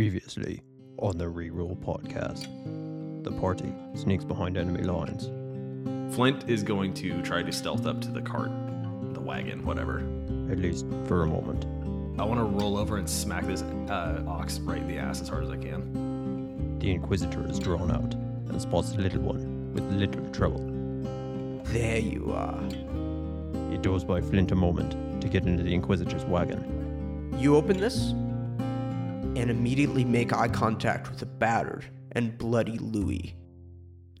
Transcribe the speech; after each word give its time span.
Previously 0.00 0.62
on 0.96 1.18
the 1.18 1.26
Reroll 1.26 1.76
podcast, 1.76 2.46
the 3.22 3.32
party 3.32 3.70
sneaks 3.94 4.24
behind 4.24 4.56
enemy 4.56 4.82
lines. 4.82 5.26
Flint 6.16 6.48
is 6.48 6.62
going 6.62 6.94
to 6.94 7.20
try 7.20 7.42
to 7.42 7.52
stealth 7.52 7.84
up 7.84 8.00
to 8.00 8.10
the 8.10 8.22
cart, 8.22 8.50
the 9.12 9.20
wagon, 9.20 9.62
whatever. 9.62 9.98
At 10.50 10.58
least 10.58 10.86
for 11.04 11.24
a 11.24 11.26
moment. 11.26 11.66
I 12.18 12.24
want 12.24 12.40
to 12.40 12.44
roll 12.44 12.78
over 12.78 12.96
and 12.96 13.06
smack 13.06 13.44
this 13.44 13.60
uh, 13.60 14.24
ox 14.26 14.58
right 14.60 14.78
in 14.78 14.88
the 14.88 14.96
ass 14.96 15.20
as 15.20 15.28
hard 15.28 15.44
as 15.44 15.50
I 15.50 15.58
can. 15.58 16.78
The 16.78 16.92
Inquisitor 16.92 17.46
is 17.46 17.58
drawn 17.58 17.90
out 17.90 18.14
and 18.14 18.58
spots 18.58 18.92
the 18.92 19.02
little 19.02 19.20
one 19.20 19.74
with 19.74 19.84
little 19.92 20.26
trouble. 20.30 20.64
There 21.74 21.98
you 21.98 22.32
are. 22.32 22.64
It 23.70 23.82
does 23.82 24.04
buy 24.04 24.22
Flint 24.22 24.50
a 24.50 24.56
moment 24.56 25.20
to 25.20 25.28
get 25.28 25.44
into 25.44 25.62
the 25.62 25.74
Inquisitor's 25.74 26.24
wagon. 26.24 27.36
You 27.38 27.54
open 27.54 27.76
this 27.76 28.14
and 29.36 29.50
immediately 29.50 30.04
make 30.04 30.32
eye 30.32 30.48
contact 30.48 31.08
with 31.10 31.20
the 31.20 31.26
battered 31.26 31.84
and 32.12 32.36
bloody 32.36 32.78
Louis. 32.78 33.34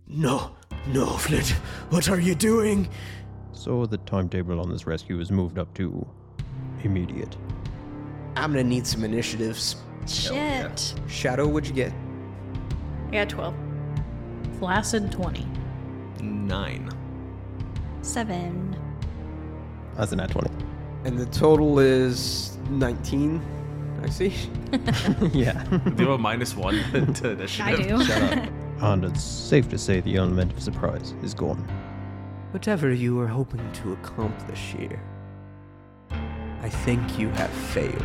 No, 0.06 0.56
no, 0.88 1.06
Flint. 1.06 1.50
What 1.90 2.08
are 2.08 2.20
you 2.20 2.34
doing? 2.34 2.88
So 3.52 3.86
the 3.86 3.98
timetable 3.98 4.60
on 4.60 4.70
this 4.70 4.86
rescue 4.86 5.20
is 5.20 5.30
moved 5.30 5.58
up 5.58 5.74
to 5.74 6.06
immediate. 6.82 7.36
I'm 8.36 8.52
gonna 8.52 8.64
need 8.64 8.86
some 8.86 9.04
initiatives. 9.04 9.76
Shit. 10.06 10.94
Shadow, 11.08 11.46
what'd 11.46 11.68
you 11.68 11.74
get? 11.74 11.92
I 13.08 13.12
got 13.12 13.28
12. 13.28 13.54
Flaccid 14.58 15.12
20. 15.12 15.46
Nine. 16.22 16.90
Seven. 18.02 18.76
That's 19.96 20.12
an 20.12 20.20
at 20.20 20.30
20. 20.30 20.48
And 21.04 21.18
the 21.18 21.26
total 21.26 21.78
is 21.78 22.56
19. 22.70 23.42
I 24.02 24.08
see. 24.08 24.28
yeah. 25.32 25.62
Do 25.64 26.02
you 26.02 26.08
have 26.08 26.08
a 26.08 26.18
minus 26.18 26.56
one 26.56 26.74
to 27.14 27.30
initiative? 27.30 27.60
I 27.60 27.76
do. 27.76 28.04
Shut 28.04 28.38
up. 28.38 28.48
And 28.80 29.04
it's 29.04 29.22
safe 29.22 29.68
to 29.68 29.76
say 29.76 30.00
the 30.00 30.16
element 30.16 30.54
of 30.54 30.62
surprise 30.62 31.12
is 31.22 31.34
gone. 31.34 31.62
Whatever 32.52 32.90
you 32.94 33.14
were 33.14 33.26
hoping 33.26 33.60
to 33.72 33.92
accomplish 33.92 34.74
here, 34.78 35.02
I 36.62 36.70
think 36.70 37.18
you 37.18 37.28
have 37.28 37.50
failed. 37.50 38.02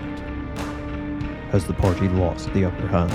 Has 1.52 1.66
the 1.66 1.74
party 1.74 2.10
lost 2.10 2.54
the 2.54 2.66
upper 2.66 2.88
hand? 2.88 3.14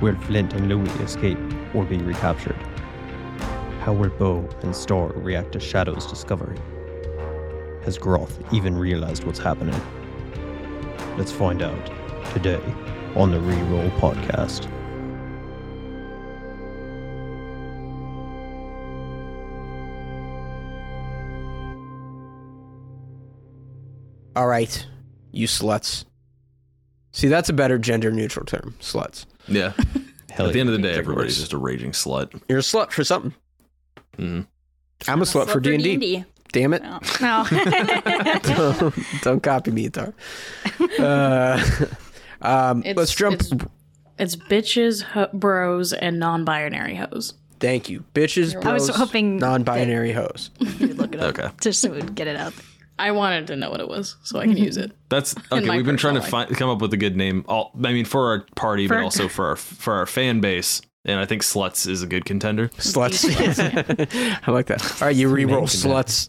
Will 0.00 0.16
Flint 0.22 0.54
and 0.54 0.70
Louis 0.70 0.90
escape 1.00 1.38
or 1.74 1.84
be 1.84 1.98
recaptured? 1.98 2.56
How 3.80 3.92
will 3.92 4.08
Bo 4.08 4.48
and 4.62 4.74
Star 4.74 5.08
react 5.08 5.52
to 5.52 5.60
Shadow's 5.60 6.06
discovery? 6.06 6.58
Has 7.84 7.98
Groth 7.98 8.42
even 8.54 8.74
realized 8.78 9.24
what's 9.24 9.38
happening? 9.38 9.78
Let's 11.20 11.32
find 11.32 11.60
out 11.60 11.86
today 12.32 12.62
on 13.14 13.30
the 13.30 13.36
Reroll 13.36 13.90
Podcast. 13.98 14.64
All 24.34 24.46
right, 24.46 24.86
you 25.30 25.46
sluts. 25.46 26.06
See, 27.12 27.28
that's 27.28 27.50
a 27.50 27.52
better 27.52 27.76
gender 27.76 28.10
neutral 28.10 28.46
term, 28.46 28.74
sluts. 28.80 29.26
Yeah. 29.46 29.74
Hell 30.30 30.46
At 30.46 30.54
the 30.54 30.60
end 30.60 30.70
of 30.70 30.74
the 30.74 30.80
day, 30.80 30.94
everybody's 30.94 31.36
just 31.36 31.52
a 31.52 31.58
raging 31.58 31.90
slut. 31.92 32.40
You're 32.48 32.60
a 32.60 32.62
slut 32.62 32.92
for 32.92 33.04
something. 33.04 33.34
Mhm. 34.16 34.46
I'm 35.06 35.20
a 35.20 35.26
slut, 35.26 35.50
for 35.50 35.60
D 35.60 35.74
and 35.74 35.84
D. 35.84 36.24
Damn 36.52 36.74
it! 36.74 36.82
No. 36.82 36.98
don't, 38.42 38.94
don't 39.22 39.42
copy 39.42 39.70
me, 39.70 39.88
Tar. 39.88 40.12
Uh, 40.98 41.62
um, 42.42 42.82
let's 42.96 43.14
jump. 43.14 43.40
it's- 43.40 43.66
It's 44.18 44.36
bitches, 44.36 45.02
ho- 45.02 45.28
bros, 45.32 45.92
and 45.92 46.18
non-binary 46.18 46.96
hoes. 46.96 47.34
Thank 47.58 47.88
you, 47.88 48.04
bitches, 48.14 48.54
I 48.64 48.72
was 48.72 48.86
bros, 48.88 48.96
hoping 48.96 49.36
non-binary 49.36 50.12
hoes. 50.12 50.50
You'd 50.58 50.96
look 50.98 51.14
it 51.14 51.20
up 51.20 51.38
Okay. 51.38 51.48
just 51.60 51.80
so 51.80 51.90
we'd 51.90 52.14
get 52.14 52.26
it 52.26 52.36
out. 52.36 52.52
I 52.98 53.12
wanted 53.12 53.46
to 53.48 53.56
know 53.56 53.70
what 53.70 53.80
it 53.80 53.88
was 53.88 54.16
so 54.22 54.38
I 54.40 54.46
can 54.46 54.56
use 54.58 54.76
it. 54.76 54.92
That's 55.08 55.34
okay. 55.52 55.70
We've 55.76 55.86
been 55.86 55.96
trying 55.96 56.16
to 56.16 56.22
find, 56.22 56.54
come 56.56 56.68
up 56.68 56.82
with 56.82 56.92
a 56.92 56.98
good 56.98 57.16
name. 57.16 57.44
All, 57.48 57.70
I 57.82 57.92
mean, 57.94 58.04
for 58.04 58.28
our 58.28 58.44
party, 58.56 58.88
but 58.88 58.96
For- 58.96 59.02
also 59.02 59.28
for 59.28 59.46
our 59.48 59.56
for 59.56 59.94
our 59.94 60.06
fan 60.06 60.40
base. 60.40 60.82
And 61.06 61.18
I 61.18 61.24
think 61.24 61.40
sluts 61.42 61.86
is 61.88 62.02
a 62.02 62.06
good 62.06 62.26
contender. 62.26 62.68
Sluts. 62.76 63.24
I 64.46 64.50
like 64.50 64.66
that. 64.66 64.84
All 65.00 65.08
right, 65.08 65.16
you 65.16 65.28
re-roll 65.28 65.60
Mention 65.60 65.88
that. 65.90 66.06
sluts. 66.08 66.28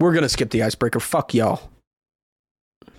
We're 0.00 0.12
gonna 0.14 0.28
skip 0.28 0.50
the 0.50 0.62
icebreaker. 0.62 1.00
Fuck 1.00 1.34
y'all. 1.34 1.70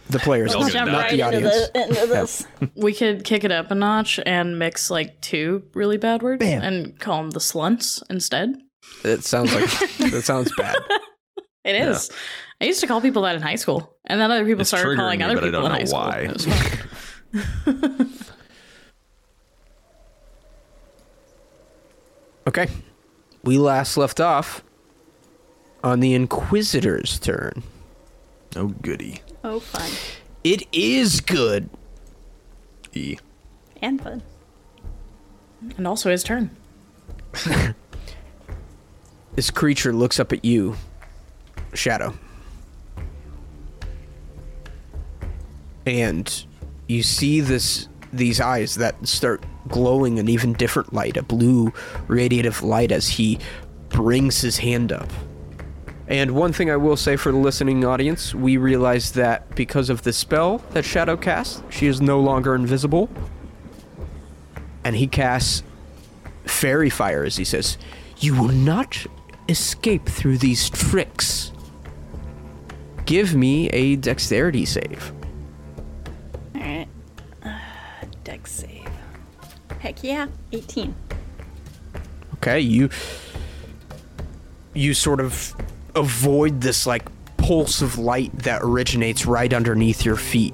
The 0.10 0.20
players, 0.20 0.54
Y'all 0.54 0.62
not, 0.64 0.74
not 0.74 1.10
that. 1.10 1.12
the 1.12 1.22
audience. 1.22 1.70
into 1.74 2.08
this. 2.08 2.46
We 2.76 2.94
could 2.94 3.24
kick 3.24 3.44
it 3.46 3.52
up 3.52 3.72
a 3.72 3.76
notch 3.76 4.20
and 4.26 4.60
mix 4.60 4.90
like 4.92 5.20
two 5.22 5.64
really 5.74 5.98
bad 5.98 6.22
words 6.22 6.40
Bam. 6.40 6.62
and 6.62 7.00
call 7.00 7.22
them 7.22 7.32
the 7.32 7.40
slunts 7.40 8.04
instead. 8.10 8.56
It 9.04 9.24
sounds 9.24 9.54
like 9.54 9.64
that 10.12 10.24
sounds 10.24 10.52
bad. 10.58 10.76
It 11.64 11.76
is. 11.78 12.12
I 12.62 12.66
used 12.66 12.82
to 12.82 12.88
call 12.88 13.00
people 13.02 13.22
that 13.24 13.36
in 13.36 13.42
high 13.42 13.56
school, 13.56 13.96
and 14.06 14.20
then 14.20 14.30
other 14.30 14.46
people 14.46 14.62
It's 14.62 14.70
started 14.70 14.98
calling 14.98 15.20
me, 15.20 15.26
other 15.26 15.36
but 15.36 15.44
I 15.44 15.48
people 15.48 15.62
don't 15.62 15.72
in 15.72 15.86
know 15.88 16.00
high 16.20 16.30
school. 16.34 17.42
why. 17.42 18.04
It. 18.04 18.10
Okay, 22.48 22.68
we 23.44 23.58
last 23.58 23.98
left 23.98 24.20
off 24.20 24.64
on 25.84 26.00
the 26.00 26.14
Inquisitor's 26.14 27.20
turn. 27.20 27.64
Oh 28.56 28.68
goody. 28.68 29.22
Oh, 29.44 29.60
fun. 29.60 29.90
It 30.44 30.68
is 30.72 31.22
good. 31.22 31.70
E. 32.94 33.18
And 33.82 34.02
fun. 34.02 34.24
and 35.78 35.88
also 35.88 36.10
his 36.10 36.24
turn. 36.24 36.52
This 39.36 39.50
creature 39.50 39.94
looks 39.94 40.20
up 40.20 40.32
at 40.32 40.46
you, 40.46 40.76
Shadow. 41.74 42.14
And 45.86 46.46
you 46.88 47.02
see 47.04 47.42
this 47.42 47.88
these 48.12 48.40
eyes 48.40 48.76
that 48.76 49.08
start 49.08 49.44
glowing 49.68 50.20
an 50.20 50.30
even 50.30 50.54
different 50.54 50.94
light, 50.94 51.18
a 51.18 51.24
blue 51.24 51.72
radiative 52.08 52.62
light 52.62 52.92
as 52.92 53.08
he 53.08 53.40
brings 53.90 54.42
his 54.42 54.58
hand 54.58 54.92
up. 54.92 55.10
And 56.08 56.32
one 56.32 56.52
thing 56.52 56.70
I 56.70 56.76
will 56.76 56.98
say 56.98 57.16
for 57.16 57.32
the 57.32 57.38
listening 57.38 57.86
audience, 57.86 58.36
we 58.36 58.58
realize 58.58 59.14
that 59.14 59.56
because 59.56 59.90
of 59.90 60.04
the 60.04 60.12
spell 60.12 60.58
that 60.72 60.84
Shadow 60.84 61.16
casts, 61.16 61.64
she 61.70 61.88
is 61.88 62.02
no 62.02 62.20
longer 62.20 62.56
invisible. 62.56 63.10
And 64.84 64.96
he 64.96 65.08
casts 65.08 65.64
fairy 66.46 66.90
fire 66.90 67.24
as 67.24 67.38
he 67.38 67.46
says, 67.46 67.78
You 68.18 68.36
will 68.36 68.50
not 68.50 69.06
escape 69.48 70.06
through 70.06 70.40
these 70.40 70.70
tricks. 70.70 71.52
Give 73.06 73.34
me 73.36 73.70
a 73.70 73.96
dexterity 73.96 74.66
save. 74.66 75.14
Alright. 76.56 76.88
Uh, 77.44 77.60
dex 78.24 78.52
save. 78.52 78.83
Heck 79.84 80.02
yeah. 80.02 80.30
18. 80.54 80.96
Okay, 82.36 82.62
you 82.62 82.90
you 84.74 84.94
sort 84.94 85.20
of 85.20 85.54
avoid 85.94 86.62
this 86.62 86.88
like 86.88 87.06
pulse 87.36 87.82
of 87.82 87.98
light 87.98 88.32
that 88.40 88.62
originates 88.64 89.26
right 89.26 89.52
underneath 89.52 90.06
your 90.06 90.16
feet. 90.16 90.54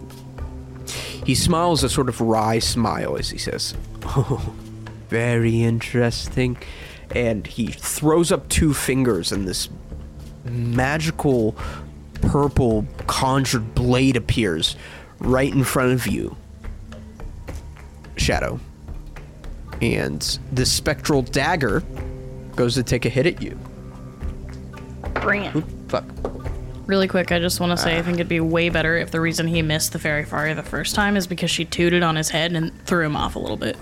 He 1.27 1.35
smiles 1.35 1.83
a 1.83 1.89
sort 1.89 2.09
of 2.09 2.19
wry 2.19 2.57
smile 2.57 3.17
as 3.17 3.29
he 3.29 3.37
says, 3.37 3.75
"Oh, 4.03 4.55
very 5.09 5.61
interesting." 5.61 6.57
And 7.11 7.45
he 7.45 7.67
throws 7.67 8.31
up 8.31 8.49
two 8.49 8.73
fingers 8.73 9.31
and 9.31 9.47
this 9.47 9.69
magical 10.43 11.55
purple 12.21 12.87
conjured 13.05 13.75
blade 13.75 14.15
appears 14.15 14.75
right 15.19 15.53
in 15.53 15.63
front 15.63 15.93
of 15.93 16.07
you. 16.07 16.35
Shadow. 18.17 18.59
And 19.81 20.21
the 20.51 20.65
spectral 20.65 21.21
dagger 21.21 21.83
goes 22.55 22.75
to 22.75 22.83
take 22.83 23.05
a 23.05 23.09
hit 23.09 23.25
at 23.25 23.41
you. 23.41 23.57
Bring 25.21 25.43
it. 25.45 25.63
Fuck. 25.87 26.05
Really 26.85 27.07
quick, 27.07 27.31
I 27.31 27.39
just 27.39 27.59
want 27.59 27.71
to 27.71 27.77
say 27.77 27.97
I 27.97 28.01
think 28.01 28.15
it'd 28.15 28.27
be 28.27 28.39
way 28.39 28.69
better 28.69 28.97
if 28.97 29.11
the 29.11 29.21
reason 29.21 29.47
he 29.47 29.61
missed 29.61 29.93
the 29.93 29.99
fairy 29.99 30.25
fire 30.25 30.55
the 30.55 30.63
first 30.63 30.95
time 30.95 31.15
is 31.15 31.27
because 31.27 31.51
she 31.51 31.63
tooted 31.63 32.01
on 32.03 32.15
his 32.15 32.29
head 32.29 32.51
and 32.53 32.71
threw 32.85 33.05
him 33.05 33.15
off 33.15 33.35
a 33.35 33.39
little 33.39 33.57
bit. 33.57 33.77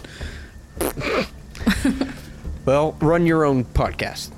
Well, 2.66 2.98
run 3.00 3.26
your 3.26 3.46
own 3.46 3.64
podcast. 3.64 4.30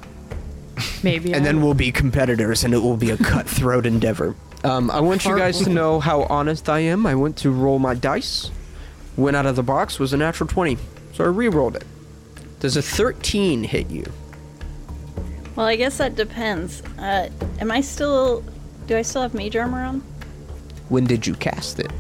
Maybe. 1.04 1.34
And 1.34 1.42
I- 1.42 1.46
then 1.46 1.64
we'll 1.64 1.74
be 1.74 1.92
competitors 1.92 2.64
and 2.64 2.76
it 2.76 2.78
will 2.78 2.96
be 2.96 3.10
a 3.10 3.18
cutthroat 3.18 3.88
endeavor. 3.88 4.36
Um, 4.64 4.92
I 4.92 5.00
want 5.00 5.26
you 5.26 5.36
guys 5.36 5.62
to 5.64 5.70
know 5.72 6.00
how 6.00 6.24
honest 6.24 6.70
I 6.70 6.80
am. 6.82 7.08
I 7.08 7.16
went 7.16 7.38
to 7.38 7.50
roll 7.50 7.80
my 7.80 7.96
dice. 7.96 8.52
Went 9.18 9.36
out 9.36 9.48
of 9.48 9.56
the 9.56 9.64
box, 9.64 9.98
was 9.98 10.14
a 10.14 10.18
natural 10.18 10.48
20. 10.48 10.78
So 11.20 11.26
I 11.26 11.28
re-rolled 11.28 11.76
it. 11.76 11.84
Does 12.62 12.78
a 12.78 12.82
13 12.82 13.62
hit 13.64 13.90
you? 13.90 14.06
Well, 15.58 15.66
I 15.66 15.76
guess 15.76 15.98
that 15.98 16.16
depends. 16.16 16.82
Uh, 16.98 17.30
am 17.60 17.72
I 17.72 17.82
still. 17.82 18.42
Do 18.88 18.96
I 18.96 19.02
still 19.02 19.24
have 19.24 19.34
mage 19.34 19.58
armor 19.58 19.84
on? 19.84 20.00
When 20.88 21.04
did 21.04 21.28
you 21.28 21.34
cast 21.34 21.82
it? 21.82 21.92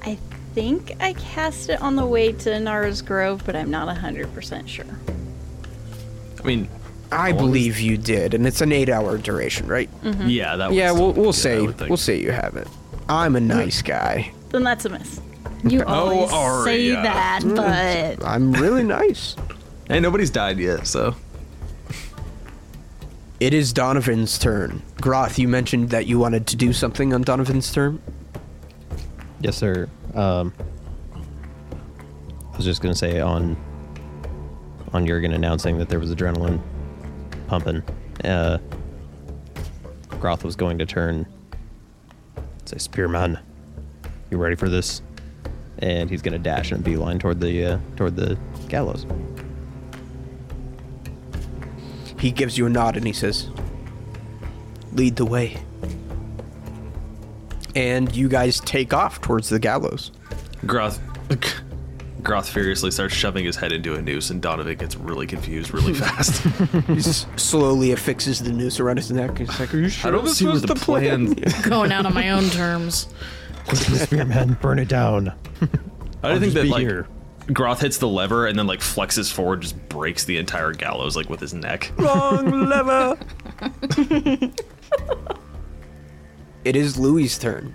I 0.00 0.16
think 0.54 0.92
I 1.00 1.12
cast 1.12 1.68
it 1.68 1.82
on 1.82 1.96
the 1.96 2.06
way 2.06 2.32
to 2.32 2.58
Nara's 2.58 3.02
Grove, 3.02 3.42
but 3.44 3.54
I'm 3.54 3.70
not 3.70 3.94
100% 3.94 4.66
sure. 4.66 4.86
I 6.42 6.46
mean, 6.46 6.66
I 7.12 7.32
long 7.32 7.40
believe 7.40 7.78
you 7.78 7.98
did, 7.98 8.32
and 8.32 8.46
it's 8.46 8.62
an 8.62 8.72
eight-hour 8.72 9.18
duration, 9.18 9.66
right? 9.66 9.90
yeah, 10.02 10.56
that. 10.56 10.70
Was 10.70 10.78
Yeah, 10.78 10.92
we'll 10.92 11.12
still 11.34 11.56
we'll 11.56 11.66
be 11.66 11.66
good, 11.72 11.78
say 11.78 11.88
we'll 11.88 11.96
say 11.98 12.18
you 12.18 12.32
have 12.32 12.56
it. 12.56 12.68
I'm 13.06 13.36
a 13.36 13.40
nice 13.40 13.82
guy. 13.82 14.32
Then 14.48 14.62
that's 14.62 14.86
a 14.86 14.88
miss. 14.88 15.20
You 15.64 15.82
Oh, 15.86 16.26
always 16.26 16.64
say 16.64 16.90
that, 16.90 17.42
but 17.44 18.24
I'm 18.26 18.52
really 18.52 18.82
nice. 18.82 19.36
Hey, 19.88 20.00
nobody's 20.00 20.30
died 20.30 20.58
yet, 20.58 20.86
so 20.86 21.14
It 23.40 23.54
is 23.54 23.72
Donovan's 23.72 24.38
turn. 24.38 24.82
Groth, 25.00 25.38
you 25.38 25.48
mentioned 25.48 25.90
that 25.90 26.06
you 26.06 26.18
wanted 26.18 26.46
to 26.48 26.56
do 26.56 26.72
something 26.72 27.14
on 27.14 27.22
Donovan's 27.22 27.72
turn. 27.72 28.00
Yes, 29.40 29.56
sir. 29.56 29.88
Um, 30.14 30.52
I 31.14 32.56
was 32.56 32.64
just 32.66 32.82
gonna 32.82 32.94
say 32.94 33.20
on 33.20 33.56
on 34.92 35.06
Jurgen 35.06 35.32
announcing 35.32 35.78
that 35.78 35.88
there 35.88 35.98
was 36.00 36.14
adrenaline 36.14 36.60
pumping. 37.46 37.82
Uh, 38.24 38.58
Groth 40.20 40.44
was 40.44 40.56
going 40.56 40.76
to 40.78 40.84
turn. 40.86 41.26
Say, 42.66 42.76
Spearman, 42.78 43.38
you 44.30 44.36
ready 44.36 44.56
for 44.56 44.68
this? 44.68 45.00
And 45.82 46.10
he's 46.10 46.22
gonna 46.22 46.38
dash 46.38 46.72
and 46.72 46.84
beeline 46.84 47.18
toward 47.18 47.40
the 47.40 47.64
uh, 47.64 47.78
toward 47.96 48.16
the 48.16 48.38
gallows. 48.68 49.06
He 52.18 52.30
gives 52.30 52.58
you 52.58 52.66
a 52.66 52.68
nod 52.68 52.96
and 52.96 53.06
he 53.06 53.12
says, 53.14 53.48
"Lead 54.92 55.16
the 55.16 55.24
way." 55.24 55.56
And 57.74 58.14
you 58.14 58.28
guys 58.28 58.60
take 58.60 58.92
off 58.92 59.20
towards 59.20 59.48
the 59.48 59.58
gallows. 59.58 60.10
Groth. 60.66 61.00
Groth 62.22 62.50
furiously 62.50 62.90
starts 62.90 63.14
shoving 63.14 63.46
his 63.46 63.56
head 63.56 63.72
into 63.72 63.94
a 63.94 64.02
noose, 64.02 64.28
and 64.28 64.42
Donovan 64.42 64.76
gets 64.76 64.96
really 64.96 65.26
confused 65.26 65.72
really 65.72 65.94
fast. 66.04 66.42
He 66.88 67.00
slowly 67.00 67.92
affixes 67.92 68.40
the 68.40 68.52
noose 68.52 68.78
around 68.78 68.98
his 68.98 69.10
neck. 69.10 69.38
He's 69.38 69.58
like, 69.58 69.72
"Are 69.72 69.78
you 69.78 69.88
sure 69.88 70.08
I 70.08 70.14
don't 70.14 70.24
this 70.26 70.36
see 70.38 70.46
was 70.46 70.60
the 70.60 70.74
plan. 70.74 71.32
Going 71.62 71.92
out 71.92 72.04
on 72.04 72.12
my 72.12 72.30
own 72.30 72.44
terms. 72.50 73.08
Spearman, 73.74 74.58
burn 74.60 74.78
it 74.78 74.88
down. 74.88 75.28
I 76.22 76.28
don't 76.28 76.40
think 76.40 76.52
just 76.52 76.54
that 76.54 76.62
be 76.64 76.68
like 76.70 76.80
here. 76.80 77.06
Groth 77.52 77.80
hits 77.80 77.98
the 77.98 78.08
lever 78.08 78.46
and 78.46 78.58
then 78.58 78.66
like 78.66 78.80
flexes 78.80 79.32
forward, 79.32 79.62
just 79.62 79.88
breaks 79.88 80.24
the 80.24 80.36
entire 80.36 80.72
gallows 80.72 81.16
like 81.16 81.28
with 81.28 81.40
his 81.40 81.52
neck. 81.54 81.90
Wrong 81.96 82.68
lever. 82.68 83.18
it 86.64 86.76
is 86.76 86.96
Louis' 86.98 87.36
turn, 87.38 87.74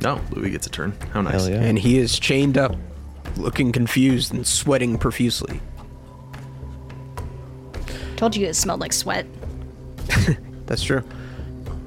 No, 0.00 0.20
Louis 0.30 0.50
gets 0.50 0.66
a 0.66 0.70
turn. 0.70 0.92
How 1.12 1.20
nice. 1.20 1.48
Yeah. 1.48 1.56
and 1.60 1.78
he 1.78 1.98
is 1.98 2.18
chained 2.18 2.56
up, 2.56 2.74
looking 3.36 3.72
confused 3.72 4.32
and 4.32 4.46
sweating 4.46 4.96
profusely. 4.98 5.60
told 8.16 8.34
you 8.34 8.46
it 8.46 8.54
smelled 8.54 8.80
like 8.80 8.92
sweat. 8.92 9.26
That's 10.66 10.82
true. 10.82 11.02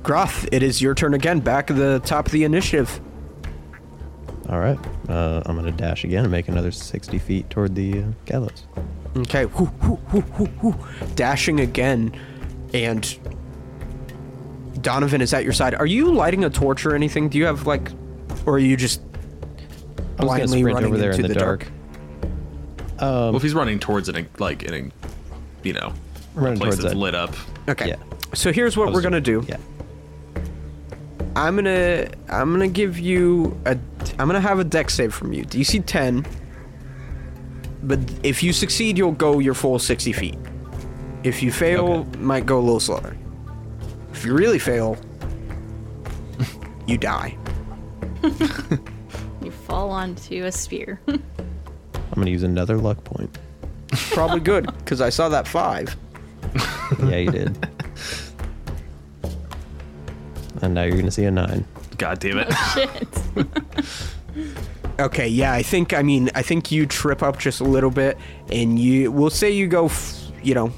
Groth, 0.03 0.47
it 0.51 0.63
is 0.63 0.81
your 0.81 0.95
turn 0.95 1.13
again, 1.13 1.39
back 1.39 1.69
at 1.69 1.77
the 1.77 1.99
top 2.03 2.25
of 2.25 2.31
the 2.31 2.43
initiative. 2.43 2.99
All 4.49 4.59
right. 4.59 4.77
Uh, 5.07 5.41
I'm 5.45 5.55
gonna 5.55 5.71
dash 5.71 6.03
again 6.03 6.23
and 6.23 6.31
make 6.31 6.47
another 6.47 6.71
60 6.71 7.17
feet 7.19 7.49
toward 7.49 7.75
the 7.75 8.01
uh, 8.01 8.05
gallows. 8.25 8.65
Okay, 9.15 9.45
whoo, 9.45 9.65
whoo, 9.81 9.99
whoo, 10.11 10.21
whoo, 10.21 10.45
whoo. 10.61 10.75
dashing 11.15 11.59
again, 11.59 12.19
and 12.73 13.17
Donovan 14.81 15.21
is 15.21 15.33
at 15.33 15.43
your 15.43 15.53
side. 15.53 15.75
Are 15.75 15.85
you 15.85 16.11
lighting 16.11 16.43
a 16.43 16.49
torch 16.49 16.85
or 16.85 16.95
anything? 16.95 17.29
Do 17.29 17.37
you 17.37 17.45
have 17.45 17.67
like, 17.67 17.91
or 18.45 18.55
are 18.55 18.59
you 18.59 18.75
just 18.75 19.01
I 20.17 20.23
blindly 20.23 20.63
running 20.63 20.85
over 20.85 20.97
there 20.97 21.11
into 21.11 21.23
in 21.23 21.27
the, 21.29 21.33
the 21.33 21.39
dark. 21.39 21.67
Well, 22.99 23.35
if 23.35 23.41
he's 23.41 23.53
running 23.53 23.79
towards 23.79 24.09
it, 24.09 24.15
in- 24.15 24.29
like 24.37 24.63
in 24.63 24.73
a, 24.73 24.91
you 25.63 25.73
know, 25.73 25.93
Running 26.33 26.59
place 26.59 26.75
that's 26.75 26.93
that. 26.93 26.95
lit 26.97 27.15
up. 27.15 27.35
Okay. 27.67 27.89
Yeah. 27.89 27.95
So 28.33 28.51
here's 28.53 28.77
what 28.77 28.93
we're 28.93 29.01
gonna 29.01 29.19
do. 29.21 29.43
Yeah. 29.47 29.57
I'm 31.35 31.55
gonna 31.55 32.09
I'm 32.29 32.51
gonna 32.51 32.67
give 32.67 32.99
you 32.99 33.57
a 33.65 33.77
I'm 34.19 34.27
gonna 34.27 34.41
have 34.41 34.59
a 34.59 34.63
dex 34.63 34.93
save 34.95 35.13
from 35.13 35.33
you. 35.33 35.43
DC 35.45 35.83
10. 35.85 36.25
But 37.83 37.99
if 38.23 38.43
you 38.43 38.53
succeed, 38.53 38.97
you'll 38.97 39.11
go 39.13 39.39
your 39.39 39.53
full 39.55 39.79
60 39.79 40.13
feet. 40.13 40.37
If 41.23 41.41
you 41.41 41.51
fail, 41.51 41.87
Okay. 42.07 42.19
might 42.19 42.45
go 42.45 42.59
a 42.59 42.61
little 42.61 42.79
slower. 42.79 43.15
If 44.13 44.25
you 44.25 44.33
really 44.33 44.59
fail, 44.59 44.97
you 46.87 46.97
die. 46.97 47.37
You 49.43 49.49
fall 49.49 49.89
onto 49.89 50.43
a 50.45 50.51
spear. 50.51 51.01
I'm 51.07 51.19
gonna 52.13 52.29
use 52.29 52.43
another 52.43 52.77
luck 52.77 53.03
point. 53.03 53.35
Probably 54.11 54.39
good, 54.39 54.67
because 54.77 55.01
I 55.01 55.09
saw 55.09 55.29
that 55.29 55.47
five. 55.47 55.95
Yeah, 57.05 57.15
you 57.15 57.31
did. 57.31 57.67
And 60.61 60.73
now 60.73 60.83
you're 60.83 60.97
gonna 60.97 61.11
see 61.11 61.25
a 61.25 61.31
nine. 61.31 61.65
God 61.97 62.19
damn 62.19 62.37
it. 62.39 62.47
Oh, 62.49 62.73
shit. 63.35 63.47
Okay, 64.99 65.27
yeah, 65.27 65.51
I 65.53 65.63
think 65.63 65.93
I 65.93 66.03
mean 66.03 66.29
I 66.35 66.43
think 66.43 66.71
you 66.71 66.85
trip 66.85 67.23
up 67.23 67.39
just 67.39 67.59
a 67.59 67.63
little 67.63 67.89
bit, 67.89 68.19
and 68.51 68.77
you 68.77 69.11
we'll 69.11 69.31
say 69.31 69.49
you 69.49 69.65
go, 69.67 69.85
f- 69.85 70.31
you 70.43 70.53
know, 70.53 70.71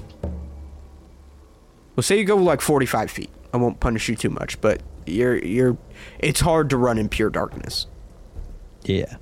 we'll 1.96 2.04
say 2.04 2.18
you 2.18 2.24
go 2.24 2.38
like 2.38 2.62
45 2.62 3.12
feet. 3.12 3.30
I 3.54 3.58
won't 3.58 3.82
punish 3.82 4.08
you 4.08 4.16
too 4.16 4.30
much, 4.30 4.62
but 4.62 4.82
you're 5.06 5.38
you're 5.44 5.78
it's 6.20 6.40
hard 6.40 6.70
to 6.70 6.78
run 6.78 6.98
in 6.98 7.10
pure 7.10 7.30
darkness. 7.30 7.88
Yeah. 8.84 9.18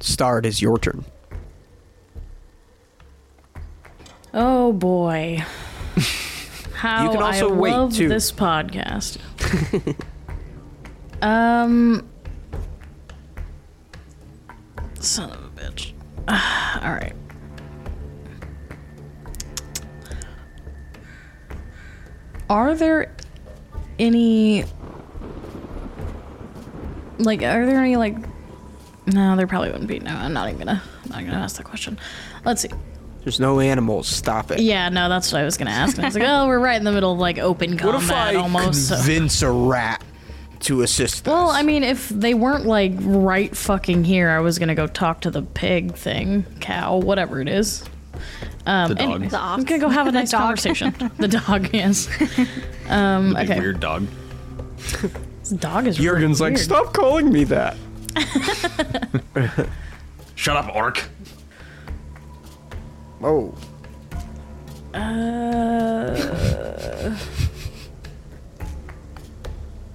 Star, 0.00 0.40
it 0.40 0.46
is 0.46 0.60
your 0.60 0.76
turn. 0.78 1.04
Oh 4.32 4.72
boy. 4.72 5.44
How 6.84 7.04
You 7.04 7.10
can 7.12 7.22
also 7.22 7.48
I 7.48 7.52
wait, 7.54 7.70
love 7.70 7.94
too. 7.94 8.08
this 8.10 8.30
podcast. 8.30 9.16
um 11.22 12.06
Son 15.00 15.30
of 15.30 15.44
a 15.44 15.48
bitch. 15.48 15.92
All 16.28 16.92
right. 16.92 17.14
Are 22.50 22.74
there 22.74 23.16
any 23.98 24.66
like 27.16 27.42
are 27.42 27.64
there 27.64 27.78
any 27.78 27.96
like 27.96 28.18
no, 29.06 29.36
there 29.36 29.46
probably 29.46 29.70
wouldn't 29.70 29.88
be. 29.88 30.00
No, 30.00 30.10
I'm 30.10 30.34
not 30.34 30.48
even 30.48 30.58
gonna 30.66 30.82
I'm 31.04 31.10
not 31.10 31.24
gonna 31.24 31.42
ask 31.42 31.56
that 31.56 31.64
question. 31.64 31.98
Let's 32.44 32.60
see. 32.60 32.68
There's 33.24 33.40
no 33.40 33.58
animals. 33.60 34.06
Stop 34.06 34.50
it. 34.50 34.60
Yeah, 34.60 34.88
no, 34.90 35.08
that's 35.08 35.32
what 35.32 35.40
I 35.40 35.44
was 35.44 35.56
gonna 35.56 35.70
ask. 35.70 35.96
And 35.96 36.04
I 36.04 36.08
was 36.08 36.14
like, 36.14 36.28
oh, 36.28 36.46
we're 36.46 36.58
right 36.60 36.76
in 36.76 36.84
the 36.84 36.92
middle 36.92 37.12
of 37.12 37.18
like 37.18 37.38
open 37.38 37.76
combat 37.78 37.94
What 37.94 38.02
if 38.04 38.10
I 38.12 38.34
almost. 38.36 38.88
so- 38.88 38.96
convince 38.96 39.40
a 39.42 39.50
rat 39.50 40.04
to 40.60 40.82
assist 40.82 41.26
us? 41.26 41.32
Well, 41.32 41.48
I 41.50 41.62
mean, 41.62 41.82
if 41.84 42.08
they 42.10 42.34
weren't 42.34 42.66
like 42.66 42.92
right 43.00 43.54
fucking 43.56 44.04
here, 44.04 44.28
I 44.30 44.40
was 44.40 44.58
gonna 44.58 44.74
go 44.74 44.86
talk 44.86 45.22
to 45.22 45.30
the 45.30 45.42
pig 45.42 45.94
thing, 45.94 46.44
cow, 46.60 46.96
whatever 46.98 47.40
it 47.40 47.48
is. 47.48 47.82
Um, 48.66 48.90
The 48.90 48.94
dog. 48.94 49.10
anyways, 49.10 49.30
The 49.32 49.40
I'm 49.40 49.64
gonna 49.64 49.80
go 49.80 49.88
have 49.88 50.06
a 50.06 50.12
nice 50.12 50.30
dog. 50.30 50.40
conversation. 50.42 50.94
the 51.18 51.28
dog, 51.28 51.68
yes. 51.72 52.08
Um, 52.88 53.34
Big 53.34 53.50
okay. 53.50 53.58
weird 53.60 53.80
dog. 53.80 54.06
This 55.40 55.50
dog 55.50 55.86
is 55.86 55.96
Jurgen's 55.96 56.40
really 56.40 56.52
like, 56.52 56.58
weird. 56.58 56.64
stop 56.64 56.92
calling 56.94 57.32
me 57.32 57.44
that. 57.44 57.76
Shut 60.34 60.56
up, 60.56 60.74
Orc. 60.74 61.04
Oh, 63.22 63.54
Uh, 64.94 66.14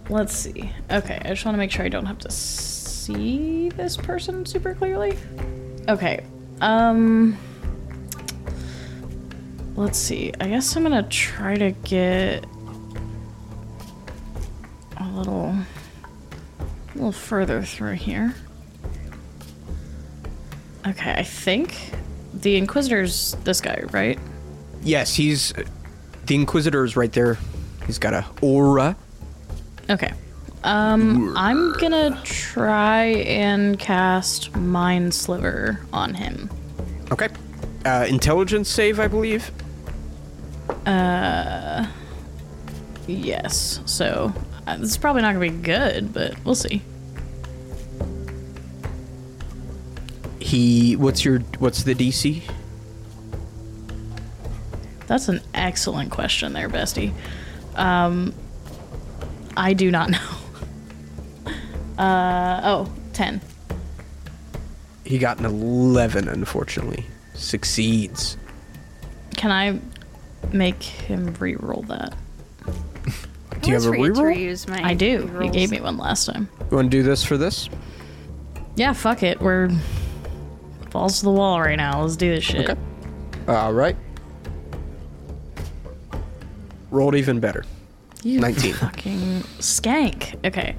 let's 0.09 0.35
see. 0.35 0.71
Okay, 0.91 1.21
I 1.23 1.29
just 1.29 1.45
want 1.45 1.53
to 1.55 1.57
make 1.57 1.71
sure 1.71 1.85
I 1.85 1.89
don't 1.89 2.05
have 2.05 2.17
to 2.19 2.31
see 2.31 3.69
this 3.69 3.95
person 3.95 4.45
super 4.45 4.73
clearly. 4.73 5.17
Okay. 5.87 6.25
Um. 6.59 7.37
Let's 9.77 9.97
see. 9.97 10.33
I 10.41 10.49
guess 10.49 10.75
I'm 10.75 10.83
gonna 10.83 11.03
try 11.03 11.55
to 11.55 11.71
get 11.71 12.45
a 14.97 15.07
little, 15.11 15.55
a 15.55 16.95
little 16.95 17.13
further 17.13 17.61
through 17.63 17.93
here. 17.93 18.35
Okay, 20.85 21.13
I 21.13 21.23
think 21.23 21.91
the 22.33 22.57
Inquisitor's 22.57 23.35
this 23.43 23.61
guy, 23.61 23.83
right? 23.91 24.19
yes, 24.81 25.15
he's 25.15 25.53
the 26.25 26.35
Inquisitor 26.35 26.83
is 26.83 26.95
right 26.95 27.11
there. 27.11 27.37
He's 27.85 27.99
got 27.99 28.13
a 28.13 28.25
aura. 28.41 28.95
Okay. 29.89 30.13
Um, 30.63 31.35
I'm 31.37 31.73
gonna 31.73 32.19
try 32.23 33.05
and 33.05 33.79
cast 33.79 34.55
Mind 34.55 35.13
Sliver 35.13 35.79
on 35.91 36.13
him. 36.13 36.49
Okay. 37.11 37.29
Uh, 37.85 38.05
intelligence 38.09 38.69
save, 38.69 38.99
I 38.99 39.07
believe. 39.07 39.51
Uh, 40.85 41.87
yes. 43.07 43.79
So 43.85 44.33
uh, 44.67 44.77
this 44.77 44.91
is 44.91 44.97
probably 44.97 45.21
not 45.21 45.33
gonna 45.33 45.49
be 45.49 45.57
good, 45.63 46.13
but 46.13 46.35
we'll 46.45 46.55
see. 46.55 46.81
He. 50.49 50.95
What's 50.95 51.23
your? 51.23 51.39
What's 51.59 51.83
the 51.83 51.93
DC? 51.93 52.41
That's 55.05 55.27
an 55.27 55.41
excellent 55.53 56.09
question 56.11 56.53
there, 56.53 56.67
Bestie. 56.69 57.11
Um, 57.75 58.33
I 59.55 59.73
do 59.73 59.91
not 59.91 60.09
know. 61.45 61.53
Uh 61.97 62.61
oh, 62.63 62.91
10. 63.13 63.41
He 65.05 65.17
got 65.19 65.37
an 65.39 65.45
11, 65.45 66.27
unfortunately. 66.27 67.05
Succeeds. 67.33 68.37
Can 69.35 69.51
I 69.51 69.79
make 70.53 70.81
him 70.81 71.33
re-roll 71.39 71.81
that? 71.83 72.15
Do 73.61 73.69
you 73.69 73.73
have 73.75 73.85
a 73.85 73.87
Always 73.87 74.15
forget 74.15 74.15
to 74.15 74.21
reroll? 74.21 74.35
reuse 74.35 74.67
my 74.69 74.81
I 74.87 74.93
do. 74.93 75.29
You 75.43 75.51
gave 75.51 75.69
me 75.71 75.81
one 75.81 75.97
last 75.97 76.25
time. 76.25 76.47
You 76.71 76.77
want 76.77 76.89
to 76.91 76.97
do 76.97 77.03
this 77.03 77.23
for 77.23 77.37
this? 77.37 77.69
Yeah, 78.75 78.93
fuck 78.93 79.21
it. 79.23 79.41
We're 79.41 79.69
balls 80.89 81.19
to 81.19 81.25
the 81.25 81.31
wall 81.31 81.61
right 81.61 81.77
now. 81.77 82.01
Let's 82.01 82.15
do 82.15 82.33
this 82.33 82.43
shit. 82.43 82.69
Okay. 82.69 82.79
All 83.47 83.73
right. 83.73 83.95
Rolled 86.91 87.15
even 87.15 87.39
better. 87.39 87.65
You 88.23 88.39
19. 88.39 88.73
fucking 88.73 89.41
skank. 89.59 90.35
Okay. 90.45 90.75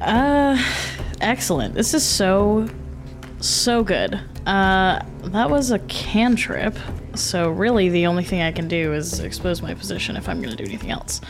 Uh, 0.00 0.62
excellent. 1.20 1.74
This 1.74 1.94
is 1.94 2.04
so, 2.04 2.68
so 3.40 3.82
good. 3.82 4.20
Uh, 4.46 5.00
that 5.24 5.50
was 5.50 5.70
a 5.70 5.78
cantrip. 5.80 6.76
So 7.14 7.50
really, 7.50 7.88
the 7.88 8.06
only 8.06 8.24
thing 8.24 8.42
I 8.42 8.52
can 8.52 8.68
do 8.68 8.92
is 8.92 9.20
expose 9.20 9.62
my 9.62 9.74
position 9.74 10.16
if 10.16 10.28
I'm 10.28 10.40
gonna 10.40 10.56
do 10.56 10.64
anything 10.64 10.90
else. 10.90 11.20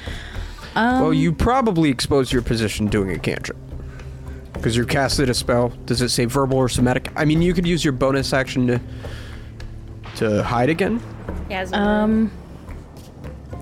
well, 0.75 1.15
you 1.15 1.33
probably 1.33 1.91
exposed 1.91 2.33
your 2.33 2.43
position 2.43 2.87
doing 2.87 3.11
a 3.11 3.19
cantrip. 3.19 3.57
Because 4.59 4.77
you 4.77 4.85
casted 4.85 5.31
a 5.31 5.35
spell. 5.35 5.71
Does 5.87 6.03
it 6.03 6.09
say 6.11 6.25
verbal 6.25 6.59
or 6.59 6.69
somatic? 6.69 7.11
I 7.17 7.25
mean, 7.25 7.41
you 7.43 7.55
could 7.55 7.67
use 7.67 7.85
your 7.85 7.93
bonus 7.93 8.33
action 8.33 8.67
to 8.67 8.81
to 10.17 10.43
hide 10.43 10.69
again. 10.69 11.01
Yeah, 11.49 11.61
as 11.61 11.73
a 11.73 11.79
Um, 11.79 12.31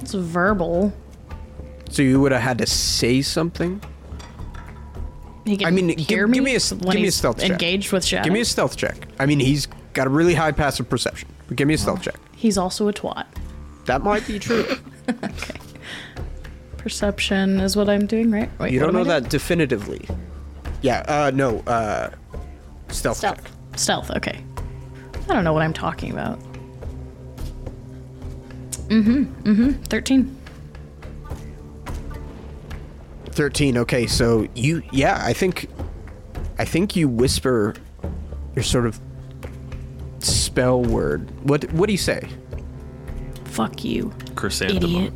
it's 0.01 0.15
verbal. 0.15 0.93
So 1.91 2.03
you 2.03 2.19
would 2.21 2.33
have 2.33 2.41
had 2.41 2.59
to 2.59 2.67
say 2.67 3.21
something. 3.23 3.81
He 5.45 5.57
can 5.59 5.67
I 5.69 5.71
mean, 5.71 5.91
hear 5.99 6.23
give- 6.27 6.31
me 6.31 6.35
give 6.39 6.45
me 6.45 6.53
a 6.53 6.57
s- 6.57 6.73
when 6.73 6.93
give 6.93 7.03
me 7.03 7.09
a 7.09 7.13
stealth 7.13 7.39
check. 7.39 7.51
engaged 7.51 7.93
with 7.93 8.05
shadow. 8.05 8.25
Give 8.25 8.33
me 8.33 8.41
a 8.41 8.45
stealth 8.45 8.77
check. 8.77 9.07
I 9.21 9.27
mean, 9.27 9.39
he's 9.39 9.69
got 9.93 10.07
a 10.07 10.11
really 10.11 10.35
high 10.35 10.51
passive 10.53 10.89
perception. 10.89 11.29
But 11.47 11.57
give 11.57 11.69
me 11.69 11.75
a 11.75 11.79
stealth 11.79 12.03
check. 12.03 12.17
He's 12.35 12.59
also 12.59 12.89
a 12.89 12.93
twat. 12.93 13.27
That 13.85 14.03
might 14.03 14.27
be 14.27 14.39
true. 14.41 14.65
okay. 15.09 15.55
Perception 16.79 17.61
is 17.61 17.77
what 17.77 17.89
I'm 17.89 18.07
doing, 18.07 18.31
right? 18.31 18.51
Wait, 18.59 18.73
you 18.73 18.81
don't 18.81 18.89
am 18.91 18.97
I 18.97 18.99
know 19.01 19.05
doing? 19.05 19.23
that 19.23 19.31
definitively. 19.31 20.09
Yeah. 20.87 21.05
Uh, 21.09 21.31
no. 21.35 21.59
Uh, 21.61 22.11
stealth. 22.89 23.17
stealth. 23.19 23.43
check. 23.43 23.51
Stealth, 23.77 24.11
okay. 24.13 24.43
I 25.29 25.35
don't 25.35 25.43
know 25.43 25.53
what 25.53 25.63
I'm 25.63 25.73
talking 25.73 26.13
about. 26.13 26.39
Mm-hmm, 28.89 29.25
mm-hmm. 29.43 29.83
13. 29.83 30.37
13 33.31 33.77
okay 33.77 34.07
so 34.07 34.49
you 34.55 34.83
yeah 34.93 35.21
i 35.23 35.35
think 35.35 35.69
i 36.59 36.65
think 36.65 36.97
you 36.97 37.07
whisper 37.07 37.75
your 38.55 38.63
sort 38.63 38.87
of 38.87 38.99
spell 40.21 40.81
word 40.83 41.31
what 41.47 41.71
what 41.73 41.87
do 41.87 41.93
you 41.93 41.99
say 41.99 42.27
Fuck 43.57 43.85
you, 43.85 44.13
Chrysanthemum. 44.35 45.15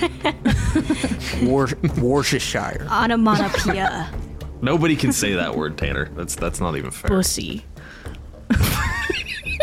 idiot. 0.00 1.42
War, 1.42 1.68
worcestershire 1.98 2.86
Onomatopoeia. 2.90 4.10
Nobody 4.60 4.96
can 4.96 5.12
say 5.12 5.34
that 5.34 5.54
word, 5.56 5.78
Tanner. 5.78 6.08
That's 6.14 6.34
that's 6.34 6.60
not 6.60 6.76
even 6.76 6.90
fair. 6.90 7.08
Pussy. 7.08 7.64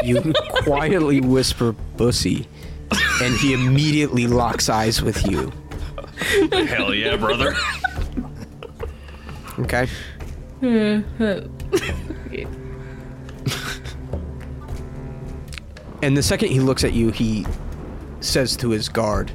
you 0.03 0.33
quietly 0.63 1.21
whisper 1.21 1.71
bussy 1.97 2.47
and 3.21 3.35
he 3.37 3.53
immediately 3.53 4.27
locks 4.27 4.69
eyes 4.69 5.01
with 5.01 5.25
you 5.27 5.51
Hell 6.67 6.93
yeah, 6.93 7.15
brother. 7.15 7.55
okay 9.59 9.87
and 16.01 16.15
the 16.15 16.21
second 16.23 16.49
he 16.49 16.59
looks 16.59 16.83
at 16.83 16.93
you 16.93 17.09
he 17.09 17.45
says 18.19 18.55
to 18.57 18.69
his 18.69 18.89
guard 18.89 19.31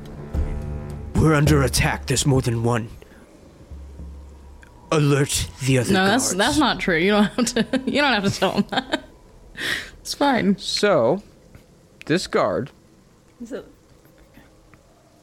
we're 1.16 1.34
under 1.34 1.62
attack 1.62 2.06
there's 2.06 2.26
more 2.26 2.42
than 2.42 2.62
one 2.62 2.88
alert 4.92 5.48
the 5.64 5.78
other 5.78 5.92
No, 5.92 6.06
that's 6.06 6.24
guards." 6.32 6.36
that's 6.36 6.58
not 6.58 6.80
true. 6.80 6.96
You 6.98 7.10
don't 7.12 7.24
have 7.24 7.46
to. 7.46 7.80
You 7.90 8.00
don't 8.00 8.12
have 8.12 8.24
to 8.32 8.38
tell 8.38 8.52
him 8.52 8.64
that. 8.70 9.04
It's 10.00 10.14
fine. 10.14 10.56
So, 10.58 11.22
this 12.06 12.26
guard 12.26 12.70
So- 13.44 13.64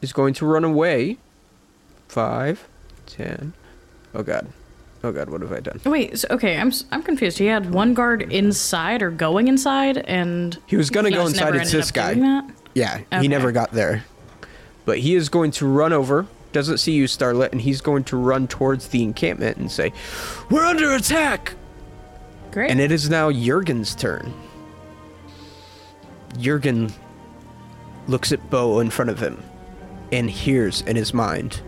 is 0.02 0.14
going 0.14 0.34
to 0.36 0.46
run 0.46 0.64
away. 0.64 1.18
Five, 2.08 2.68
ten. 3.06 3.54
Oh 4.16 4.24
god. 4.24 4.48
Oh 5.04 5.12
god, 5.12 5.30
what 5.30 5.42
have 5.42 5.52
I 5.52 5.60
done? 5.60 5.80
Wait. 5.86 6.18
So, 6.20 6.28
okay, 6.32 6.58
I'm 6.58 6.70
s- 6.70 6.86
I'm 6.92 7.04
confused. 7.04 7.38
He 7.38 7.46
had 7.46 7.72
one 7.74 7.94
guard 7.94 8.22
inside 8.32 9.02
or 9.04 9.12
going 9.12 9.48
inside, 9.48 9.98
and 10.00 10.58
He 10.66 10.76
was 10.78 10.90
gonna 10.90 11.10
he 11.10 11.16
go 11.16 11.28
inside. 11.28 11.46
never 11.52 11.58
It's 11.58 11.72
this 11.72 11.92
guy. 11.92 12.14
Yeah, 12.74 13.02
Okay. 13.12 13.22
he 13.22 13.28
never 13.28 13.52
got 13.52 13.72
there. 13.72 14.06
But 14.86 15.00
he 15.00 15.16
is 15.16 15.30
going 15.30 15.52
to 15.52 15.68
run 15.68 15.92
over, 15.94 16.26
doesn't 16.58 16.80
see 16.80 16.94
you, 16.94 17.06
Starlet, 17.06 17.52
and 17.52 17.62
he's 17.62 17.82
going 17.82 18.04
to 18.06 18.18
run 18.18 18.48
towards 18.48 18.88
the 18.88 19.04
encampment 19.04 19.58
and 19.58 19.72
say, 19.72 19.94
We're 20.50 20.66
under 20.66 20.92
attack! 20.96 21.54
Great. 22.50 22.72
And 22.72 22.80
it 22.80 22.92
is 22.92 23.12
now 23.12 23.32
Jurgen's 23.32 23.94
turn. 23.94 24.34
Jurgen 26.40 26.92
looks 28.08 28.32
at 28.32 28.50
Bo 28.50 28.80
in 28.80 28.90
front 28.90 29.12
of 29.12 29.20
him 29.20 29.44
and 30.12 30.32
hears 30.32 30.82
in 30.82 30.96
his 30.96 31.14
mind, 31.14 31.62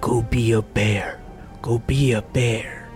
Go 0.00 0.22
be 0.22 0.50
a 0.50 0.62
bear. 0.62 1.22
Go 1.62 1.78
be 1.78 2.10
a 2.10 2.22
bear. 2.22 2.88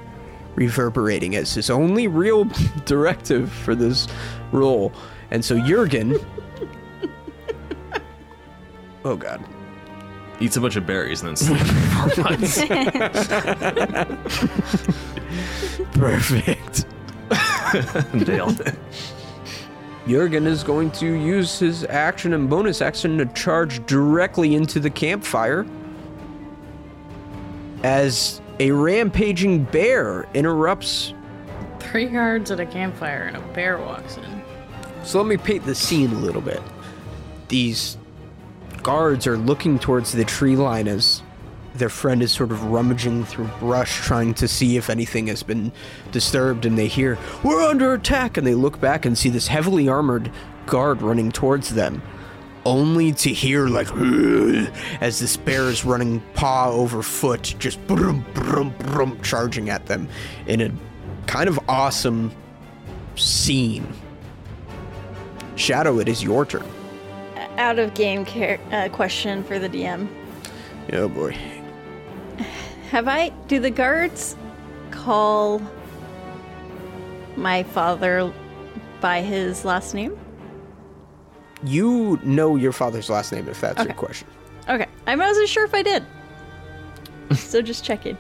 Reverberating 0.57 1.37
as 1.37 1.55
his 1.55 1.71
only 1.71 2.09
real 2.09 2.45
directive 2.85 3.53
for 3.53 3.77
this 3.77 4.09
role. 4.51 4.93
And 5.31 5.45
so 5.45 5.57
Jurgen. 5.65 6.19
oh, 9.05 9.15
God. 9.15 9.45
Eats 10.41 10.57
a 10.57 10.61
bunch 10.61 10.77
of 10.77 10.87
berries 10.87 11.23
and 11.23 11.31
then 11.31 11.37
sleeps 11.37 11.69
for 11.69 12.11
four 12.11 12.25
months. 12.25 12.59
Perfect. 15.95 16.87
Nailed 18.29 18.61
it. 18.61 18.75
Jurgen 20.07 20.47
is 20.47 20.63
going 20.63 20.91
to 20.93 21.07
use 21.07 21.59
his 21.59 21.85
action 21.85 22.33
and 22.33 22.49
bonus 22.49 22.81
action 22.81 23.19
to 23.19 23.27
charge 23.27 23.85
directly 23.87 24.55
into 24.55 24.81
the 24.81 24.89
campfire 24.89 25.67
as 27.83 28.41
a 28.59 28.71
rampaging 28.71 29.65
bear 29.65 30.27
interrupts. 30.35 31.13
Three 31.79 32.07
guards 32.07 32.51
at 32.51 32.59
a 32.59 32.67
campfire 32.67 33.25
and 33.25 33.37
a 33.37 33.41
bear 33.53 33.79
walks 33.79 34.17
in. 34.17 34.43
So 35.05 35.19
let 35.19 35.27
me 35.27 35.37
paint 35.37 35.65
the 35.65 35.75
scene 35.75 36.13
a 36.13 36.19
little 36.19 36.43
bit. 36.43 36.63
These 37.49 37.99
guards 38.83 39.27
are 39.27 39.37
looking 39.37 39.79
towards 39.79 40.13
the 40.13 40.25
tree 40.25 40.57
line 40.57 40.89
as 40.89 41.23
their 41.75 41.89
friend 41.89 42.23
is 42.23 42.33
sort 42.33 42.51
of 42.51 42.65
rummaging 42.65 43.25
through 43.25 43.49
brush 43.61 44.01
trying 44.01 44.35
to 44.35 44.49
see 44.49 44.77
if 44.77 44.91
anything 44.91 45.27
has 45.29 45.43
been 45.43 45.73
disturbed 46.11 46.67
and 46.67 46.79
they 46.79 46.89
hear 46.89 47.19
we're 47.43 47.63
under 47.63 47.95
attack 47.95 48.37
and 48.37 48.47
they 48.47 48.55
look 48.55 48.81
back 48.81 49.05
and 49.05 49.17
see 49.17 49.29
this 49.29 49.47
heavily 49.47 49.89
armored 49.89 50.31
guard 50.67 51.01
running 51.03 51.31
towards 51.31 51.75
them 51.75 52.03
only 52.65 53.13
to 53.13 53.31
hear 53.31 53.69
like 53.69 53.89
as 55.01 55.21
this 55.21 55.37
bear 55.37 55.65
is 55.65 55.85
running 55.85 56.21
paw 56.35 56.71
over 56.71 57.03
foot 57.03 57.55
just 57.59 57.85
brum, 57.87 58.25
brum, 58.35 58.75
brum, 58.79 59.19
charging 59.23 59.71
at 59.71 59.87
them 59.87 60.09
in 60.47 60.61
a 60.61 60.71
kind 61.27 61.49
of 61.49 61.59
awesome 61.69 62.33
scene. 63.17 63.87
Shadow 65.57 65.99
it 65.99 66.09
is 66.09 66.23
your 66.23 66.45
turn 66.45 66.65
Out 67.59 67.79
of 67.79 67.93
game 67.95 68.25
care, 68.25 68.59
uh, 68.71 68.89
question 68.89 69.43
for 69.43 69.59
the 69.59 69.69
DM. 69.69 70.09
oh 70.93 71.09
boy 71.09 71.37
Have 72.91 73.09
I? 73.09 73.31
Do 73.49 73.59
the 73.59 73.71
guards 73.71 74.37
call 74.91 75.61
my 77.37 77.65
father 77.65 78.33
by 79.01 79.23
his 79.23 79.65
last 79.65 79.93
name? 79.93 80.17
You 81.65 82.21
know 82.23 82.57
your 82.57 82.73
father's 82.73 83.11
last 83.11 83.33
name 83.33 83.49
if 83.49 83.61
that's 83.61 83.85
your 83.85 83.95
question. 83.95 84.29
Okay, 84.69 84.87
I 85.07 85.17
wasn't 85.17 85.49
sure 85.49 85.65
if 85.65 85.75
I 85.75 85.83
did. 85.83 86.05
so 87.35 87.61
just 87.61 87.85
checking. 87.85 88.17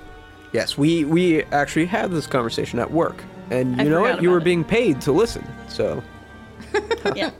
Yes, 0.53 0.77
we 0.77 1.05
we 1.05 1.45
actually 1.45 1.87
had 1.87 2.11
this 2.11 2.27
conversation 2.27 2.79
at 2.79 2.91
work. 2.91 3.23
And 3.51 3.81
I 3.81 3.85
you 3.85 3.91
know 3.91 4.01
what? 4.01 4.21
You 4.21 4.31
were 4.31 4.39
it. 4.39 4.45
being 4.45 4.65
paid 4.65 5.01
to 5.03 5.13
listen. 5.13 5.47
So, 5.69 6.03
yeah. 7.15 7.31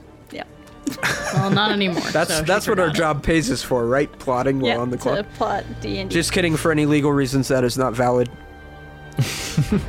Well, 1.33 1.51
not 1.51 1.71
anymore. 1.71 2.01
That's 2.11 2.33
so 2.37 2.41
that's 2.41 2.67
what 2.67 2.79
our 2.79 2.87
it. 2.89 2.93
job 2.95 3.23
pays 3.23 3.51
us 3.51 3.61
for, 3.63 3.85
right? 3.85 4.11
Plotting 4.19 4.59
while 4.59 4.71
Yeah, 4.71 4.77
on 4.77 4.89
the 4.89 4.97
to 4.97 5.03
clock. 5.03 5.25
plot 5.35 5.63
D 5.81 5.99
and 5.99 6.09
D. 6.09 6.13
Just 6.13 6.31
kidding. 6.31 6.55
For 6.57 6.71
any 6.71 6.85
legal 6.85 7.11
reasons, 7.11 7.47
that 7.49 7.63
is 7.63 7.77
not 7.77 7.93
valid. 7.93 8.29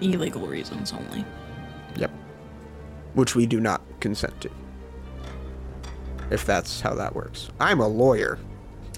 illegal 0.00 0.46
reasons 0.46 0.92
only. 0.92 1.24
Yep. 1.96 2.10
Which 3.14 3.34
we 3.34 3.46
do 3.46 3.60
not 3.60 3.82
consent 4.00 4.38
to. 4.42 4.50
If 6.30 6.44
that's 6.44 6.80
how 6.80 6.94
that 6.94 7.14
works. 7.14 7.48
I'm 7.60 7.80
a 7.80 7.88
lawyer. 7.88 8.38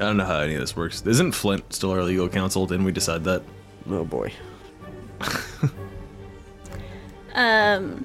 I 0.00 0.04
don't 0.04 0.16
know 0.16 0.24
how 0.24 0.38
any 0.40 0.54
of 0.54 0.60
this 0.60 0.74
works. 0.76 1.02
Isn't 1.06 1.32
Flint 1.32 1.72
still 1.72 1.90
our 1.90 2.02
legal 2.02 2.28
counsel? 2.28 2.66
Didn't 2.66 2.84
we 2.84 2.92
decide 2.92 3.24
that? 3.24 3.42
Oh 3.90 4.04
boy. 4.04 4.32
Um, 7.34 8.04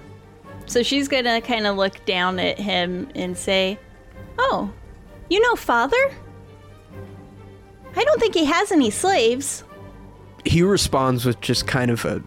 so 0.66 0.84
she's 0.84 1.08
gonna 1.08 1.42
kind 1.42 1.68
of 1.68 1.78
look 1.78 2.04
down 2.06 2.40
at 2.40 2.60
him 2.60 3.10
and 3.16 3.38
say, 3.38 3.80
"Oh, 4.38 4.72
you 5.30 5.40
know, 5.40 5.56
father? 5.56 6.12
I 7.96 8.04
don't 8.04 8.20
think 8.20 8.34
he 8.34 8.46
has 8.46 8.72
any 8.72 8.90
slaves." 8.90 9.64
He 10.46 10.62
responds 10.62 11.26
with 11.26 11.40
just 11.42 11.68
kind 11.68 11.92
of 11.92 12.06
a 12.06 12.22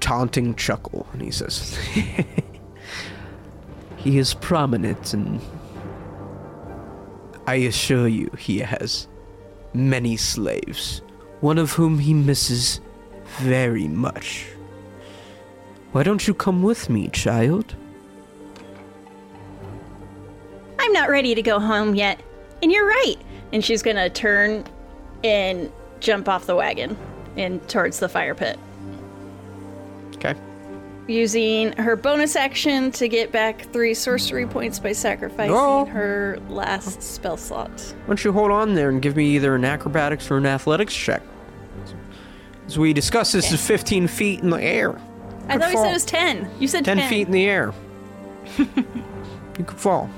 taunting 0.00 0.54
chuckle, 0.54 1.06
and 1.12 1.22
he 1.22 1.30
says, 1.30 1.78
He 3.96 4.18
is 4.18 4.34
prominent, 4.34 5.14
and 5.14 5.40
I 7.46 7.54
assure 7.54 8.06
you 8.06 8.30
he 8.38 8.58
has 8.58 9.08
many 9.72 10.18
slaves, 10.18 11.00
one 11.40 11.56
of 11.56 11.72
whom 11.72 11.98
he 11.98 12.12
misses 12.12 12.82
very 13.38 13.88
much. 13.88 14.46
Why 15.94 16.02
don't 16.02 16.26
you 16.26 16.34
come 16.34 16.64
with 16.64 16.90
me, 16.90 17.06
child? 17.06 17.76
I'm 20.80 20.92
not 20.92 21.08
ready 21.08 21.36
to 21.36 21.40
go 21.40 21.60
home 21.60 21.94
yet, 21.94 22.20
and 22.64 22.72
you're 22.72 22.84
right. 22.84 23.14
And 23.52 23.64
she's 23.64 23.80
gonna 23.80 24.10
turn 24.10 24.64
and 25.22 25.70
jump 26.00 26.28
off 26.28 26.46
the 26.46 26.56
wagon 26.56 26.96
and 27.36 27.66
towards 27.68 28.00
the 28.00 28.08
fire 28.08 28.34
pit, 28.34 28.58
Okay. 30.16 30.34
using 31.06 31.70
her 31.74 31.94
bonus 31.94 32.34
action 32.34 32.90
to 32.90 33.06
get 33.06 33.30
back 33.30 33.60
three 33.72 33.94
sorcery 33.94 34.46
points 34.48 34.80
by 34.80 34.90
sacrificing 34.90 35.54
Oh. 35.54 35.84
her 35.84 36.40
last 36.48 37.04
spell 37.04 37.36
slot. 37.36 37.70
Why 37.70 38.06
don't 38.08 38.24
you 38.24 38.32
hold 38.32 38.50
on 38.50 38.74
there 38.74 38.88
and 38.88 39.00
give 39.00 39.14
me 39.14 39.26
either 39.36 39.54
an 39.54 39.64
acrobatics 39.64 40.28
or 40.28 40.38
an 40.38 40.46
athletics 40.46 40.92
check? 40.92 41.22
As 42.66 42.76
we 42.80 42.92
discussed, 42.92 43.32
this 43.32 43.52
is 43.52 43.64
15 43.64 44.08
feet 44.08 44.40
in 44.40 44.50
the 44.50 44.60
air. 44.60 44.96
I 45.48 45.58
thought 45.58 45.68
we 45.68 45.74
fall. 45.74 45.84
said 45.84 45.90
it 45.90 45.94
was 45.94 46.04
ten. 46.04 46.50
You 46.58 46.68
said 46.68 46.84
10 46.84 46.96
ten. 46.96 47.08
feet 47.08 47.26
in 47.26 47.32
the 47.32 47.46
air. 47.46 47.72
you 48.58 48.66
could 49.64 49.70
fall. 49.72 50.10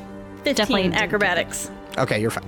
Fifteen 0.44 0.54
Definitely 0.54 0.92
acrobatics. 0.92 1.70
Okay, 1.98 2.20
you're 2.20 2.30
fine. 2.30 2.44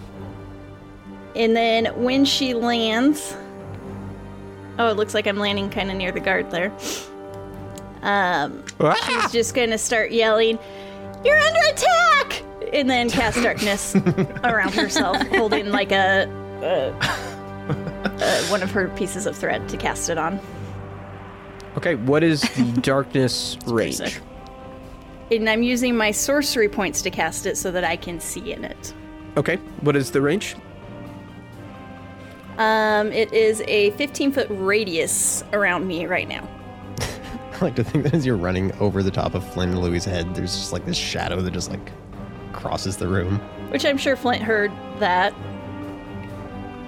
And 1.34 1.56
then 1.56 1.86
when 2.02 2.24
she 2.24 2.54
lands, 2.54 3.36
oh, 4.78 4.88
it 4.88 4.96
looks 4.96 5.14
like 5.14 5.26
I'm 5.26 5.38
landing 5.38 5.70
kind 5.70 5.90
of 5.90 5.96
near 5.96 6.12
the 6.12 6.20
guard 6.20 6.50
there. 6.50 6.72
Um, 8.02 8.62
she's 9.06 9.32
just 9.32 9.54
gonna 9.54 9.78
start 9.78 10.10
yelling, 10.12 10.58
"You're 11.24 11.38
under 11.38 11.60
attack!" 11.72 12.42
and 12.72 12.88
then 12.88 13.10
cast 13.10 13.42
darkness 13.42 13.94
around 14.44 14.74
herself, 14.74 15.16
holding 15.28 15.70
like 15.70 15.90
a, 15.92 16.28
a, 16.62 16.92
a 18.22 18.44
one 18.50 18.62
of 18.62 18.70
her 18.70 18.88
pieces 18.90 19.26
of 19.26 19.36
thread 19.36 19.68
to 19.68 19.76
cast 19.76 20.10
it 20.10 20.18
on. 20.18 20.40
Okay, 21.78 21.94
what 21.94 22.24
is 22.24 22.40
the 22.42 22.64
darkness 22.82 23.56
range? 23.66 23.96
sick. 23.98 24.20
And 25.30 25.48
I'm 25.48 25.62
using 25.62 25.96
my 25.96 26.10
sorcery 26.10 26.68
points 26.68 27.02
to 27.02 27.10
cast 27.10 27.46
it 27.46 27.56
so 27.56 27.70
that 27.70 27.84
I 27.84 27.94
can 27.94 28.18
see 28.18 28.52
in 28.52 28.64
it. 28.64 28.92
Okay, 29.36 29.56
what 29.82 29.94
is 29.94 30.10
the 30.10 30.20
range? 30.20 30.56
Um, 32.56 33.12
it 33.12 33.32
is 33.32 33.62
a 33.68 33.90
15 33.92 34.32
foot 34.32 34.48
radius 34.50 35.44
around 35.52 35.86
me 35.86 36.06
right 36.06 36.26
now. 36.26 36.48
I 37.52 37.58
like 37.60 37.76
to 37.76 37.84
think 37.84 38.02
that 38.02 38.14
as 38.14 38.26
you're 38.26 38.36
running 38.36 38.72
over 38.80 39.00
the 39.04 39.12
top 39.12 39.34
of 39.36 39.48
Flint 39.52 39.70
and 39.70 39.80
Louis' 39.80 40.04
head, 40.04 40.34
there's 40.34 40.56
just 40.56 40.72
like 40.72 40.84
this 40.84 40.96
shadow 40.96 41.40
that 41.40 41.52
just 41.52 41.70
like 41.70 41.92
crosses 42.52 42.96
the 42.96 43.06
room. 43.06 43.38
Which 43.70 43.84
I'm 43.84 43.98
sure 43.98 44.16
Flint 44.16 44.42
heard 44.42 44.72
that. 44.98 45.32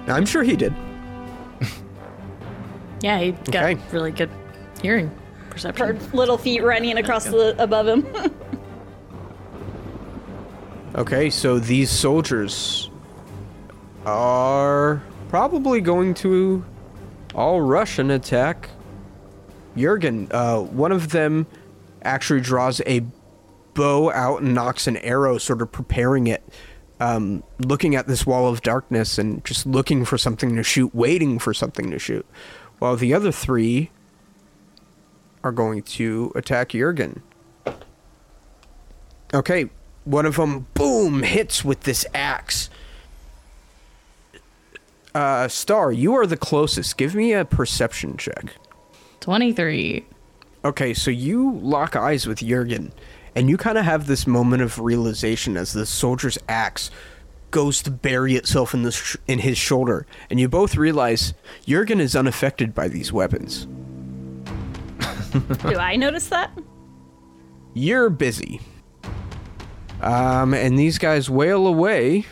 I'm 0.09 0.25
sure 0.25 0.43
he 0.43 0.57
did. 0.57 0.75
Yeah, 3.03 3.17
he 3.19 3.31
got 3.31 3.63
Okay. 3.63 3.81
really 3.91 4.11
good 4.11 4.29
hearing 4.81 5.11
perception. 5.49 5.87
Heard 5.87 6.13
little 6.13 6.37
feet 6.37 6.63
running 6.63 6.97
across 6.97 7.25
the 7.25 7.55
above 7.61 7.87
him. 7.87 8.07
Okay, 10.93 11.29
so 11.29 11.57
these 11.57 11.89
soldiers 11.89 12.89
are 14.05 15.01
probably 15.29 15.79
going 15.79 16.13
to 16.15 16.65
all 17.33 17.61
rush 17.61 17.97
and 17.97 18.11
attack 18.11 18.69
Jurgen. 19.77 20.27
Uh, 20.31 20.59
one 20.59 20.91
of 20.91 21.11
them 21.11 21.47
actually 22.01 22.41
draws 22.41 22.81
a 22.85 23.05
bow 23.73 24.11
out 24.11 24.41
and 24.41 24.53
knocks 24.53 24.85
an 24.85 24.97
arrow, 24.97 25.37
sort 25.37 25.61
of 25.61 25.71
preparing 25.71 26.27
it, 26.27 26.43
um, 26.99 27.41
looking 27.59 27.95
at 27.95 28.07
this 28.07 28.25
wall 28.25 28.49
of 28.49 28.61
darkness 28.61 29.17
and 29.17 29.45
just 29.45 29.65
looking 29.65 30.03
for 30.03 30.17
something 30.17 30.57
to 30.57 30.63
shoot, 30.63 30.93
waiting 30.93 31.39
for 31.39 31.53
something 31.53 31.89
to 31.89 31.99
shoot. 31.99 32.25
While 32.79 32.97
the 32.97 33.13
other 33.13 33.31
three 33.31 33.91
are 35.43 35.51
going 35.51 35.83
to 35.83 36.31
attack 36.35 36.69
Jurgen. 36.69 37.21
Okay, 39.33 39.69
one 40.03 40.25
of 40.25 40.35
them, 40.35 40.67
boom, 40.73 41.23
hits 41.23 41.63
with 41.63 41.81
this 41.81 42.05
axe. 42.13 42.69
Uh, 45.13 45.47
Star, 45.47 45.91
you 45.91 46.13
are 46.15 46.25
the 46.25 46.37
closest. 46.37 46.97
Give 46.97 47.15
me 47.15 47.33
a 47.33 47.45
perception 47.45 48.17
check. 48.17 48.55
23. 49.19 50.05
Okay, 50.63 50.93
so 50.93 51.11
you 51.11 51.53
lock 51.55 51.95
eyes 51.95 52.27
with 52.27 52.39
Jurgen, 52.39 52.91
and 53.35 53.49
you 53.49 53.57
kind 53.57 53.77
of 53.77 53.85
have 53.85 54.07
this 54.07 54.27
moment 54.27 54.61
of 54.61 54.79
realization 54.79 55.57
as 55.57 55.73
the 55.73 55.85
soldier's 55.85 56.37
axe 56.47 56.91
goes 57.51 57.81
to 57.81 57.91
bury 57.91 58.35
itself 58.35 58.73
in 58.73 58.83
the 58.83 58.91
sh- 58.91 59.17
in 59.27 59.39
his 59.39 59.57
shoulder, 59.57 60.05
and 60.29 60.39
you 60.39 60.47
both 60.47 60.75
realize 60.77 61.33
Jurgen 61.65 61.99
is 61.99 62.15
unaffected 62.15 62.73
by 62.73 62.87
these 62.87 63.11
weapons. 63.11 63.67
Do 65.31 65.77
I 65.77 65.95
notice 65.95 66.27
that? 66.27 66.51
You're 67.73 68.09
busy. 68.09 68.59
Um, 70.01 70.53
and 70.53 70.77
these 70.77 70.97
guys 70.97 71.29
wail 71.29 71.67
away 71.67 72.25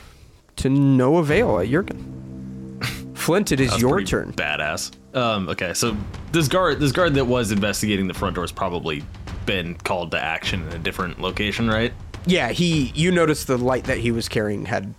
to 0.57 0.69
no 0.69 1.17
avail 1.17 1.59
at 1.59 1.69
Jurgen. 1.69 2.79
Flint, 3.15 3.51
it 3.51 3.59
is 3.59 3.69
That's 3.69 3.81
your 3.81 4.01
turn. 4.01 4.33
Badass. 4.33 4.91
Um, 5.15 5.49
okay, 5.49 5.73
so 5.73 5.95
this 6.31 6.47
guard, 6.47 6.79
this 6.79 6.91
guard 6.91 7.13
that 7.15 7.25
was 7.25 7.51
investigating 7.51 8.07
the 8.07 8.13
front 8.13 8.35
door 8.35 8.43
has 8.43 8.51
probably 8.51 9.03
been 9.45 9.75
called 9.75 10.11
to 10.11 10.19
action 10.21 10.61
in 10.67 10.73
a 10.73 10.79
different 10.79 11.19
location, 11.21 11.67
right? 11.67 11.93
Yeah, 12.25 12.49
he. 12.49 12.91
You 12.95 13.11
noticed 13.11 13.47
the 13.47 13.57
light 13.57 13.85
that 13.85 13.97
he 13.97 14.11
was 14.11 14.27
carrying 14.27 14.65
had 14.65 14.93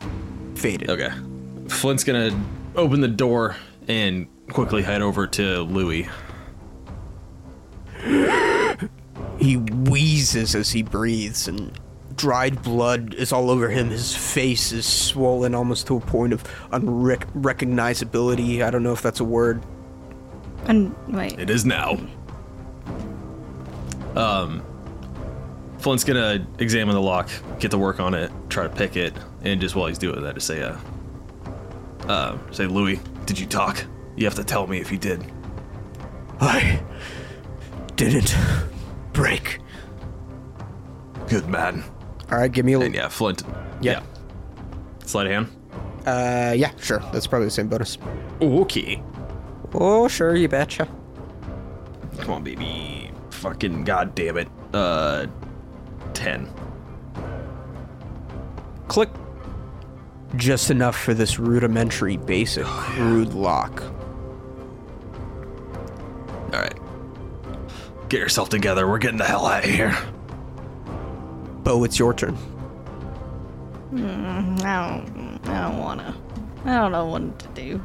faded. 0.55 0.91
Okay. 0.91 1.11
Flint's 1.69 2.03
gonna 2.03 2.39
open 2.77 3.01
the 3.01 3.09
door 3.09 3.57
and 3.89 4.27
quickly 4.51 4.83
head 4.83 5.03
over 5.03 5.27
to 5.27 5.61
Louis. 5.63 6.09
He 9.39 9.57
wheezes 9.57 10.55
as 10.55 10.71
he 10.71 10.83
breathes, 10.83 11.49
and 11.49 11.79
dried 12.17 12.63
blood 12.63 13.15
is 13.15 13.33
all 13.33 13.51
over 13.51 13.69
him. 13.71 13.89
His 13.89 14.15
face 14.15 14.73
is 14.73 14.85
swollen 14.87 15.55
almost 15.55 15.87
to 15.87 15.97
a 15.97 16.01
point 16.01 16.33
of 16.35 16.45
unrecognizability. 16.71 18.63
I 18.63 18.71
don't 18.71 18.83
know 18.83 18.93
if 18.93 19.01
that's 19.01 19.21
a 19.21 19.25
word. 19.25 19.63
And 20.67 20.95
wait. 21.09 21.39
It 21.39 21.49
is 21.49 21.65
now. 21.65 21.99
Um, 24.15 24.63
Flint's 25.79 26.05
gonna 26.05 26.47
examine 26.59 26.95
the 26.95 27.01
lock, 27.01 27.31
get 27.59 27.71
to 27.71 27.79
work 27.79 28.01
on 28.01 28.13
it, 28.13 28.31
try 28.51 28.65
to 28.65 28.69
pick 28.69 28.97
it, 28.97 29.15
and 29.43 29.61
just 29.61 29.75
while 29.75 29.87
he's 29.87 29.99
doing 29.99 30.21
that, 30.23 30.35
just 30.35 30.47
say, 30.47 30.63
uh, 30.63 30.77
uh, 32.07 32.37
say, 32.51 32.67
Louis, 32.67 33.01
did 33.25 33.39
you 33.39 33.47
talk? 33.47 33.83
You 34.17 34.27
have 34.27 34.35
to 34.35 34.45
tell 34.45 34.67
me 34.67 34.79
if 34.79 34.93
you 34.93 34.99
did. 34.99 35.25
I 36.41 36.83
didn't 38.01 38.35
break. 39.13 39.59
Good 41.29 41.47
man. 41.49 41.85
All 42.33 42.39
right, 42.39 42.51
give 42.51 42.65
me 42.65 42.73
a. 42.73 42.81
And 42.81 42.95
yeah, 42.95 43.09
Flint. 43.09 43.43
Yeah. 43.83 44.03
Sleight 45.05 45.27
of 45.27 45.33
hand. 45.33 45.57
Uh, 46.07 46.55
yeah, 46.57 46.73
sure. 46.81 47.01
That's 47.13 47.27
probably 47.27 47.49
the 47.49 47.51
same 47.51 47.69
bonus. 47.69 47.99
Okay. 48.41 49.03
Oh, 49.75 50.09
sure, 50.09 50.35
you 50.35 50.49
betcha. 50.49 50.89
Come 52.19 52.31
on, 52.31 52.43
baby. 52.43 53.11
Fucking 53.31 53.85
goddamn 53.85 54.39
it. 54.39 54.49
Uh, 54.73 55.27
ten. 56.15 56.49
Click. 58.89 59.11
Just 60.37 60.71
enough 60.71 60.97
for 60.99 61.13
this 61.13 61.39
rudimentary, 61.39 62.17
basic, 62.17 62.65
crude 62.65 63.35
lock. 63.35 63.83
Get 68.11 68.19
yourself 68.19 68.49
together. 68.49 68.89
We're 68.89 68.99
getting 68.99 69.19
the 69.19 69.25
hell 69.25 69.47
out 69.47 69.63
of 69.63 69.71
here. 69.71 69.97
Bo, 71.63 71.85
it's 71.85 71.97
your 71.97 72.13
turn. 72.13 72.37
I 73.93 73.97
don't. 73.97 75.41
I 75.45 75.69
don't 75.69 75.79
wanna. 75.79 76.17
I 76.65 76.75
don't 76.75 76.91
know 76.91 77.07
what 77.07 77.39
to 77.39 77.49
do. 77.49 77.81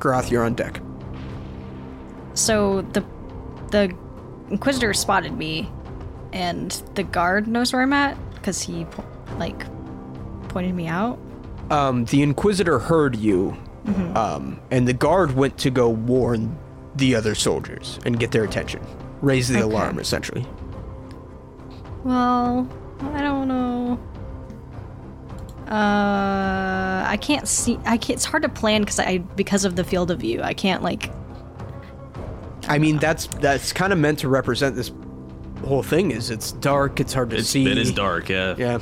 Groth, 0.00 0.30
you're 0.30 0.42
on 0.42 0.54
deck. 0.54 0.80
So 2.32 2.80
the 2.80 3.04
the 3.70 3.94
Inquisitor 4.48 4.94
spotted 4.94 5.36
me, 5.36 5.70
and 6.32 6.70
the 6.94 7.02
guard 7.02 7.46
knows 7.46 7.74
where 7.74 7.82
I'm 7.82 7.92
at 7.92 8.16
because 8.36 8.62
he 8.62 8.86
po- 8.86 9.04
like 9.36 9.66
pointed 10.48 10.74
me 10.74 10.86
out. 10.86 11.18
Um, 11.68 12.06
the 12.06 12.22
Inquisitor 12.22 12.78
heard 12.78 13.16
you, 13.16 13.54
mm-hmm. 13.84 14.16
um, 14.16 14.60
and 14.70 14.88
the 14.88 14.94
guard 14.94 15.32
went 15.36 15.58
to 15.58 15.68
go 15.68 15.90
warn 15.90 16.58
the 16.96 17.14
other 17.14 17.34
soldiers 17.34 17.98
and 18.04 18.18
get 18.20 18.30
their 18.32 18.44
attention, 18.44 18.80
raise 19.20 19.48
the 19.48 19.54
Okay. 19.56 19.62
alarm, 19.64 19.98
essentially. 19.98 20.46
Well, 22.04 22.68
I 23.12 23.20
don't 23.22 23.48
know. 23.48 23.98
Uh, 25.68 27.04
I 27.08 27.16
can't 27.20 27.48
see. 27.48 27.78
I 27.86 27.96
can't. 27.96 28.10
It's 28.18 28.24
hard 28.26 28.42
to 28.42 28.48
plan 28.48 28.82
because 28.82 28.98
I 29.00 29.18
because 29.18 29.64
of 29.64 29.76
the 29.76 29.84
field 29.84 30.10
of 30.10 30.20
view. 30.20 30.42
I 30.42 30.52
can't 30.52 30.82
like. 30.82 31.10
I 32.68 32.78
mean, 32.78 32.98
that's 32.98 33.26
that's 33.40 33.72
kind 33.72 33.92
of 33.92 33.98
meant 33.98 34.18
to 34.20 34.28
represent 34.28 34.76
this 34.76 34.92
whole 35.64 35.82
thing. 35.82 36.10
Is 36.10 36.30
it's 36.30 36.52
dark, 36.52 37.00
it's 37.00 37.14
hard 37.14 37.30
to 37.30 37.36
It's, 37.36 37.48
see. 37.48 37.66
it 37.70 37.78
is 37.78 37.92
dark, 37.92 38.28
yeah. 38.28 38.54
Yeah. 38.58 38.78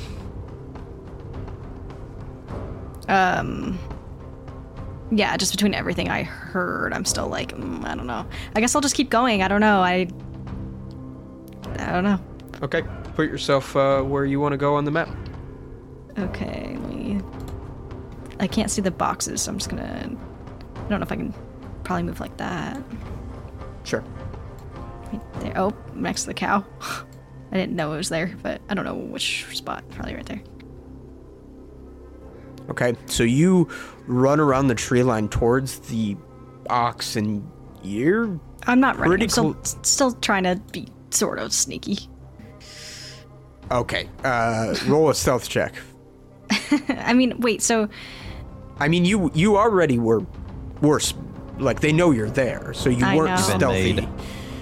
Um. 3.07 3.79
Yeah, 5.11 5.35
just 5.37 5.51
between 5.51 5.73
everything 5.73 6.09
I 6.09 6.23
heard, 6.23 6.93
I'm 6.93 7.05
still 7.05 7.27
like, 7.27 7.55
mm, 7.55 7.85
I 7.85 7.95
don't 7.95 8.07
know. 8.07 8.25
I 8.55 8.59
guess 8.59 8.75
I'll 8.75 8.81
just 8.81 8.95
keep 8.95 9.09
going. 9.09 9.43
I 9.43 9.47
don't 9.47 9.61
know. 9.61 9.81
I. 9.81 10.07
I 11.79 11.91
don't 11.91 12.03
know. 12.03 12.19
Okay. 12.61 12.83
Put 13.15 13.27
yourself 13.27 13.75
uh, 13.75 14.01
where 14.01 14.25
you 14.25 14.39
want 14.39 14.53
to 14.53 14.57
go 14.57 14.75
on 14.75 14.85
the 14.85 14.91
map. 14.91 15.09
Okay, 16.17 16.77
let 16.79 16.89
me. 16.89 17.21
I 18.39 18.47
can't 18.47 18.71
see 18.71 18.81
the 18.81 18.91
boxes, 18.91 19.41
so 19.41 19.51
I'm 19.51 19.57
just 19.57 19.69
gonna. 19.69 20.09
I 20.75 20.89
don't 20.89 20.99
know 20.99 21.05
if 21.05 21.11
I 21.11 21.15
can 21.15 21.33
probably 21.83 22.03
move 22.03 22.19
like 22.19 22.35
that. 22.37 22.81
Sure. 23.83 24.03
Right 25.11 25.33
there. 25.41 25.53
Oh, 25.57 25.73
next 25.93 26.21
to 26.21 26.27
the 26.27 26.33
cow. 26.33 26.65
I 27.51 27.55
didn't 27.57 27.75
know 27.75 27.93
it 27.93 27.97
was 27.97 28.09
there, 28.09 28.35
but 28.41 28.61
I 28.69 28.73
don't 28.73 28.85
know 28.85 28.95
which 28.95 29.45
spot. 29.55 29.83
Probably 29.89 30.15
right 30.15 30.25
there. 30.25 30.41
Okay. 32.69 32.95
So 33.07 33.23
you 33.23 33.69
run 34.07 34.39
around 34.39 34.67
the 34.67 34.75
tree 34.75 35.03
line 35.03 35.29
towards 35.29 35.79
the 35.79 36.15
ox, 36.69 37.15
and 37.15 37.49
you're 37.83 38.39
I'm 38.65 38.79
not 38.79 38.95
running. 38.97 39.09
Pretty 39.09 39.23
I'm 39.25 39.29
still, 39.29 39.53
cool. 39.53 39.63
still 39.83 40.11
trying 40.13 40.43
to 40.43 40.61
be 40.71 40.87
sort 41.09 41.39
of 41.39 41.53
sneaky. 41.53 41.99
okay. 43.71 44.09
Uh, 44.23 44.75
roll 44.87 45.09
a 45.09 45.15
stealth 45.15 45.49
check. 45.49 45.73
I 46.89 47.13
mean, 47.13 47.39
wait. 47.39 47.61
So 47.61 47.89
I 48.79 48.87
mean, 48.87 49.05
you 49.05 49.31
you 49.33 49.57
already 49.57 49.99
were 49.99 50.25
worse. 50.81 51.13
Like 51.59 51.81
they 51.81 51.91
know 51.91 52.11
you're 52.11 52.29
there, 52.29 52.73
so 52.73 52.89
you 52.89 53.05
I 53.05 53.15
weren't 53.15 53.31
know. 53.31 53.57
Stealthy. 53.57 54.07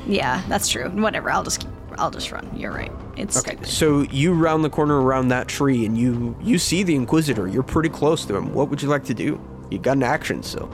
yeah, 0.07 0.43
that's 0.47 0.67
true. 0.67 0.89
Whatever. 0.89 1.31
I'll 1.31 1.43
just 1.43 1.61
keep. 1.61 1.69
I'll 1.97 2.11
just 2.11 2.31
run. 2.31 2.49
You're 2.55 2.71
right. 2.73 2.91
It's 3.21 3.37
Okay, 3.37 3.57
so 3.63 4.01
you 4.01 4.33
round 4.33 4.63
the 4.63 4.69
corner 4.69 4.99
around 5.01 5.27
that 5.29 5.47
tree, 5.47 5.85
and 5.85 5.97
you 5.97 6.35
you 6.41 6.57
see 6.57 6.83
the 6.83 6.95
Inquisitor. 6.95 7.47
You're 7.47 7.63
pretty 7.63 7.89
close 7.89 8.25
to 8.25 8.35
him. 8.35 8.53
What 8.53 8.69
would 8.69 8.81
you 8.81 8.87
like 8.89 9.03
to 9.05 9.13
do? 9.13 9.39
You 9.69 9.77
got 9.79 9.97
an 9.97 10.03
action, 10.03 10.43
so 10.43 10.69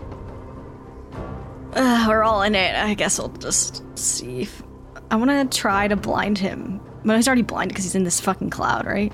Uh, 1.73 2.05
we're 2.07 2.23
all 2.23 2.41
in 2.41 2.55
it. 2.55 2.75
I 2.75 2.93
guess 2.93 3.19
I'll 3.19 3.29
just 3.29 3.83
see. 3.97 4.41
If, 4.41 4.63
I 5.11 5.15
want 5.15 5.29
to 5.51 5.57
try 5.57 5.87
to 5.87 5.95
blind 5.95 6.37
him. 6.37 6.79
But 7.05 7.15
he's 7.17 7.27
already 7.27 7.43
blinded 7.43 7.69
because 7.69 7.85
he's 7.85 7.95
in 7.95 8.03
this 8.03 8.19
fucking 8.19 8.49
cloud, 8.49 8.85
right? 8.85 9.13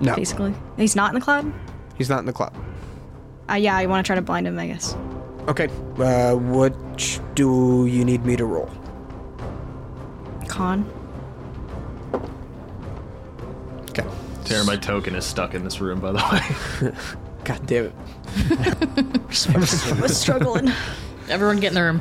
no, 0.00 0.14
Basically, 0.16 0.54
he's 0.76 0.96
not 0.96 1.10
in 1.10 1.14
the 1.14 1.20
cloud. 1.24 1.52
he's 1.98 2.08
not 2.08 2.18
in 2.20 2.26
the 2.26 2.32
cloud. 2.32 2.54
Uh, 3.50 3.54
yeah, 3.54 3.76
I 3.76 3.86
want 3.86 4.04
to 4.04 4.08
try 4.08 4.16
to 4.16 4.22
blind 4.22 4.46
him. 4.46 4.58
I 4.58 4.66
guess. 4.68 4.96
Okay, 5.48 5.68
uh, 5.98 6.34
what 6.34 6.74
do 7.34 7.86
you 7.86 8.04
need 8.04 8.24
me 8.24 8.34
to 8.36 8.44
roll? 8.44 8.70
Con. 10.48 10.84
Okay. 13.98 14.08
Tara, 14.44 14.64
my 14.64 14.76
token 14.76 15.14
is 15.14 15.24
stuck 15.24 15.54
in 15.54 15.64
this 15.64 15.80
room, 15.80 16.00
by 16.00 16.12
the 16.12 16.18
way. 16.82 16.92
God 17.44 17.66
damn 17.66 17.86
it. 17.86 17.94
I 19.54 20.00
was 20.00 20.16
struggling. 20.16 20.72
Everyone 21.28 21.58
get 21.58 21.68
in 21.68 21.74
the 21.74 21.82
room. 21.82 22.00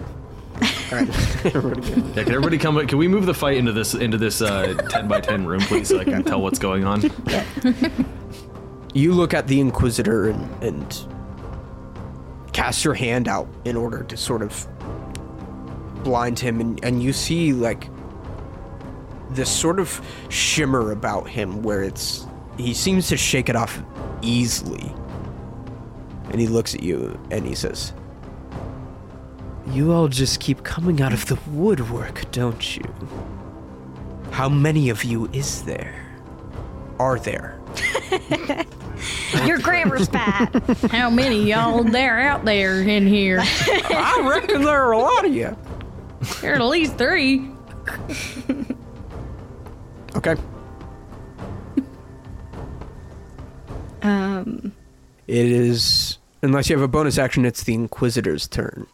All 0.91 0.97
right. 0.99 1.07
Yeah, 2.15 2.23
can 2.23 2.33
everybody 2.33 2.57
come? 2.57 2.87
Can 2.87 2.97
we 2.97 3.07
move 3.07 3.25
the 3.25 3.33
fight 3.33 3.57
into 3.57 3.71
this 3.71 3.93
into 3.93 4.17
this 4.17 4.41
uh, 4.41 4.73
ten 4.89 5.07
by 5.07 5.19
ten 5.19 5.45
room, 5.45 5.59
please, 5.61 5.89
so 5.89 5.99
I 5.99 6.03
can 6.03 6.23
tell 6.23 6.41
what's 6.41 6.59
going 6.59 6.85
on? 6.85 7.01
you 8.93 9.13
look 9.13 9.33
at 9.33 9.47
the 9.47 9.59
Inquisitor 9.59 10.29
and, 10.29 10.63
and 10.63 11.07
cast 12.53 12.85
your 12.85 12.93
hand 12.93 13.27
out 13.27 13.47
in 13.65 13.75
order 13.75 14.03
to 14.03 14.17
sort 14.17 14.41
of 14.41 14.67
blind 16.03 16.39
him, 16.39 16.61
and, 16.61 16.83
and 16.83 17.03
you 17.03 17.13
see 17.13 17.51
like 17.53 17.89
this 19.31 19.49
sort 19.49 19.79
of 19.79 20.01
shimmer 20.29 20.91
about 20.91 21.29
him 21.29 21.63
where 21.63 21.83
it's 21.83 22.25
he 22.57 22.73
seems 22.73 23.07
to 23.09 23.17
shake 23.17 23.49
it 23.49 23.55
off 23.55 23.81
easily. 24.21 24.93
And 26.31 26.39
he 26.39 26.47
looks 26.47 26.73
at 26.73 26.83
you 26.83 27.19
and 27.31 27.45
he 27.45 27.55
says, 27.55 27.93
You 29.71 29.91
all 29.91 30.07
just 30.07 30.39
keep 30.39 30.63
coming 30.63 31.01
out 31.01 31.13
of 31.13 31.25
the 31.27 31.37
woodwork, 31.51 32.29
don't 32.31 32.77
you? 32.77 32.83
How 34.31 34.49
many 34.49 34.89
of 34.89 35.03
you 35.03 35.29
is 35.33 35.63
there? 35.63 36.01
Are 36.99 37.19
there? 37.19 37.59
Your 39.45 39.59
grammar's 39.59 40.07
bad. 40.07 40.49
How 40.91 41.09
many 41.09 41.43
y'all 41.43 41.83
there 41.83 42.19
out 42.21 42.45
there 42.45 42.81
in 42.81 43.05
here? 43.05 43.39
I 43.41 44.25
reckon 44.27 44.61
there 44.61 44.81
are 44.81 44.93
a 44.93 44.97
lot 44.97 45.25
of 45.25 45.33
you. 45.33 45.55
There 46.41 46.53
are 46.53 46.55
at 46.55 46.65
least 46.65 46.97
three. 46.97 47.49
Okay. 50.25 50.41
um. 54.01 54.73
It 55.27 55.45
is, 55.47 56.19
unless 56.43 56.69
you 56.69 56.75
have 56.75 56.83
a 56.83 56.87
bonus 56.87 57.17
action, 57.17 57.45
it's 57.45 57.63
the 57.63 57.73
Inquisitor's 57.73 58.47
turn. 58.47 58.85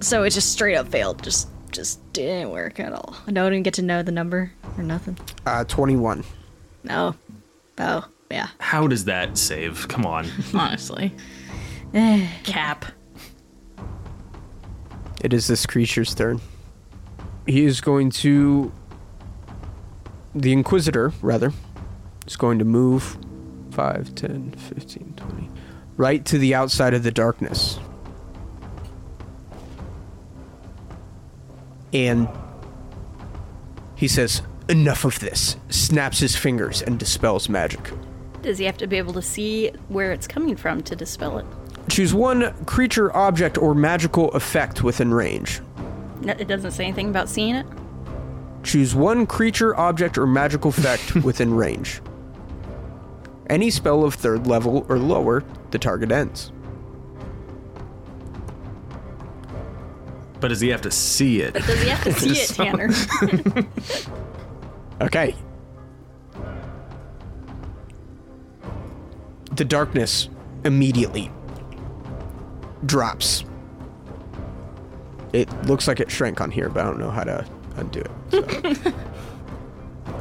So 0.00 0.22
it 0.22 0.30
just 0.30 0.52
straight 0.52 0.76
up 0.76 0.88
failed. 0.88 1.22
Just 1.22 1.48
just 1.72 2.12
didn't 2.12 2.50
work 2.50 2.80
at 2.80 2.92
all. 2.92 3.16
I 3.26 3.32
don't 3.32 3.52
even 3.52 3.62
get 3.62 3.74
to 3.74 3.82
know 3.82 4.02
the 4.02 4.12
number 4.12 4.52
or 4.76 4.82
nothing. 4.82 5.18
Uh, 5.44 5.64
21. 5.64 6.24
No. 6.84 7.14
Oh, 7.78 8.08
yeah. 8.30 8.48
How 8.58 8.86
does 8.86 9.04
that 9.04 9.36
save? 9.36 9.86
Come 9.88 10.06
on. 10.06 10.26
Honestly. 10.54 11.14
Cap. 11.92 12.86
It 15.20 15.32
is 15.32 15.46
this 15.48 15.66
creature's 15.66 16.14
turn. 16.14 16.40
He 17.46 17.64
is 17.64 17.80
going 17.80 18.10
to. 18.10 18.72
The 20.34 20.52
Inquisitor, 20.52 21.12
rather, 21.22 21.52
is 22.26 22.36
going 22.36 22.58
to 22.58 22.64
move 22.64 23.16
5, 23.70 24.14
10, 24.14 24.52
15, 24.52 25.14
20. 25.16 25.50
Right 25.96 26.24
to 26.26 26.38
the 26.38 26.54
outside 26.54 26.94
of 26.94 27.02
the 27.02 27.10
darkness. 27.10 27.78
And 31.92 32.28
he 33.96 34.08
says, 34.08 34.42
Enough 34.68 35.04
of 35.06 35.18
this. 35.20 35.56
Snaps 35.70 36.18
his 36.18 36.36
fingers 36.36 36.82
and 36.82 36.98
dispels 36.98 37.48
magic. 37.48 37.90
Does 38.42 38.58
he 38.58 38.66
have 38.66 38.76
to 38.78 38.86
be 38.86 38.98
able 38.98 39.14
to 39.14 39.22
see 39.22 39.70
where 39.88 40.12
it's 40.12 40.26
coming 40.26 40.56
from 40.56 40.82
to 40.82 40.94
dispel 40.94 41.38
it? 41.38 41.46
Choose 41.88 42.12
one 42.12 42.52
creature, 42.66 43.14
object, 43.16 43.56
or 43.56 43.74
magical 43.74 44.30
effect 44.32 44.82
within 44.82 45.12
range. 45.12 45.60
No, 46.20 46.34
It 46.34 46.48
doesn't 46.48 46.72
say 46.72 46.84
anything 46.84 47.08
about 47.08 47.30
seeing 47.30 47.54
it. 47.54 47.66
Choose 48.68 48.94
one 48.94 49.26
creature, 49.26 49.74
object, 49.80 50.18
or 50.18 50.26
magical 50.26 50.68
effect 50.68 51.14
within 51.24 51.54
range. 51.54 52.02
Any 53.48 53.70
spell 53.70 54.04
of 54.04 54.12
third 54.12 54.46
level 54.46 54.84
or 54.90 54.98
lower, 54.98 55.42
the 55.70 55.78
target 55.78 56.12
ends. 56.12 56.52
But 60.38 60.48
does 60.48 60.60
he 60.60 60.68
have 60.68 60.82
to 60.82 60.90
see 60.90 61.40
it? 61.40 61.54
But 61.54 61.64
Does 61.64 61.80
he 61.82 61.88
have 61.88 62.04
to 62.04 62.12
see 62.20 62.30
it, 62.32 62.48
Tanner? 62.50 63.64
Okay. 65.00 65.34
The 69.52 69.64
darkness 69.64 70.28
immediately 70.64 71.30
drops. 72.84 73.44
It 75.32 75.50
looks 75.66 75.86
like 75.86 76.00
it 76.00 76.10
shrank 76.10 76.40
on 76.40 76.50
here, 76.50 76.68
but 76.68 76.84
I 76.84 76.86
don't 76.88 76.98
know 76.98 77.10
how 77.10 77.22
to 77.22 77.46
undo 77.78 78.00
it. 78.00 78.76
so. 78.76 78.92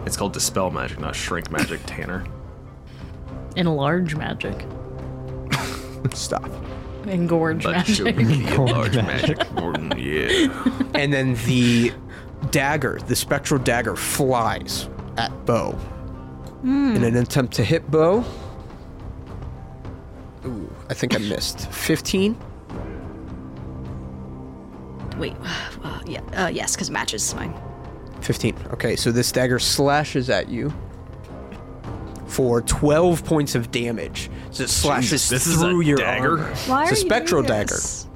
It's 0.05 0.15
called 0.15 0.31
dispel 0.31 0.69
magic, 0.71 0.99
not 0.99 1.15
shrink 1.15 1.51
magic, 1.51 1.81
Tanner. 1.85 2.25
Enlarge 3.57 4.15
magic. 4.15 4.65
Stop. 6.13 6.49
Engorge 7.03 7.63
But 7.63 7.71
magic. 7.87 8.15
me 8.15 8.23
the 8.23 9.03
magic. 9.05 9.37
Gordon, 9.55 9.91
yeah. 9.97 10.47
and 10.93 11.11
then 11.11 11.35
the 11.45 11.91
dagger, 12.51 12.99
the 13.07 13.15
spectral 13.17 13.59
dagger, 13.61 13.95
flies 13.97 14.87
at 15.17 15.31
Bo. 15.45 15.71
Hmm. 16.61 16.95
In 16.95 17.03
an 17.03 17.17
attempt 17.17 17.53
to 17.55 17.63
hit 17.65 17.89
Bo. 17.91 18.23
Ooh, 20.45 20.73
I 20.89 20.93
think 20.93 21.15
I 21.15 21.17
missed. 21.19 21.69
15? 21.71 22.37
Wait, 25.17 25.33
uh, 25.83 26.01
yeah, 26.05 26.21
uh, 26.33 26.47
yes, 26.47 26.75
because 26.75 26.89
matches 26.91 27.33
mine. 27.35 27.53
15. 28.21 28.55
Okay, 28.73 28.95
so 28.95 29.11
this 29.11 29.31
dagger 29.31 29.59
slashes 29.59 30.29
at 30.29 30.49
you 30.49 30.73
for 32.25 32.61
12 32.61 33.23
points 33.23 33.55
of 33.55 33.71
damage. 33.71 34.29
So 34.51 34.63
it 34.63 34.69
slashes 34.69 35.09
Jesus, 35.09 35.29
this 35.29 35.47
is 35.47 35.61
a 35.61 35.69
your 35.83 35.97
dagger? 35.97 36.39
armor. 36.39 36.55
Why 36.67 36.83
it's 36.83 37.03
are 37.03 37.13
a 37.13 37.19
you 37.19 37.25
doing 37.25 37.45
dagger. 37.45 37.75
this? 37.75 38.07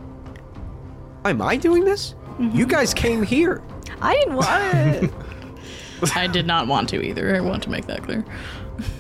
Am 1.23 1.41
I 1.41 1.55
doing 1.55 1.85
this? 1.85 2.15
You 2.39 2.65
guys 2.65 2.93
came 2.93 3.21
here. 3.21 3.61
I 4.01 4.15
didn't 4.15 4.35
want 4.35 5.03
it. 5.03 5.11
I 6.15 6.25
did 6.27 6.47
not 6.47 6.67
want 6.67 6.89
to 6.89 7.01
either. 7.01 7.35
I 7.35 7.41
want 7.41 7.61
to 7.63 7.69
make 7.69 7.85
that 7.85 8.01
clear. 8.03 8.25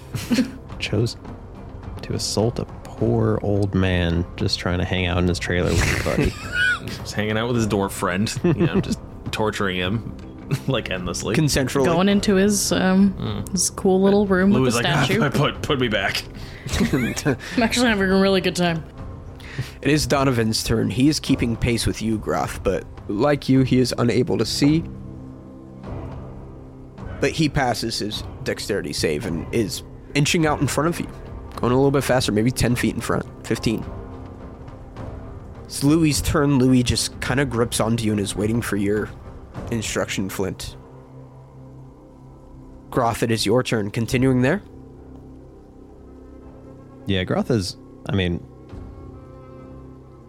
Chose 0.79 1.17
to 2.03 2.13
assault 2.13 2.59
a 2.59 2.65
poor 2.83 3.39
old 3.41 3.73
man 3.73 4.25
just 4.35 4.59
trying 4.59 4.77
to 4.77 4.85
hang 4.85 5.07
out 5.07 5.17
in 5.17 5.27
his 5.27 5.39
trailer 5.39 5.71
with 5.71 5.83
his 5.83 6.03
buddy. 6.03 6.33
Just 7.11 7.17
hanging 7.17 7.37
out 7.37 7.47
with 7.47 7.57
his 7.57 7.67
dwarf 7.67 7.91
friend, 7.91 8.33
you 8.41 8.65
know, 8.65 8.79
just 8.79 8.97
torturing 9.31 9.75
him 9.75 10.15
like 10.67 10.89
endlessly. 10.89 11.35
Consensually. 11.35 11.83
Going 11.83 12.07
into 12.07 12.35
his 12.35 12.71
um 12.71 13.43
his 13.51 13.69
cool 13.69 14.01
little 14.01 14.25
room 14.25 14.53
Lou 14.53 14.61
with 14.61 14.67
was 14.67 14.75
the 14.75 14.83
like, 14.83 14.95
ah, 14.95 15.03
statue. 15.03 15.29
put, 15.37 15.61
put 15.61 15.77
me 15.77 15.89
back. 15.89 16.23
I'm 16.79 17.13
actually 17.61 17.89
having 17.89 18.09
a 18.09 18.17
really 18.17 18.39
good 18.39 18.55
time. 18.55 18.85
It 19.81 19.91
is 19.91 20.07
Donovan's 20.07 20.63
turn. 20.63 20.89
He 20.89 21.09
is 21.09 21.19
keeping 21.19 21.57
pace 21.57 21.85
with 21.85 22.01
you, 22.01 22.17
Groth, 22.17 22.63
but 22.63 22.85
like 23.09 23.49
you, 23.49 23.63
he 23.63 23.79
is 23.79 23.93
unable 23.97 24.37
to 24.37 24.45
see. 24.45 24.85
But 27.19 27.31
he 27.31 27.49
passes 27.49 27.99
his 27.99 28.23
dexterity 28.43 28.93
save 28.93 29.25
and 29.25 29.53
is 29.53 29.83
inching 30.13 30.45
out 30.45 30.61
in 30.61 30.67
front 30.67 30.87
of 30.87 30.97
you. 30.97 31.09
Going 31.57 31.73
a 31.73 31.75
little 31.75 31.91
bit 31.91 32.05
faster, 32.05 32.31
maybe 32.31 32.51
10 32.51 32.77
feet 32.77 32.95
in 32.95 33.01
front, 33.01 33.25
15. 33.45 33.83
It's 35.71 35.85
Louis' 35.85 36.19
turn. 36.19 36.59
Louis 36.59 36.83
just 36.83 37.17
kind 37.21 37.39
of 37.39 37.49
grips 37.49 37.79
onto 37.79 38.03
you 38.03 38.11
and 38.11 38.19
is 38.19 38.35
waiting 38.35 38.61
for 38.61 38.75
your 38.75 39.09
instruction, 39.71 40.27
Flint. 40.29 40.75
Groth, 42.89 43.23
it 43.23 43.31
is 43.31 43.45
your 43.45 43.63
turn. 43.63 43.89
Continuing 43.89 44.41
there? 44.41 44.61
yeah, 47.05 47.23
Groth 47.23 47.49
is. 47.51 47.77
I 48.09 48.15
mean, 48.17 48.45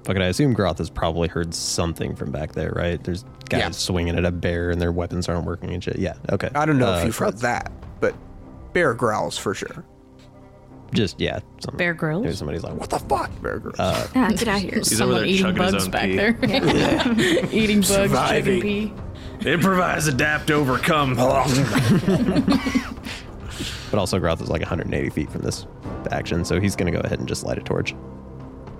fuck 0.04 0.14
it. 0.14 0.22
I 0.22 0.26
assume 0.26 0.52
Groth 0.52 0.78
has 0.78 0.88
probably 0.90 1.26
heard 1.26 1.52
something 1.52 2.14
from 2.14 2.30
back 2.30 2.52
there, 2.52 2.70
right? 2.76 3.02
There's 3.02 3.24
guys 3.48 3.58
Yeah. 3.60 3.70
swinging 3.72 4.14
at 4.16 4.24
a 4.24 4.30
bear 4.30 4.70
and 4.70 4.80
their 4.80 4.92
weapons 4.92 5.28
aren't 5.28 5.44
working 5.44 5.70
and 5.72 5.82
shit. 5.82 5.98
Yeah, 5.98 6.14
okay. 6.30 6.50
I 6.54 6.64
don't 6.66 6.78
know 6.78 6.94
Uh, 6.94 6.98
if 7.00 7.04
you've 7.06 7.18
heard 7.18 7.38
that, 7.38 7.72
but 7.98 8.14
bear 8.74 8.94
growls 8.94 9.36
for 9.38 9.54
sure. 9.54 9.84
Just 10.92 11.20
yeah. 11.20 11.40
Some, 11.60 11.76
Bear 11.76 11.94
Grylls? 11.94 12.22
Maybe 12.24 12.34
somebody's 12.36 12.62
like, 12.62 12.74
"What 12.74 12.90
the 12.90 12.98
fuck?" 12.98 13.30
Bear 13.42 13.58
growls. 13.60 13.76
Ah, 13.78 14.30
get 14.36 14.48
out 14.48 14.56
of 14.56 14.62
here. 14.62 14.78
He's 14.78 15.00
over 15.00 15.14
there 15.14 15.24
eating 15.24 15.42
chugging 15.56 15.62
his 15.62 15.72
bugs 15.72 15.84
own 15.84 15.90
back 15.90 16.02
pee. 16.04 16.16
there. 16.16 17.48
eating 17.52 17.78
bugs, 17.78 17.88
Surviving. 17.88 18.60
chugging 18.60 18.94
pee. 19.40 19.48
Improvise, 19.50 20.06
adapt, 20.06 20.50
overcome. 20.50 21.16
But 23.90 23.98
also, 23.98 24.18
Groth 24.18 24.40
is 24.40 24.48
like 24.48 24.62
180 24.62 25.10
feet 25.10 25.30
from 25.30 25.42
this 25.42 25.66
action, 26.10 26.46
so 26.46 26.58
he's 26.58 26.74
gonna 26.76 26.90
go 26.92 27.00
ahead 27.00 27.18
and 27.18 27.28
just 27.28 27.44
light 27.44 27.58
a 27.58 27.60
torch. 27.60 27.94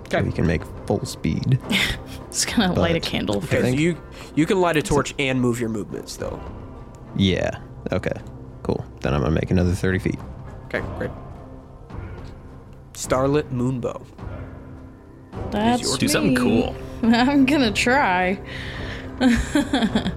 So 0.09 0.23
he 0.23 0.31
can 0.31 0.47
make 0.47 0.63
full 0.87 1.05
speed. 1.05 1.59
Just 2.31 2.47
gonna 2.47 2.73
light 2.73 2.95
a 2.95 2.99
candle. 2.99 3.37
Okay, 3.37 3.61
so 3.61 3.67
you 3.67 3.95
you 4.33 4.47
can 4.47 4.59
light 4.59 4.75
a 4.75 4.81
torch 4.81 5.13
and 5.19 5.39
move 5.39 5.59
your 5.59 5.69
movements 5.69 6.17
though. 6.17 6.41
Yeah. 7.15 7.59
Okay. 7.91 8.13
Cool. 8.63 8.83
Then 9.01 9.13
I'm 9.13 9.21
gonna 9.21 9.35
make 9.35 9.51
another 9.51 9.73
30 9.73 9.99
feet. 9.99 10.19
Okay, 10.65 10.81
great. 10.97 11.11
Starlit 12.93 13.51
Moonbow. 13.51 14.05
That's 15.51 15.97
Do 15.97 16.07
something 16.07 16.33
me. 16.33 16.39
cool. 16.39 16.75
I'm 17.03 17.45
gonna 17.45 17.71
try. 17.71 18.39
Does 19.19 20.11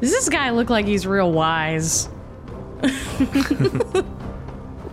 this 0.00 0.28
guy 0.28 0.50
look 0.50 0.68
like 0.70 0.86
he's 0.86 1.06
real 1.06 1.30
wise? 1.32 2.08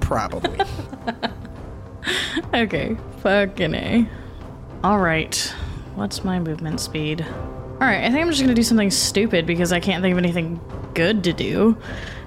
Probably. 0.02 0.60
Okay, 2.54 2.96
fucking 3.22 3.74
A. 3.74 4.08
Alright, 4.84 5.54
what's 5.96 6.24
my 6.24 6.40
movement 6.40 6.80
speed? 6.80 7.26
Alright, 7.74 8.04
I 8.04 8.10
think 8.12 8.22
I'm 8.22 8.30
just 8.30 8.42
gonna 8.42 8.54
do 8.54 8.64
something 8.64 8.92
stupid 8.92 9.46
because 9.46 9.72
I 9.74 9.80
can't 9.80 10.02
think 10.02 10.12
of 10.14 10.18
anything 10.18 10.60
good 10.94 11.24
to 11.26 11.34
do. 11.34 11.78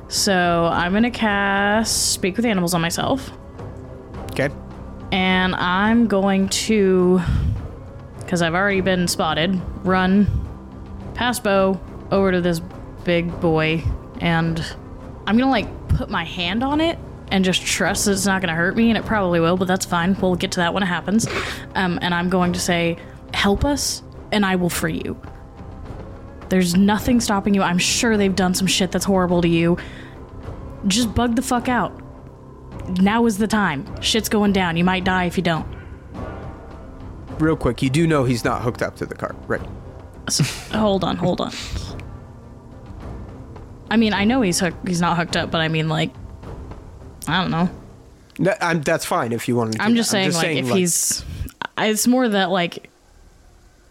So 0.09 0.69
I'm 0.73 0.93
gonna 0.93 1.11
cast 1.11 2.13
Speak 2.13 2.37
with 2.37 2.45
Animals 2.47 2.75
on 2.75 2.81
myself. 2.81 3.31
Okay. 4.33 4.55
And 5.13 5.55
I'm 5.55 6.07
going 6.07 6.49
to, 6.49 7.21
because 8.21 8.43
I've 8.43 8.55
already 8.55 8.81
been 8.81 9.07
spotted, 9.09 9.61
run 9.85 10.27
past 11.15 11.45
Bo 11.45 11.81
over 12.11 12.33
to 12.33 12.41
this 12.41 12.61
big 13.05 13.41
boy. 13.41 13.85
And 14.21 14.65
I'm 15.27 15.37
to 15.47 15.51
like 15.51 15.89
put 15.89 16.09
my 16.09 16.25
hand 16.25 16.65
on 16.65 16.81
it 16.81 16.99
and 17.31 17.45
just 17.45 17.65
trust 17.65 18.07
that 18.07 18.13
it's 18.13 18.27
not 18.27 18.41
to 18.49 18.55
hurt 18.55 18.75
me. 18.75 18.89
And 18.89 18.97
it 18.97 19.05
probably 19.05 19.39
will, 19.39 19.57
but 19.57 19.69
that's 19.69 19.85
fine. 19.85 20.19
We'll 20.19 20.35
get 20.35 20.53
to 20.53 20.61
that 20.61 20.73
when 20.73 20.83
it 20.83 20.87
happens. 20.87 21.27
Um, 21.75 21.99
and 22.01 22.15
I'm 22.15 22.31
going 22.31 22.55
to 22.55 22.61
say, 22.61 22.97
help 23.35 23.65
us 23.65 24.03
and 24.31 24.47
I 24.47 24.57
will 24.57 24.71
free 24.71 25.03
you. 25.05 25.21
There's 26.49 26.75
nothing 26.75 27.21
stopping 27.21 27.55
you. 27.55 27.63
I'm 27.63 27.79
sure 27.79 28.17
they've 28.17 28.35
done 28.35 28.55
some 28.55 28.67
shit 28.67 28.93
that's 28.93 29.05
horrible 29.05 29.43
to 29.43 29.49
you. 29.49 29.79
Just 30.87 31.15
bug 31.15 31.37
the 31.37 31.43
fuck 31.43 31.69
out 31.69 32.02
now 32.89 33.27
is 33.27 33.39
the 33.39 33.47
time. 33.47 34.01
Shit's 34.01 34.29
going 34.29 34.53
down. 34.53 34.77
You 34.77 34.85
might 34.85 35.05
die 35.05 35.25
if 35.25 35.37
you 35.37 35.43
don't. 35.43 35.67
Real 37.39 37.57
quick, 37.57 37.83
you 37.83 37.91
do 37.91 38.07
know 38.07 38.25
he's 38.25 38.45
not 38.45 38.63
hooked 38.63 38.83
up 38.83 38.97
to 38.97 39.07
the 39.07 39.15
cart, 39.15 39.37
right? 39.47 39.61
Hold 40.73 41.03
on, 41.05 41.17
hold 41.17 41.41
on. 41.41 41.53
I 43.91 43.97
mean, 43.97 44.15
I 44.15 44.25
know 44.25 44.41
he's 44.41 44.61
hooked. 44.61 44.87
he's 44.87 45.01
not 45.01 45.17
hooked 45.17 45.37
up, 45.37 45.51
but 45.51 45.61
I 45.61 45.69
mean, 45.69 45.89
like, 45.89 46.11
I 47.27 47.41
don't 47.41 47.51
know. 47.51 47.69
No, 48.39 48.55
I'm, 48.61 48.81
that's 48.81 49.05
fine 49.05 49.33
if 49.33 49.49
you 49.49 49.57
want 49.57 49.75
to. 49.75 49.83
I'm 49.83 49.95
just 49.95 50.11
saying, 50.11 50.33
like, 50.33 50.57
if 50.57 50.69
he's, 50.69 51.25
it's 51.77 52.07
more 52.07 52.29
that 52.29 52.51
like, 52.51 52.89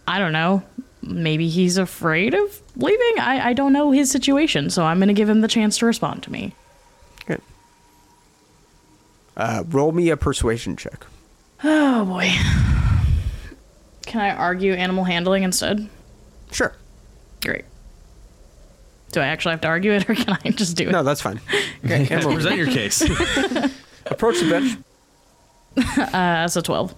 I 0.07 0.19
don't 0.19 0.33
know. 0.33 0.63
Maybe 1.03 1.49
he's 1.49 1.77
afraid 1.77 2.33
of 2.33 2.61
leaving. 2.75 3.19
I 3.19 3.49
I 3.49 3.53
don't 3.53 3.73
know 3.73 3.91
his 3.91 4.11
situation, 4.11 4.69
so 4.69 4.83
I'm 4.83 4.99
gonna 4.99 5.13
give 5.13 5.29
him 5.29 5.41
the 5.41 5.47
chance 5.47 5.77
to 5.79 5.85
respond 5.85 6.23
to 6.23 6.31
me. 6.31 6.53
Okay. 9.37 9.43
Uh, 9.43 9.63
roll 9.69 9.91
me 9.91 10.09
a 10.09 10.17
persuasion 10.17 10.75
check. 10.75 11.05
Oh 11.63 12.05
boy. 12.05 12.31
Can 14.05 14.19
I 14.21 14.31
argue 14.35 14.73
animal 14.73 15.03
handling 15.03 15.43
instead? 15.43 15.87
Sure. 16.51 16.73
Great. 17.43 17.65
Do 19.11 19.19
I 19.21 19.25
actually 19.27 19.51
have 19.51 19.61
to 19.61 19.67
argue 19.67 19.91
it, 19.93 20.09
or 20.09 20.15
can 20.23 20.37
I 20.43 20.49
just 20.51 20.75
do 20.77 20.87
it? 20.89 20.91
No, 20.91 21.03
that's 21.03 21.21
fine. 21.21 21.39
Great. 21.85 22.11
Animal- 22.11 22.33
Present 22.33 22.57
your 22.57 22.67
case. 22.67 23.01
Approach 24.05 24.39
the 24.39 24.49
bench. 24.49 24.77
Uh, 25.77 26.05
that's 26.11 26.55
a 26.57 26.61
twelve. 26.61 26.93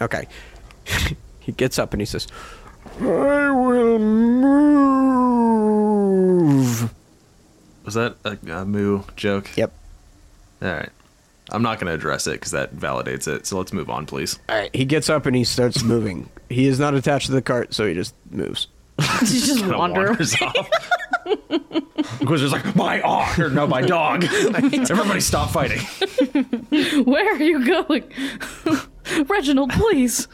Okay. 0.00 0.26
he 1.40 1.52
gets 1.52 1.78
up 1.78 1.92
and 1.92 2.00
he 2.00 2.06
says, 2.06 2.26
I 3.00 3.50
will 3.50 3.98
move. 6.32 6.92
Was 7.84 7.94
that 7.94 8.16
a, 8.24 8.36
a 8.52 8.64
moo 8.64 9.02
joke? 9.16 9.56
Yep. 9.56 9.72
All 10.62 10.68
right. 10.72 10.90
I'm 11.52 11.62
not 11.62 11.78
going 11.78 11.86
to 11.88 11.94
address 11.94 12.26
it 12.26 12.32
because 12.32 12.50
that 12.52 12.74
validates 12.74 13.28
it. 13.28 13.46
So 13.46 13.58
let's 13.58 13.72
move 13.72 13.90
on, 13.90 14.06
please. 14.06 14.38
All 14.48 14.56
right. 14.56 14.74
He 14.74 14.84
gets 14.84 15.08
up 15.10 15.26
and 15.26 15.36
he 15.36 15.44
starts 15.44 15.82
moving. 15.84 16.28
He 16.48 16.66
is 16.66 16.80
not 16.80 16.94
attached 16.94 17.26
to 17.26 17.32
the 17.32 17.42
cart, 17.42 17.74
so 17.74 17.86
he 17.86 17.94
just 17.94 18.14
moves. 18.30 18.68
he 18.98 19.26
just 19.26 19.60
Kinda 19.60 19.76
wander. 19.78 20.06
wanders 20.08 20.34
off. 20.42 20.68
Inquisitor's 22.20 22.52
like, 22.64 22.74
my 22.76 22.98
dog, 22.98 23.38
or 23.38 23.48
no, 23.50 23.66
my 23.66 23.80
dog. 23.82 24.24
Everybody 24.54 25.20
stop 25.20 25.50
fighting. 25.50 25.80
Where 27.04 27.34
are 27.34 27.42
you 27.42 27.64
going? 27.64 28.04
Reginald, 29.26 29.70
please. 29.72 30.28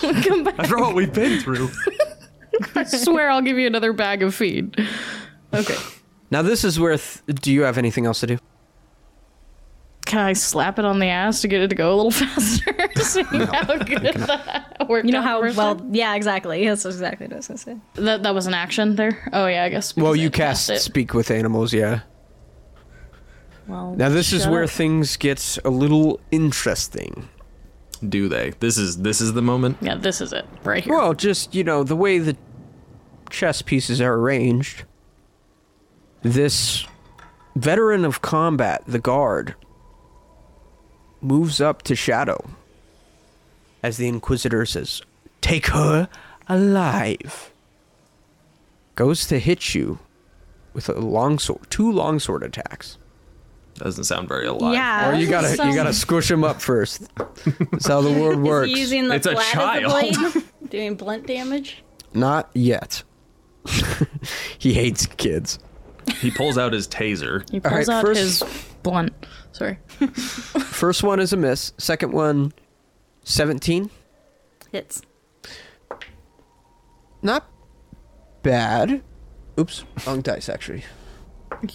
Don't 0.00 0.22
come 0.24 0.44
back. 0.44 0.58
After 0.58 0.78
what 0.78 0.94
we've 0.94 1.12
been 1.12 1.40
through. 1.40 1.70
I 2.74 2.84
swear 2.84 3.30
I'll 3.30 3.42
give 3.42 3.58
you 3.58 3.66
another 3.66 3.92
bag 3.92 4.22
of 4.22 4.34
feed. 4.34 4.76
Okay. 5.54 5.76
Now, 6.30 6.42
this 6.42 6.64
is 6.64 6.78
where. 6.78 6.96
Th- 6.96 7.18
do 7.40 7.52
you 7.52 7.62
have 7.62 7.76
anything 7.78 8.06
else 8.06 8.20
to 8.20 8.26
do? 8.26 8.38
Can 10.10 10.18
I 10.18 10.32
slap 10.32 10.78
it 10.80 10.84
on 10.84 10.98
the 10.98 11.06
ass 11.06 11.40
to 11.42 11.46
get 11.48 11.60
it 11.62 11.68
to 11.68 11.76
go 11.76 11.94
a 11.94 11.96
little 11.96 12.10
faster? 12.26 12.74
See 13.00 13.22
how 13.22 13.76
good 13.84 14.02
that 14.02 14.86
worked 14.88 15.06
You 15.06 15.12
know 15.12 15.20
out 15.20 15.24
how 15.24 15.40
first 15.40 15.56
well? 15.56 15.76
time? 15.76 15.94
Yeah, 15.94 16.16
exactly. 16.16 16.66
That's 16.66 16.84
exactly 16.84 17.26
what 17.28 17.34
I 17.34 17.36
was 17.36 17.46
gonna 17.48 17.58
say. 17.58 17.76
That, 17.94 18.24
that 18.24 18.34
was 18.34 18.48
an 18.48 18.54
action 18.54 18.96
there? 18.96 19.28
Oh, 19.32 19.46
yeah, 19.46 19.62
I 19.62 19.68
guess. 19.68 19.94
Well, 19.96 20.06
because 20.12 20.18
you 20.18 20.24
had 20.24 20.32
cast 20.32 20.68
it. 20.70 20.80
Speak 20.80 21.14
with 21.14 21.30
Animals, 21.30 21.72
yeah. 21.72 22.00
Well, 23.68 23.94
Now, 23.94 24.08
this 24.08 24.32
is 24.32 24.42
shut 24.42 24.50
where 24.50 24.64
up. 24.64 24.70
things 24.70 25.16
get 25.16 25.58
a 25.64 25.70
little 25.70 26.18
interesting. 26.32 27.28
do 28.08 28.28
they? 28.28 28.50
This 28.58 28.76
is 28.78 28.98
this 29.02 29.20
is 29.20 29.34
the 29.34 29.42
moment. 29.42 29.76
Yeah, 29.80 29.94
this 29.94 30.20
is 30.20 30.32
it 30.32 30.44
right 30.64 30.82
here. 30.82 30.92
Well, 30.92 31.14
just, 31.14 31.54
you 31.54 31.62
know, 31.62 31.84
the 31.84 31.94
way 31.94 32.18
the 32.18 32.36
chess 33.30 33.62
pieces 33.62 34.00
are 34.00 34.14
arranged, 34.14 34.82
this 36.22 36.84
veteran 37.54 38.04
of 38.04 38.22
combat, 38.22 38.82
the 38.88 38.98
guard, 38.98 39.54
moves 41.20 41.60
up 41.60 41.82
to 41.82 41.94
Shadow 41.94 42.50
as 43.82 43.96
the 43.96 44.08
Inquisitor 44.08 44.64
says, 44.66 45.02
Take 45.40 45.68
her 45.68 46.08
alive. 46.48 47.50
Goes 48.94 49.26
to 49.28 49.38
hit 49.38 49.74
you 49.74 49.98
with 50.74 50.88
a 50.88 50.94
long 51.00 51.38
sword, 51.38 51.66
two 51.70 51.90
longsword 51.90 52.42
attacks. 52.42 52.98
Doesn't 53.74 54.04
sound 54.04 54.28
very 54.28 54.46
alive. 54.46 54.74
Yeah. 54.74 55.10
Or 55.10 55.14
you 55.14 55.26
gotta 55.26 55.50
you 55.66 55.74
gotta 55.74 55.92
squish 55.94 56.30
him 56.30 56.44
up 56.44 56.60
first. 56.60 57.08
That's 57.70 57.86
how 57.86 58.02
the 58.02 58.12
world 58.12 58.40
Is 58.40 58.46
works. 58.46 58.68
he 58.68 58.78
using 58.78 59.08
the 59.08 59.14
It's 59.14 59.26
a 59.26 59.32
flat 59.32 59.46
of 59.46 59.52
child. 59.52 60.14
the 60.14 60.30
blade? 60.40 60.44
Doing 60.70 60.94
blunt 60.96 61.26
damage? 61.26 61.82
Not 62.12 62.50
yet. 62.52 63.02
he 64.58 64.74
hates 64.74 65.06
kids. 65.06 65.58
He 66.16 66.30
pulls 66.30 66.58
out 66.58 66.72
his 66.74 66.86
taser. 66.88 67.48
he 67.50 67.60
pulls 67.60 67.88
right, 67.88 67.88
out 67.88 68.04
first- 68.04 68.20
his 68.20 68.42
blunt. 68.82 69.26
Sorry. 69.52 69.78
First 70.66 71.02
one 71.02 71.20
is 71.20 71.32
a 71.32 71.36
miss. 71.36 71.72
Second 71.78 72.12
one, 72.12 72.52
17. 73.24 73.90
Hits. 74.72 75.02
Not 77.22 77.48
bad. 78.42 79.02
Oops, 79.58 79.84
wrong 80.06 80.20
dice 80.22 80.48
actually. 80.48 80.84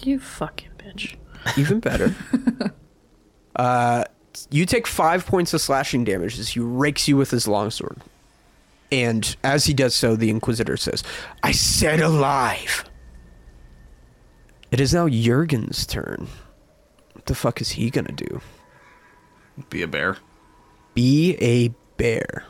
You 0.00 0.18
fucking 0.18 0.70
bitch. 0.78 1.16
Even 1.56 1.78
better. 1.80 2.14
uh, 3.54 4.04
you 4.50 4.66
take 4.66 4.86
five 4.86 5.26
points 5.26 5.54
of 5.54 5.60
slashing 5.60 6.04
damage 6.04 6.38
as 6.38 6.50
he 6.50 6.60
rakes 6.60 7.06
you 7.06 7.16
with 7.16 7.30
his 7.30 7.46
longsword. 7.46 8.00
And 8.90 9.36
as 9.42 9.66
he 9.66 9.74
does 9.74 9.94
so, 9.94 10.16
the 10.16 10.30
Inquisitor 10.30 10.76
says, 10.76 11.02
I 11.42 11.52
said 11.52 12.00
alive. 12.00 12.84
It 14.70 14.80
is 14.80 14.92
now 14.94 15.08
Jurgen's 15.08 15.86
turn. 15.86 16.28
What 17.26 17.34
the 17.34 17.40
fuck 17.40 17.60
is 17.60 17.70
he 17.70 17.90
gonna 17.90 18.12
do? 18.12 18.40
Be 19.68 19.82
a 19.82 19.88
bear. 19.88 20.18
Be 20.94 21.36
a 21.40 21.74
bear. 21.96 22.44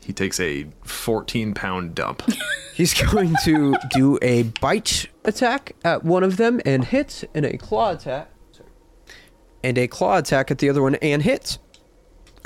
He 0.00 0.14
takes 0.14 0.40
a 0.40 0.64
14 0.84 1.52
pound 1.52 1.94
dump. 1.94 2.22
He's 2.74 2.94
going 2.94 3.34
to 3.44 3.76
do 3.90 4.18
a 4.22 4.44
bite 4.62 5.08
attack 5.26 5.76
at 5.84 6.04
one 6.04 6.22
of 6.24 6.38
them 6.38 6.58
and 6.64 6.86
hits, 6.86 7.22
and 7.34 7.44
a 7.44 7.58
claw 7.58 7.90
attack. 7.92 8.30
Sorry. 8.52 8.68
And 9.62 9.76
a 9.76 9.88
claw 9.88 10.16
attack 10.16 10.50
at 10.50 10.56
the 10.56 10.70
other 10.70 10.80
one 10.80 10.94
and 10.96 11.22
hits. 11.22 11.58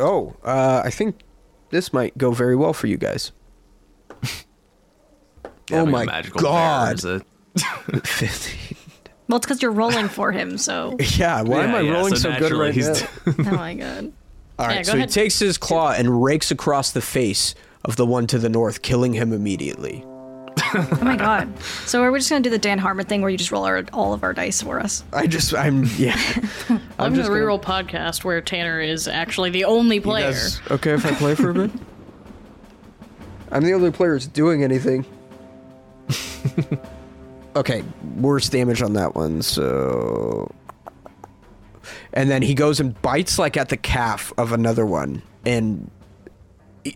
Oh, 0.00 0.34
uh, 0.42 0.82
I 0.84 0.90
think 0.90 1.20
this 1.70 1.92
might 1.92 2.18
go 2.18 2.32
very 2.32 2.56
well 2.56 2.72
for 2.72 2.88
you 2.88 2.96
guys. 2.96 3.30
oh 5.44 5.50
Having 5.70 5.88
a 5.94 6.04
my 6.06 6.22
god. 6.22 6.94
is 6.98 7.04
a- 7.04 7.22
15. 8.04 8.76
Well, 9.28 9.36
it's 9.36 9.46
because 9.46 9.60
you're 9.62 9.72
rolling 9.72 10.08
for 10.08 10.32
him, 10.32 10.56
so. 10.58 10.96
Yeah, 11.16 11.42
why 11.42 11.64
am 11.64 11.74
I 11.74 11.80
yeah, 11.80 11.92
rolling 11.92 12.16
so, 12.16 12.36
good 12.38 12.52
right 12.52 12.74
he's- 12.74 13.02
now? 13.26 13.32
Oh 13.52 13.56
my 13.56 13.74
god. 13.74 14.12
All 14.58 14.66
right, 14.66 14.76
Yeah, 14.76 14.82
go 14.82 14.90
so 14.92 14.96
ahead. 14.96 15.08
he 15.10 15.12
takes 15.12 15.38
his 15.38 15.58
claw 15.58 15.92
and 15.92 16.22
rakes 16.24 16.50
across 16.50 16.90
the 16.92 17.00
face 17.00 17.54
of 17.84 17.96
the 17.96 18.06
one 18.06 18.26
to 18.28 18.38
the 18.38 18.48
north, 18.48 18.82
killing 18.82 19.12
him 19.12 19.32
immediately. 19.32 20.02
Oh 20.74 20.98
my 21.02 21.14
god. 21.16 21.56
So 21.86 22.02
are 22.02 22.10
we 22.10 22.18
just 22.18 22.28
gonna 22.28 22.42
do 22.42 22.50
the 22.50 22.58
Dan 22.58 22.78
Harmon 22.78 23.06
thing 23.06 23.20
where 23.20 23.30
you 23.30 23.38
just 23.38 23.52
roll 23.52 23.64
our, 23.64 23.84
all 23.92 24.12
of 24.12 24.24
our 24.24 24.32
dice 24.34 24.60
for 24.60 24.80
us? 24.80 25.04
I 25.12 25.26
just, 25.28 25.54
I'm, 25.54 25.84
yeah. 25.96 26.16
I'm, 26.68 26.80
I'm 26.98 27.12
the 27.12 27.18
just 27.18 27.28
gonna- 27.28 27.40
reroll 27.40 27.62
podcast 27.62 28.24
where 28.24 28.40
Tanner 28.40 28.80
is 28.80 29.06
actually 29.06 29.50
the 29.50 29.64
only 29.66 30.00
player. 30.00 30.32
That's 30.32 30.60
okay 30.72 30.92
if 30.92 31.06
I 31.06 31.12
play 31.14 31.34
for 31.36 31.50
a 31.50 31.54
bit? 31.54 31.70
I'm 33.52 33.62
the 33.62 33.72
only 33.74 33.90
player 33.92 34.14
that's 34.14 34.26
doing 34.26 34.64
anything. 34.64 35.06
Okay, 37.59 37.85
worst 38.16 38.53
damage 38.53 38.83
on 38.83 38.94
that 38.94 39.14
one, 39.14 39.42
so. 39.42 40.53
And 42.12 42.31
then 42.31 42.42
he 42.42 42.55
goes 42.55 42.81
and 42.81 43.01
bites 43.03 43.38
like 43.38 43.57
at 43.57 43.68
the 43.68 43.77
calf 43.77 44.33
of 44.38 44.53
another 44.53 44.85
one, 44.87 45.23
and 45.44 45.90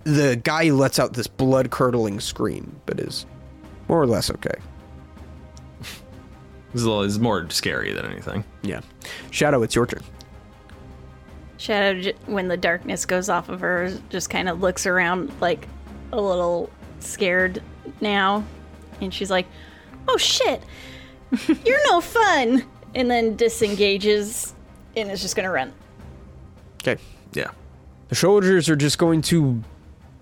the 0.05 0.41
guy 0.43 0.71
lets 0.71 0.99
out 0.99 1.13
this 1.15 1.27
blood 1.27 1.71
curdling 1.71 2.21
scream, 2.21 2.81
but 2.87 2.99
is 3.01 3.27
more 3.89 4.01
or 4.01 4.07
less 4.07 4.31
okay. 4.31 4.55
This 6.73 6.81
is, 6.81 6.85
a 6.85 6.89
little- 6.89 7.03
this 7.03 7.13
is 7.13 7.21
more 7.21 7.49
scary 7.51 7.93
than 7.93 8.07
anything. 8.07 8.45
Yeah. 8.63 8.81
Shadow, 9.31 9.63
it's 9.63 9.75
your 9.75 9.87
turn. 9.87 10.03
Shadow, 11.59 12.13
when 12.27 12.49
the 12.49 12.57
darkness 12.57 13.05
goes 13.05 13.29
off 13.29 13.49
of 13.51 13.61
her, 13.61 13.93
just 14.09 14.31
kind 14.31 14.49
of 14.49 14.61
looks 14.61 14.87
around 14.87 15.31
like 15.41 15.69
a 16.13 16.21
little 16.21 16.71
scared 17.01 17.63
now. 18.01 18.45
And 19.03 19.13
she's 19.13 19.31
like, 19.31 19.47
oh 20.09 20.17
shit, 20.17 20.63
you're 21.65 21.91
no 21.91 22.01
fun. 22.01 22.65
And 22.95 23.11
then 23.11 23.37
disengages 23.37 24.55
and 24.97 25.11
is 25.11 25.23
just 25.23 25.35
to 25.47 25.51
run. 25.51 25.73
Okay. 26.83 27.01
Yeah. 27.33 27.51
The 28.09 28.15
soldiers 28.15 28.69
are 28.69 28.77
just 28.77 28.99
going 28.99 29.23
to 29.23 29.63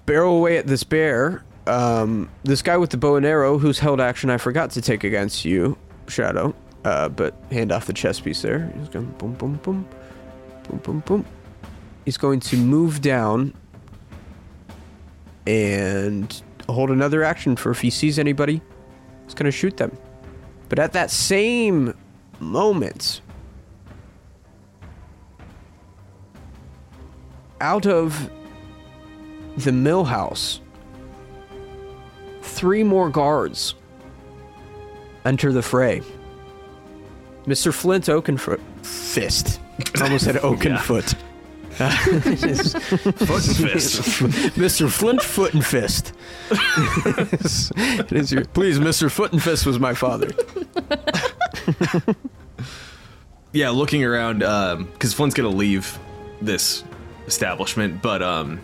barrel 0.06 0.36
away 0.36 0.56
at 0.56 0.68
this 0.68 0.84
bear. 0.84 1.44
Um, 1.66 2.30
this 2.44 2.62
guy 2.62 2.76
with 2.76 2.90
the 2.90 2.96
bow 2.96 3.16
and 3.16 3.26
arrow, 3.26 3.58
whose 3.58 3.80
held 3.80 4.00
action 4.00 4.30
I 4.30 4.36
forgot 4.36 4.70
to 4.72 4.82
take 4.82 5.02
against 5.02 5.44
you, 5.44 5.76
Shadow. 6.06 6.54
Uh, 6.84 7.08
but 7.08 7.34
hand 7.50 7.72
off 7.72 7.86
the 7.86 7.92
chess 7.92 8.20
piece 8.20 8.40
there. 8.42 8.72
He's 8.78 8.88
going 8.88 9.06
boom, 9.18 9.34
boom, 9.34 9.54
boom, 9.62 9.88
boom, 10.68 10.78
boom, 10.78 11.00
boom. 11.00 11.26
He's 12.04 12.16
going 12.16 12.38
to 12.40 12.56
move 12.56 13.00
down 13.00 13.52
and 15.46 16.42
hold 16.68 16.90
another 16.90 17.24
action 17.24 17.56
for 17.56 17.70
if 17.70 17.80
he 17.80 17.90
sees 17.90 18.18
anybody, 18.18 18.62
he's 19.30 19.34
going 19.36 19.44
to 19.44 19.56
shoot 19.56 19.76
them. 19.76 19.96
But 20.68 20.80
at 20.80 20.92
that 20.92 21.10
same 21.10 21.94
moment, 22.40 23.20
out 27.60 27.86
of 27.86 28.28
the 29.56 29.70
mill 29.70 30.04
house, 30.04 30.60
three 32.42 32.82
more 32.82 33.08
guards 33.08 33.74
enter 35.24 35.52
the 35.52 35.62
fray. 35.62 36.02
Mr. 37.46 37.72
Flint 37.72 38.06
Oakenfoot 38.06 38.60
Fist. 38.82 39.60
I 39.96 40.04
almost 40.04 40.24
said 40.24 40.34
Oakenfoot. 40.42 41.14
Foot 41.88 43.46
and 43.48 43.56
fist. 43.56 43.96
Mr. 44.56 44.90
Flint 44.90 45.22
Foot 45.22 45.54
and 45.54 45.64
Fist. 45.64 46.12
It 47.76 48.12
is 48.12 48.32
your- 48.32 48.44
please, 48.44 48.78
Mr. 48.78 49.10
Foot 49.10 49.32
and 49.32 49.42
Fist 49.42 49.64
was 49.66 49.78
my 49.78 49.94
father. 49.94 50.30
yeah, 53.52 53.70
looking 53.70 54.04
around, 54.04 54.38
because 54.92 55.14
Flint's 55.14 55.34
gonna 55.34 55.48
leave 55.48 55.98
this 56.42 56.84
establishment, 57.26 58.02
but 58.02 58.22
um, 58.22 58.60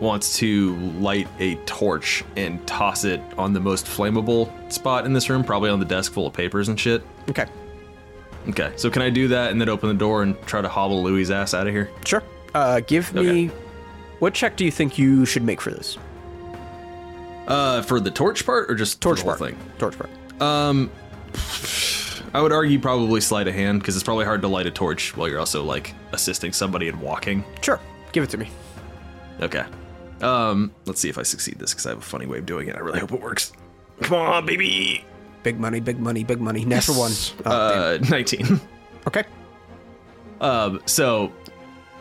wants 0.00 0.36
to 0.38 0.76
light 0.98 1.28
a 1.38 1.54
torch 1.66 2.24
and 2.36 2.64
toss 2.66 3.04
it 3.04 3.20
on 3.38 3.52
the 3.52 3.60
most 3.60 3.86
flammable 3.86 4.50
spot 4.72 5.04
in 5.06 5.12
this 5.12 5.28
room, 5.30 5.44
probably 5.44 5.70
on 5.70 5.78
the 5.78 5.84
desk 5.86 6.12
full 6.12 6.26
of 6.26 6.32
papers 6.32 6.68
and 6.68 6.78
shit. 6.80 7.02
Okay, 7.28 7.46
Okay, 8.48 8.72
so 8.76 8.88
can 8.88 9.02
I 9.02 9.10
do 9.10 9.28
that 9.28 9.50
and 9.52 9.60
then 9.60 9.68
open 9.68 9.88
the 9.90 9.94
door 9.94 10.22
and 10.22 10.40
try 10.46 10.62
to 10.62 10.68
hobble 10.68 11.02
Louis' 11.02 11.30
ass 11.30 11.52
out 11.52 11.66
of 11.66 11.72
here? 11.74 11.90
sure. 12.06 12.22
Uh, 12.54 12.80
give 12.80 13.12
me. 13.14 13.46
Okay. 13.48 13.54
What 14.18 14.34
check 14.34 14.56
do 14.56 14.64
you 14.64 14.70
think 14.70 14.98
you 14.98 15.24
should 15.24 15.42
make 15.42 15.60
for 15.60 15.70
this? 15.70 15.96
Uh, 17.46 17.82
for 17.82 18.00
the 18.00 18.10
torch 18.10 18.44
part 18.46 18.70
or 18.70 18.74
just 18.74 19.00
Torch 19.00 19.18
the 19.20 19.24
whole 19.24 19.36
part. 19.36 19.50
thing? 19.50 19.58
Torch 19.78 19.96
part. 19.98 20.10
Um, 20.42 20.90
I 22.32 22.40
would 22.40 22.52
argue 22.52 22.78
probably 22.78 23.20
sleight 23.20 23.48
of 23.48 23.54
hand 23.54 23.80
because 23.80 23.96
it's 23.96 24.04
probably 24.04 24.24
hard 24.24 24.42
to 24.42 24.48
light 24.48 24.66
a 24.66 24.70
torch 24.70 25.16
while 25.16 25.28
you're 25.28 25.40
also 25.40 25.64
like 25.64 25.94
assisting 26.12 26.52
somebody 26.52 26.88
in 26.88 27.00
walking. 27.00 27.44
Sure. 27.62 27.80
Give 28.12 28.22
it 28.22 28.30
to 28.30 28.38
me. 28.38 28.50
Okay. 29.40 29.64
Um, 30.20 30.72
let's 30.84 31.00
see 31.00 31.08
if 31.08 31.16
I 31.18 31.22
succeed 31.22 31.58
this 31.58 31.72
because 31.72 31.86
I 31.86 31.90
have 31.90 31.98
a 31.98 32.02
funny 32.02 32.26
way 32.26 32.38
of 32.38 32.46
doing 32.46 32.68
it. 32.68 32.76
I 32.76 32.80
really 32.80 33.00
hope 33.00 33.12
it 33.12 33.20
works. 33.20 33.52
Come 34.02 34.18
on, 34.18 34.46
baby. 34.46 35.04
Big 35.42 35.58
money, 35.58 35.80
big 35.80 35.98
money, 35.98 36.22
big 36.24 36.40
money. 36.40 36.64
Natural 36.64 36.98
one. 36.98 37.12
Oh, 37.46 37.98
damn. 37.98 38.04
Uh, 38.04 38.08
19. 38.10 38.60
Okay. 39.06 39.24
Um, 40.40 40.80
so 40.86 41.32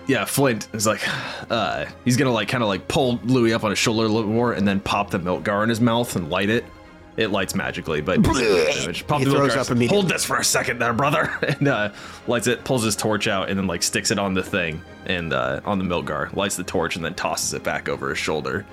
yeah, 0.10 0.26
Flint 0.26 0.68
is 0.74 0.88
like, 0.88 1.02
uh, 1.52 1.86
he's 2.04 2.18
gonna 2.18 2.34
like 2.34 2.50
kind 2.50 2.64
of 2.64 2.68
like 2.68 2.88
pull 2.88 3.20
Louis 3.24 3.54
up 3.54 3.64
on 3.64 3.70
his 3.70 3.80
shoulder 3.80 4.06
a 4.06 4.10
little 4.10 4.30
more 4.30 4.54
and 4.54 4.68
then 4.68 4.80
pop 4.80 5.12
the 5.12 5.20
milk 5.20 5.44
gar 5.44 5.64
in 5.64 5.70
his 5.70 5.80
mouth 5.80 6.16
and 6.16 6.30
light 6.30 6.50
it. 6.50 6.66
It 7.16 7.32
lights 7.32 7.54
magically, 7.54 8.00
but. 8.00 8.24
Pop 8.24 8.36
He 8.38 8.46
the 8.46 9.04
milk 9.06 9.08
throws 9.08 9.34
gar, 9.34 9.46
up 9.46 9.50
says, 9.50 9.70
immediately. 9.72 9.98
Hold 9.98 10.10
this 10.10 10.24
for 10.24 10.38
a 10.38 10.44
second, 10.44 10.80
there, 10.80 10.94
brother, 10.94 11.38
and 11.48 11.68
uh, 11.68 11.92
lights 12.28 12.48
it, 12.48 12.64
pulls 12.64 12.84
his 12.84 12.96
torch 12.96 13.28
out, 13.28 13.50
and 13.50 13.60
then 13.60 13.68
like 13.68 13.84
sticks 13.84 14.10
it 14.10 14.18
on 14.18 14.34
the 14.34 14.44
thing 14.44 14.82
and 15.06 15.34
uh, 15.34 15.60
on 15.66 15.80
the 15.80 15.84
milk 15.84 16.06
gar, 16.06 16.30
lights 16.34 16.56
the 16.56 16.64
torch, 16.64 16.96
and 16.96 17.04
then 17.04 17.14
tosses 17.14 17.54
it 17.54 17.64
back 17.64 17.90
over 17.90 18.10
his 18.10 18.18
shoulder. 18.18 18.66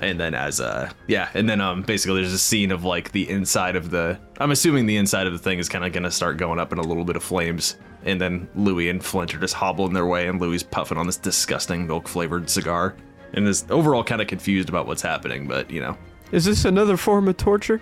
And 0.00 0.18
then 0.18 0.34
as 0.34 0.60
uh 0.60 0.90
yeah, 1.06 1.30
and 1.34 1.48
then 1.48 1.60
um 1.60 1.82
basically 1.82 2.20
there's 2.20 2.32
a 2.32 2.38
scene 2.38 2.72
of 2.72 2.84
like 2.84 3.12
the 3.12 3.30
inside 3.30 3.76
of 3.76 3.90
the 3.90 4.18
I'm 4.38 4.50
assuming 4.50 4.86
the 4.86 4.96
inside 4.96 5.28
of 5.28 5.32
the 5.32 5.38
thing 5.38 5.60
is 5.60 5.68
kind 5.68 5.84
of 5.84 5.92
gonna 5.92 6.10
start 6.10 6.36
going 6.36 6.58
up 6.58 6.72
in 6.72 6.78
a 6.78 6.82
little 6.82 7.04
bit 7.04 7.14
of 7.14 7.22
flames 7.22 7.76
and 8.04 8.20
then 8.20 8.48
Louis 8.54 8.88
and 8.88 9.04
Flint 9.04 9.34
are 9.34 9.38
just 9.38 9.54
hobbling 9.54 9.92
their 9.92 10.06
way, 10.06 10.28
and 10.28 10.40
Louis 10.40 10.62
puffing 10.62 10.98
on 10.98 11.06
this 11.06 11.16
disgusting 11.16 11.86
milk 11.86 12.06
flavored 12.08 12.48
cigar, 12.48 12.94
and 13.32 13.46
is 13.48 13.64
overall 13.70 14.04
kind 14.04 14.20
of 14.20 14.26
confused 14.28 14.68
about 14.68 14.86
what's 14.86 15.02
happening. 15.02 15.46
But 15.48 15.70
you 15.70 15.80
know, 15.80 15.96
Is 16.32 16.44
this 16.44 16.64
another 16.64 16.96
form 16.96 17.28
of 17.28 17.36
torture? 17.36 17.80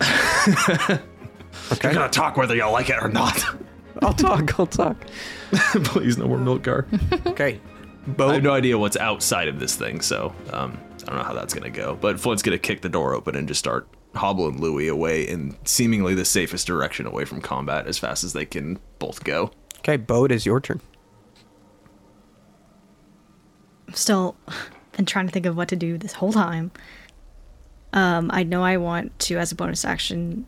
you're 0.48 0.98
gonna 1.92 2.08
talk 2.08 2.36
whether 2.36 2.54
y'all 2.54 2.72
like 2.72 2.90
it 2.90 3.02
or 3.02 3.08
not. 3.08 3.44
I'll 4.02 4.12
talk. 4.12 4.58
I'll 4.58 4.66
talk. 4.66 4.96
Please, 5.84 6.18
no 6.18 6.26
more 6.26 6.38
milk 6.38 6.64
car. 6.64 6.86
Okay. 7.26 7.60
I 8.06 8.10
Bo, 8.10 8.28
have 8.30 8.42
no 8.42 8.52
idea 8.52 8.76
what's 8.76 8.98
outside 8.98 9.48
of 9.48 9.58
this 9.58 9.76
thing, 9.76 10.02
so 10.02 10.34
um, 10.52 10.78
I 11.02 11.06
don't 11.06 11.16
know 11.16 11.22
how 11.24 11.32
that's 11.32 11.54
gonna 11.54 11.70
go. 11.70 11.96
But 11.98 12.20
Flint's 12.20 12.42
gonna 12.42 12.58
kick 12.58 12.82
the 12.82 12.88
door 12.90 13.14
open 13.14 13.34
and 13.34 13.48
just 13.48 13.60
start 13.60 13.88
hobbling 14.14 14.60
Louis 14.60 14.88
away 14.88 15.22
in 15.22 15.56
seemingly 15.64 16.14
the 16.14 16.24
safest 16.24 16.66
direction 16.66 17.06
away 17.06 17.24
from 17.24 17.40
combat 17.40 17.86
as 17.86 17.98
fast 17.98 18.24
as 18.24 18.32
they 18.32 18.46
can 18.46 18.78
both 18.98 19.24
go. 19.24 19.50
okay, 19.78 19.96
Bo, 19.96 20.24
it 20.24 20.32
is 20.32 20.46
your 20.46 20.60
turn. 20.60 20.80
I'm 23.88 23.94
still 23.94 24.36
been 24.96 25.06
trying 25.06 25.26
to 25.26 25.32
think 25.32 25.46
of 25.46 25.56
what 25.56 25.68
to 25.68 25.76
do 25.76 25.98
this 25.98 26.12
whole 26.12 26.32
time. 26.32 26.70
Um, 27.92 28.30
I 28.32 28.42
know 28.42 28.62
I 28.62 28.76
want 28.76 29.16
to, 29.20 29.38
as 29.38 29.52
a 29.52 29.54
bonus 29.54 29.84
action, 29.84 30.46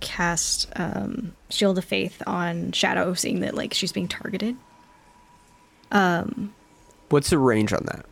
cast 0.00 0.68
um, 0.76 1.34
Shield 1.48 1.78
of 1.78 1.84
Faith 1.84 2.20
on 2.26 2.72
Shadow, 2.72 3.14
seeing 3.14 3.40
that 3.40 3.54
like 3.54 3.72
she's 3.72 3.92
being 3.92 4.08
targeted. 4.08 4.56
Um, 5.92 6.54
What's 7.10 7.30
the 7.30 7.38
range 7.38 7.72
on 7.72 7.84
that? 7.84 8.06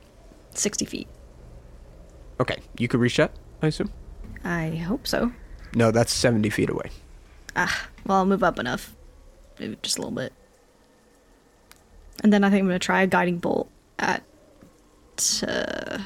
60 0.55 0.85
feet. 0.85 1.09
Okay, 2.39 2.59
you 2.79 2.87
could 2.87 3.01
reach 3.01 3.17
that, 3.17 3.33
I 3.63 3.69
assume? 3.69 3.91
I 4.45 4.71
hope 4.77 5.07
so. 5.07 5.33
No, 5.75 5.91
that's 5.91 6.13
70 6.13 6.51
feet 6.51 6.71
away. 6.71 6.91
Ah, 7.57 7.89
well, 8.07 8.19
I'll 8.19 8.27
move 8.27 8.43
up 8.43 8.59
enough. 8.59 8.95
Maybe 9.59 9.77
just 9.83 9.99
a 9.99 10.01
little 10.01 10.15
bit. 10.15 10.33
And 12.23 12.33
then 12.33 12.45
I 12.45 12.51
think 12.51 12.61
I'm 12.61 12.67
going 12.69 12.79
to 12.79 12.85
try 12.85 13.03
a 13.03 13.07
guiding 13.07 13.39
bolt 13.39 13.71
at. 13.99 14.23
Uh, 15.47 15.99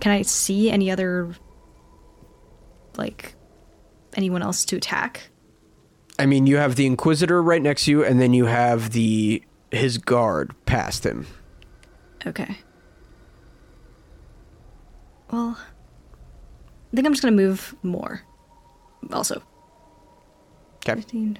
can 0.00 0.12
I 0.12 0.22
see 0.22 0.70
any 0.70 0.90
other. 0.90 1.34
Like. 2.96 3.34
anyone 4.14 4.42
else 4.42 4.64
to 4.66 4.76
attack? 4.76 5.30
I 6.18 6.26
mean, 6.26 6.46
you 6.46 6.56
have 6.58 6.76
the 6.76 6.86
Inquisitor 6.86 7.42
right 7.42 7.62
next 7.62 7.86
to 7.86 7.90
you, 7.90 8.04
and 8.04 8.20
then 8.20 8.34
you 8.34 8.44
have 8.46 8.90
the 8.90 9.42
his 9.70 9.96
guard 9.98 10.52
past 10.66 11.04
him. 11.06 11.26
Okay. 12.26 12.58
Well. 15.30 15.58
I 16.92 16.96
think 16.96 17.06
I'm 17.06 17.12
just 17.12 17.22
going 17.22 17.36
to 17.36 17.42
move 17.42 17.74
more. 17.82 18.22
Also. 19.12 19.42
Okay. 20.76 20.94
15. 20.94 21.38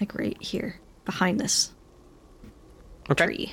Like 0.00 0.14
right 0.14 0.40
here. 0.42 0.80
Behind 1.04 1.38
this. 1.38 1.72
Okay. 3.10 3.24
tree 3.24 3.52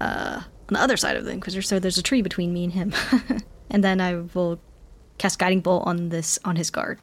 uh, 0.00 0.42
on 0.68 0.74
the 0.74 0.80
other 0.80 0.96
side 0.96 1.16
of 1.16 1.24
the 1.24 1.30
Inquisitor. 1.30 1.62
So 1.62 1.78
there's 1.78 1.98
a 1.98 2.02
tree 2.02 2.22
between 2.22 2.52
me 2.52 2.64
and 2.64 2.72
him. 2.72 2.92
and 3.70 3.82
then 3.82 4.00
I 4.00 4.16
will 4.34 4.60
cast 5.18 5.38
Guiding 5.38 5.60
Bolt 5.60 5.86
on 5.86 6.08
this 6.08 6.38
on 6.44 6.56
his 6.56 6.70
guard. 6.70 7.00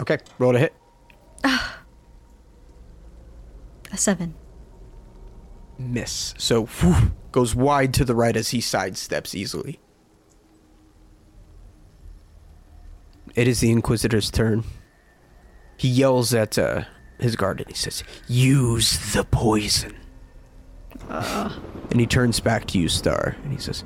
Okay, 0.00 0.18
roll 0.38 0.52
to 0.52 0.58
hit. 0.58 0.74
A 3.92 3.96
seven. 3.96 4.34
Miss. 5.78 6.34
So, 6.36 6.66
whew, 6.66 7.12
goes 7.30 7.54
wide 7.54 7.94
to 7.94 8.04
the 8.04 8.14
right 8.14 8.36
as 8.36 8.48
he 8.48 8.58
sidesteps 8.58 9.34
easily. 9.34 9.78
It 13.34 13.48
is 13.48 13.60
the 13.60 13.70
Inquisitor's 13.70 14.30
turn. 14.30 14.64
He 15.76 15.88
yells 15.88 16.32
at 16.32 16.58
uh, 16.58 16.82
his 17.18 17.36
guard 17.36 17.60
and 17.60 17.68
he 17.68 17.74
says, 17.74 18.04
Use 18.28 19.12
the 19.12 19.24
poison. 19.24 19.96
And 21.08 22.00
he 22.00 22.06
turns 22.06 22.40
back 22.40 22.66
to 22.68 22.78
you, 22.78 22.88
Star, 22.88 23.36
and 23.42 23.52
he 23.52 23.58
says, 23.58 23.84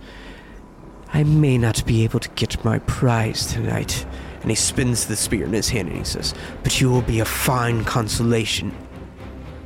I 1.12 1.24
may 1.24 1.56
not 1.58 1.84
be 1.86 2.04
able 2.04 2.20
to 2.20 2.28
get 2.30 2.64
my 2.64 2.78
prize 2.80 3.46
tonight. 3.46 4.06
And 4.42 4.50
he 4.50 4.54
spins 4.54 5.06
the 5.06 5.16
spear 5.16 5.44
in 5.44 5.52
his 5.52 5.68
hand 5.68 5.88
and 5.88 5.98
he 5.98 6.04
says, 6.04 6.34
But 6.62 6.80
you 6.80 6.90
will 6.90 7.02
be 7.02 7.20
a 7.20 7.24
fine 7.24 7.84
consolation. 7.84 8.74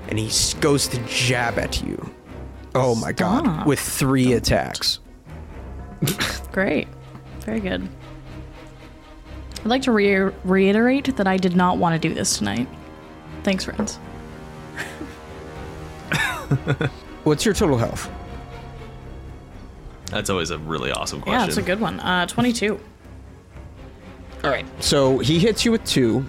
And 0.08 0.18
he 0.18 0.30
goes 0.60 0.88
to 0.88 0.98
jab 1.06 1.58
at 1.58 1.82
you. 1.82 2.10
Oh 2.74 2.94
my 2.94 3.12
god. 3.12 3.66
With 3.66 3.80
three 3.80 4.32
attacks. 4.32 5.00
Great. 6.52 6.88
Very 7.40 7.60
good. 7.60 7.88
I'd 9.64 9.66
like 9.68 9.82
to 9.82 9.92
re- 9.92 10.32
reiterate 10.44 11.16
that 11.16 11.26
I 11.26 11.36
did 11.36 11.54
not 11.56 11.78
want 11.78 12.00
to 12.00 12.08
do 12.08 12.12
this 12.14 12.36
tonight. 12.38 12.68
Thanks, 13.44 13.64
friends. 13.64 13.96
What's 17.24 17.44
your 17.44 17.54
total 17.54 17.78
health? 17.78 18.10
That's 20.06 20.28
always 20.30 20.50
a 20.50 20.58
really 20.58 20.90
awesome 20.90 21.20
question. 21.20 21.40
Yeah, 21.40 21.46
it's 21.46 21.56
a 21.56 21.62
good 21.62 21.80
one. 21.80 22.00
Uh, 22.00 22.26
22. 22.26 22.78
All 24.44 24.50
right. 24.50 24.66
So 24.82 25.18
he 25.20 25.38
hits 25.38 25.64
you 25.64 25.70
with 25.72 25.84
two. 25.84 26.24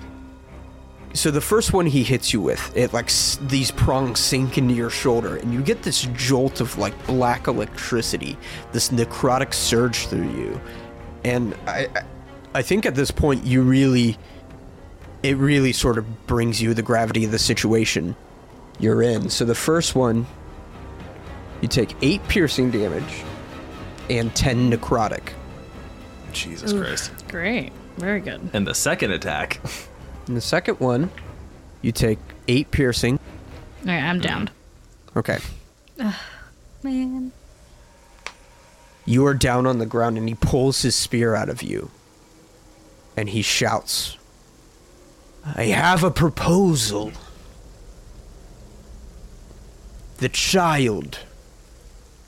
So 1.16 1.30
the 1.30 1.42
first 1.42 1.74
one 1.74 1.86
he 1.86 2.02
hits 2.04 2.34
you 2.34 2.42
with, 2.42 2.76
it 2.76 2.94
like 2.94 3.06
s- 3.06 3.38
these 3.44 3.70
prongs 3.72 4.20
sink 4.20 4.58
into 4.58 4.74
your 4.74 4.90
shoulder, 4.90 5.36
and 5.38 5.54
you 5.54 5.62
get 5.62 5.84
this 5.84 6.08
jolt 6.16 6.60
of 6.62 6.76
like 6.78 6.94
black 7.06 7.48
electricity, 7.48 8.36
this 8.72 8.90
necrotic 8.90 9.54
surge 9.54 10.08
through 10.08 10.30
you, 10.32 10.60
and 11.24 11.56
I, 11.68 11.88
I- 12.54 12.60
I 12.60 12.62
think 12.62 12.86
at 12.86 12.96
this 12.96 13.12
point 13.12 13.46
you 13.46 13.62
really, 13.62 14.18
it 15.22 15.38
really 15.38 15.74
sort 15.74 15.98
of 15.98 16.28
brings 16.28 16.62
you 16.62 16.74
the 16.74 16.82
gravity 16.82 17.26
of 17.26 17.32
the 17.32 17.40
situation 17.40 18.16
you're 18.80 19.02
in. 19.02 19.30
So 19.30 19.46
the 19.46 19.56
first 19.56 19.96
one, 19.96 20.26
you 21.62 21.68
take 21.68 21.96
eight 22.02 22.28
piercing 22.28 22.72
damage, 22.72 23.24
and 24.10 24.34
ten 24.36 24.72
necrotic. 24.72 25.30
Jesus 26.34 26.74
Christ. 26.74 27.12
Great. 27.30 27.72
Very 27.98 28.20
good. 28.20 28.50
And 28.54 28.66
the 28.68 28.74
second 28.74 29.12
attack, 29.12 29.60
And 30.28 30.36
the 30.38 30.42
second 30.42 30.80
one, 30.80 31.12
you 31.82 31.92
take 31.92 32.18
eight 32.48 32.72
piercing. 32.72 33.20
All 33.86 33.92
right, 33.92 34.02
I'm 34.02 34.20
mm-hmm. 34.20 34.28
down. 34.28 34.50
Okay. 35.16 35.40
Man. 36.82 37.32
You 39.06 39.26
are 39.26 39.34
down 39.34 39.68
on 39.68 39.80
the 39.80 39.86
ground 39.86 40.18
and 40.18 40.28
he 40.28 40.36
pulls 40.36 40.82
his 40.82 40.96
spear 40.96 41.36
out 41.36 41.50
of 41.50 41.62
you. 41.62 41.92
And 43.16 43.30
he 43.30 43.42
shouts, 43.42 44.18
I 45.46 45.66
have 45.66 46.04
a 46.04 46.12
proposal. 46.12 47.12
The 50.18 50.30
child 50.30 51.20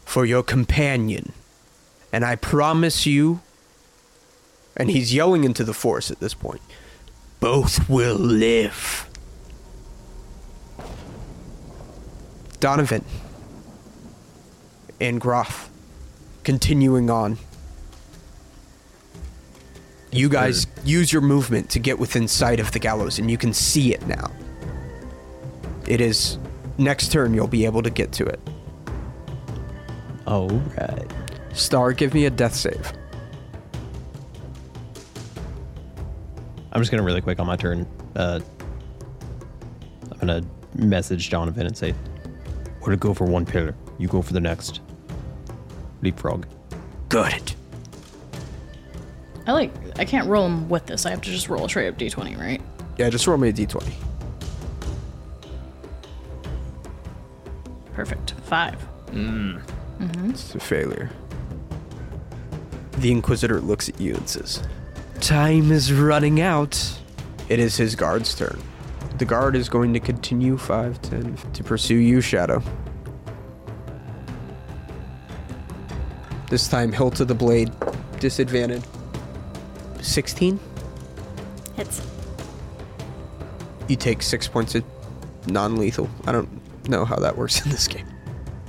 for 0.04 0.26
your 0.26 0.44
companion. 0.44 1.32
And 2.12 2.24
I 2.24 2.36
promise 2.36 3.06
you, 3.06 3.42
and 4.78 4.90
he's 4.92 5.14
yelling 5.14 5.44
into 5.44 5.64
the 5.64 5.74
forest 5.74 6.12
at 6.12 6.20
this 6.20 6.34
point, 6.34 6.62
both 7.40 7.90
will 7.90 8.16
live. 8.16 9.10
Donovan 12.60 13.04
and 15.00 15.20
Groff 15.20 15.70
continuing 16.44 17.10
on. 17.10 17.38
You 20.16 20.30
guys 20.30 20.66
use 20.86 21.12
your 21.12 21.22
movement 21.22 21.70
to 21.72 21.80
get 21.80 22.00
within 22.00 22.26
sight 22.30 22.62
of 22.62 22.72
the 22.72 22.80
gallows, 22.80 23.20
and 23.20 23.30
you 23.30 23.38
can 23.38 23.52
see 23.52 23.94
it 23.94 24.08
now. 24.08 24.32
It 25.86 26.00
is 26.00 26.40
next 26.78 27.12
turn 27.12 27.34
you'll 27.34 27.48
be 27.48 27.66
able 27.66 27.84
to 27.84 27.90
get 27.90 28.14
to 28.14 28.26
it. 28.26 28.40
All 30.26 30.48
right. 30.48 31.06
Star, 31.54 31.92
give 31.92 32.14
me 32.14 32.28
a 32.28 32.30
death 32.30 32.56
save. 32.56 32.94
I'm 36.72 36.82
just 36.82 36.92
gonna 36.92 37.04
really 37.04 37.22
quick 37.22 37.40
on 37.42 37.48
my 37.48 37.58
turn. 37.58 37.86
Uh, 38.16 38.40
I'm 40.12 40.18
gonna 40.20 40.44
message 40.76 41.30
Donovan 41.30 41.68
and 41.68 41.78
say, 41.78 41.94
"We're 42.80 42.92
to 42.92 42.98
go 42.98 43.14
for 43.14 43.26
one 43.26 43.46
pillar. 43.46 43.76
You 43.98 44.08
go 44.08 44.22
for 44.22 44.32
the 44.32 44.40
next." 44.40 44.80
Leapfrog. 46.02 46.46
Good. 47.10 47.55
I 49.48 49.52
like. 49.52 49.72
I 50.00 50.06
can't 50.06 50.28
roll 50.28 50.44
them 50.44 50.70
with 50.70 50.86
this. 50.88 51.06
I 51.06 51.12
have 51.12 51.22
to 51.22 51.30
just 51.30 51.50
roll 51.50 51.66
a 51.66 51.70
straight 51.70 51.88
up 51.88 51.98
d20, 51.98 52.38
right? 52.40 52.62
Yeah, 52.98 53.10
just 53.10 53.28
roll 53.28 53.38
me 53.38 53.50
a 53.50 53.54
d20. 53.54 53.94
Perfect. 57.94 58.32
Five. 58.44 58.86
Mm. 59.12 59.62
Mhm. 60.00 60.30
It's 60.32 60.54
a 60.56 60.60
failure. 60.60 61.10
The 62.98 63.12
Inquisitor 63.12 63.62
looks 63.62 63.88
at 63.90 64.00
you 64.00 64.16
and 64.16 64.28
says, 64.28 64.64
Time 65.22 65.72
is 65.72 65.94
running 65.94 66.42
out. 66.42 67.00
It 67.50 67.60
is 67.60 67.78
his 67.78 67.96
guard's 67.96 68.34
turn. 68.36 68.60
The 69.18 69.26
guard 69.26 69.56
is 69.56 69.70
going 69.70 69.94
to 69.94 70.00
continue 70.00 70.58
5, 70.58 71.02
10 71.02 71.38
to 71.54 71.64
pursue 71.64 71.96
you, 71.96 72.20
Shadow. 72.20 72.62
This 76.50 76.68
time, 76.68 76.92
hilt 76.92 77.20
of 77.22 77.28
the 77.28 77.36
blade, 77.36 77.72
disadvantage. 78.20 78.84
16? 80.06 80.60
Hits. 81.76 82.02
you 83.88 83.96
take 83.96 84.22
six 84.22 84.48
points 84.48 84.76
of 84.76 84.84
non-lethal. 85.48 86.10
I 86.26 86.32
don't 86.32 86.50
know 86.88 87.06
how 87.06 87.18
that 87.18 87.38
works 87.38 87.62
in 87.66 87.72
this 87.72 87.88
game. 87.88 88.08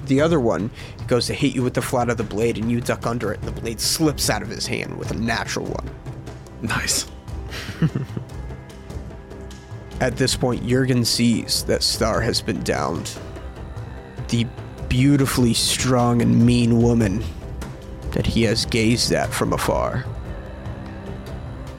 The 0.07 0.21
other 0.21 0.39
one 0.41 0.71
goes 1.09 1.27
to 1.27 1.35
hit 1.35 1.55
you 1.55 1.63
with 1.63 1.75
the 1.75 1.83
flat 1.83 2.11
of 2.11 2.17
the 2.17 2.25
blade, 2.25 2.59
and 2.59 2.71
you 2.71 2.81
duck 2.81 3.07
under 3.07 3.33
it, 3.33 3.41
and 3.41 3.49
the 3.49 3.61
blade 3.61 3.81
slips 3.81 4.31
out 4.31 4.43
of 4.43 4.49
his 4.49 4.67
hand 4.67 4.97
with 4.99 5.11
a 5.11 5.15
natural 5.15 5.67
one. 5.67 5.91
Nice. 6.63 7.07
At 10.01 10.17
this 10.17 10.37
point, 10.37 10.67
Jurgen 10.67 11.05
sees 11.05 11.65
that 11.65 11.83
Star 11.83 12.21
has 12.21 12.41
been 12.41 12.63
downed. 12.63 13.11
The 14.29 14.47
beautifully 14.89 15.55
strong 15.55 16.23
and 16.23 16.45
mean 16.45 16.83
woman 16.83 17.25
that 18.13 18.27
he 18.27 18.43
has 18.45 18.65
gazed 18.67 19.13
at 19.13 19.33
from 19.33 19.53
afar. 19.53 20.05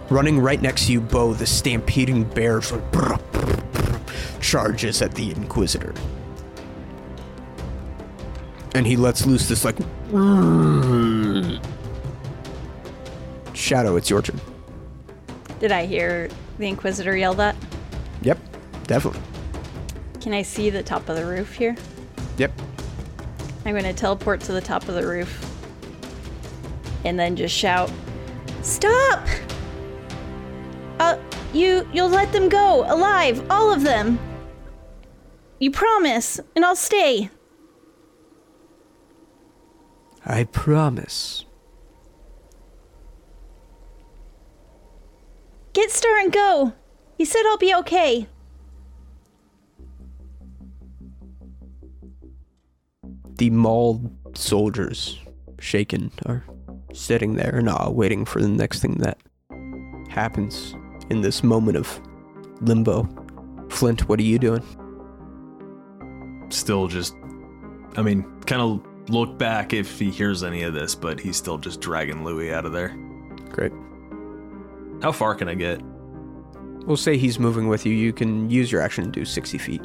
Running 0.10 0.40
right 0.40 0.62
next 0.62 0.86
to 0.86 0.94
you, 0.94 1.02
Bo, 1.02 1.34
the 1.34 1.46
stampeding 1.46 2.24
bear 2.24 2.62
charges 4.40 5.02
at 5.02 5.14
the 5.14 5.32
Inquisitor. 5.32 5.94
And 8.74 8.88
he 8.88 8.96
lets 8.96 9.26
loose 9.26 9.50
this, 9.50 9.66
like. 9.66 9.76
Shadow, 13.54 13.98
it's 13.98 14.10
your 14.10 14.22
turn. 14.22 14.40
Did 15.60 15.72
I 15.72 15.86
hear 15.86 16.30
the 16.58 16.68
Inquisitor 16.68 17.18
yell 17.18 17.34
that? 17.34 17.56
Yep, 18.22 18.38
definitely. 18.84 19.22
Can 20.22 20.34
I 20.34 20.42
see 20.42 20.70
the 20.70 20.84
top 20.84 21.10
of 21.10 21.18
the 21.18 21.26
roof 21.26 21.54
here? 21.54 21.76
Yep. 22.38 22.52
I'm 23.66 23.74
going 23.74 23.84
to 23.84 23.94
teleport 23.94 24.40
to 24.42 24.54
the 24.54 24.62
top 24.62 24.88
of 24.88 24.96
the 24.96 25.06
roof 25.06 25.44
and 27.04 27.20
then 27.20 27.36
just 27.36 27.54
shout, 27.56 27.92
"Stop! 28.62 29.28
You 31.54 31.88
you'll 31.94 32.10
let 32.10 32.32
them 32.32 32.50
go 32.50 32.86
alive, 32.88 33.44
all 33.50 33.72
of 33.74 33.84
them. 33.84 34.20
You 35.60 35.72
promise, 35.72 36.40
and 36.56 36.66
I'll 36.66 36.76
stay." 36.76 37.30
I 40.26 40.44
promise. 40.44 41.46
Get 45.74 45.92
Star 45.92 46.18
and 46.20 46.32
go. 46.32 46.74
He 47.18 47.24
said 47.24 47.44
I'll 47.46 47.58
be 47.58 47.74
okay. 47.76 48.28
The 53.38 53.52
mauled 53.52 54.10
soldiers, 54.36 55.20
shaken, 55.60 56.12
are 56.26 56.44
sitting 56.94 57.36
there 57.36 57.60
in 57.60 57.70
awe, 57.70 57.90
waiting 57.90 58.26
for 58.26 58.42
the 58.42 58.48
next 58.48 58.82
thing 58.82 58.96
that 58.96 59.20
happens 60.10 60.76
in 61.10 61.22
this 61.22 61.44
moment 61.44 61.78
of 61.78 62.02
limbo. 62.62 63.08
Flint, 63.70 64.08
what 64.08 64.20
are 64.20 64.24
you 64.24 64.40
doing? 64.40 64.64
Still 66.50 66.88
just, 66.88 67.16
I 67.96 68.02
mean, 68.02 68.24
kind 68.42 68.62
of 68.62 69.10
look 69.10 69.38
back 69.38 69.74
if 69.74 70.00
he 70.00 70.10
hears 70.10 70.44
any 70.44 70.64
of 70.64 70.74
this, 70.74 70.96
but 70.96 71.20
he's 71.20 71.38
still 71.38 71.58
just 71.58 71.82
dragging 71.82 72.24
Louis 72.24 72.54
out 72.54 72.66
of 72.66 72.72
there. 72.72 72.90
Great. 73.50 73.72
How 75.02 75.12
far 75.12 75.36
can 75.36 75.48
I 75.48 75.54
get? 75.54 75.82
We'll 76.86 76.98
say 76.98 77.18
he's 77.18 77.38
moving 77.38 77.68
with 77.68 77.86
you. 77.86 77.94
You 77.94 78.14
can 78.14 78.50
use 78.50 78.72
your 78.72 78.82
action 78.82 79.04
to 79.06 79.12
do 79.12 79.26
60 79.26 79.58
feet. 79.58 79.82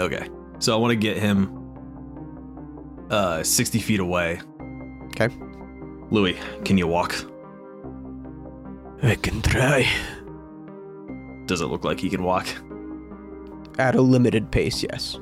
Okay. 0.00 0.28
So 0.58 0.74
I 0.74 0.76
want 0.76 0.92
to 0.92 0.96
get 0.96 1.16
him 1.18 1.56
uh 3.10 3.42
60 3.42 3.80
feet 3.80 4.00
away. 4.00 4.40
Okay. 5.06 5.28
Louis, 6.10 6.38
can 6.64 6.78
you 6.78 6.86
walk? 6.86 7.29
I 9.02 9.14
can 9.14 9.40
try. 9.42 9.88
Does 11.46 11.60
it 11.60 11.66
look 11.66 11.84
like 11.84 12.00
he 12.00 12.10
can 12.10 12.22
walk? 12.22 12.46
At 13.78 13.94
a 13.94 14.02
limited 14.02 14.50
pace, 14.50 14.82
yes. 14.82 15.18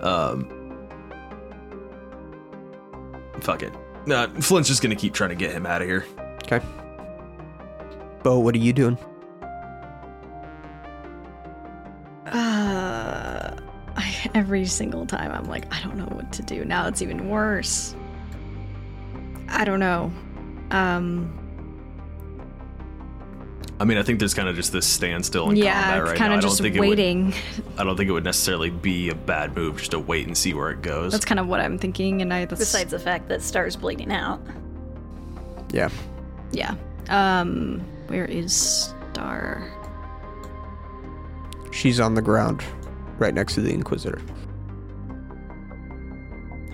Um 0.00 0.48
Fuck 3.40 3.62
it. 3.62 3.72
Nah, 4.06 4.28
Flint's 4.40 4.68
just 4.68 4.82
gonna 4.82 4.96
keep 4.96 5.12
trying 5.14 5.30
to 5.30 5.36
get 5.36 5.52
him 5.52 5.66
out 5.66 5.82
of 5.82 5.88
here. 5.88 6.04
Okay. 6.44 6.60
Bo, 8.22 8.38
what 8.38 8.54
are 8.54 8.58
you 8.58 8.72
doing? 8.72 8.96
Uh, 12.26 13.54
I, 13.96 14.30
every 14.34 14.64
single 14.64 15.06
time 15.06 15.32
I'm 15.32 15.44
like, 15.44 15.72
I 15.74 15.82
don't 15.82 15.96
know 15.96 16.06
what 16.06 16.32
to 16.32 16.42
do. 16.42 16.64
Now 16.64 16.86
it's 16.86 17.02
even 17.02 17.28
worse. 17.28 17.94
I 19.48 19.64
don't 19.64 19.80
know. 19.80 20.12
Um, 20.72 21.38
I 23.78 23.84
mean, 23.84 23.98
I 23.98 24.02
think 24.02 24.18
there's 24.20 24.34
kind 24.34 24.48
of 24.48 24.56
just 24.56 24.72
this 24.72 24.86
standstill 24.86 25.50
in 25.50 25.56
yeah, 25.56 25.72
combat 25.74 25.98
it's 25.98 26.08
right 26.10 26.18
kind 26.18 26.30
now. 26.30 26.34
of 26.36 26.38
I 26.38 26.40
don't 26.42 26.50
just 26.50 26.62
think 26.62 26.76
waiting. 26.78 27.28
It 27.32 27.34
would, 27.56 27.64
I 27.78 27.84
don't 27.84 27.96
think 27.96 28.08
it 28.08 28.12
would 28.12 28.24
necessarily 28.24 28.70
be 28.70 29.10
a 29.10 29.14
bad 29.14 29.56
move 29.56 29.78
just 29.78 29.90
to 29.90 29.98
wait 29.98 30.26
and 30.26 30.36
see 30.36 30.54
where 30.54 30.70
it 30.70 30.82
goes. 30.82 31.12
That's 31.12 31.24
kind 31.24 31.40
of 31.40 31.48
what 31.48 31.60
I'm 31.60 31.78
thinking, 31.78 32.22
and 32.22 32.32
I. 32.32 32.44
That's, 32.44 32.60
Besides 32.60 32.90
the 32.92 32.98
fact 32.98 33.28
that 33.28 33.42
Star's 33.42 33.76
bleeding 33.76 34.12
out. 34.12 34.40
Yeah. 35.72 35.88
yeah. 36.52 36.74
Um, 37.08 37.80
where 38.06 38.24
is 38.24 38.94
Star? 39.12 39.68
She's 41.72 41.98
on 41.98 42.14
the 42.14 42.22
ground, 42.22 42.62
right 43.18 43.34
next 43.34 43.54
to 43.54 43.62
the 43.62 43.72
Inquisitor. 43.72 44.20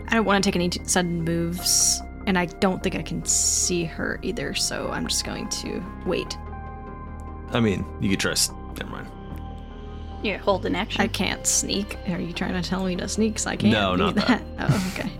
I 0.08 0.14
don't 0.14 0.24
want 0.24 0.42
to 0.42 0.48
take 0.48 0.56
any 0.56 0.68
t- 0.68 0.80
sudden 0.84 1.22
moves, 1.22 2.02
and 2.28 2.38
I 2.38 2.44
don't 2.46 2.82
think 2.82 2.94
I 2.94 3.02
can 3.02 3.24
see 3.24 3.84
her 3.84 4.20
either. 4.22 4.54
So 4.54 4.90
I'm 4.90 5.06
just 5.08 5.24
going 5.24 5.48
to 5.48 5.82
wait. 6.06 6.36
I 7.50 7.58
mean, 7.60 7.84
you 8.00 8.10
could 8.10 8.20
try. 8.20 8.32
s- 8.32 8.52
Never 8.78 8.90
mind. 8.92 9.06
Yeah, 10.22 10.36
hold 10.36 10.66
an 10.66 10.74
action. 10.76 11.00
I 11.00 11.06
can't 11.08 11.46
sneak. 11.46 11.96
Are 12.08 12.20
you 12.20 12.32
trying 12.32 12.60
to 12.60 12.68
tell 12.68 12.84
me 12.84 12.94
to 12.96 13.08
sneak? 13.08 13.36
'Cause 13.36 13.46
I 13.46 13.56
can't. 13.56 13.72
No, 13.72 13.96
do 13.96 14.02
not 14.04 14.14
that. 14.16 14.26
that. 14.28 14.42
Oh, 14.70 14.92
okay. 14.94 15.10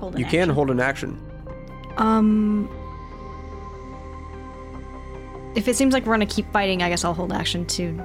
hold 0.00 0.14
an 0.14 0.20
You 0.20 0.26
can 0.26 0.48
hold 0.50 0.70
an 0.70 0.80
action. 0.80 1.18
Um, 1.96 2.68
if 5.54 5.66
it 5.68 5.76
seems 5.76 5.94
like 5.94 6.04
we're 6.04 6.12
gonna 6.14 6.26
keep 6.26 6.52
fighting, 6.52 6.82
I 6.82 6.88
guess 6.90 7.04
I'll 7.04 7.14
hold 7.14 7.32
action 7.32 7.64
to 7.66 7.98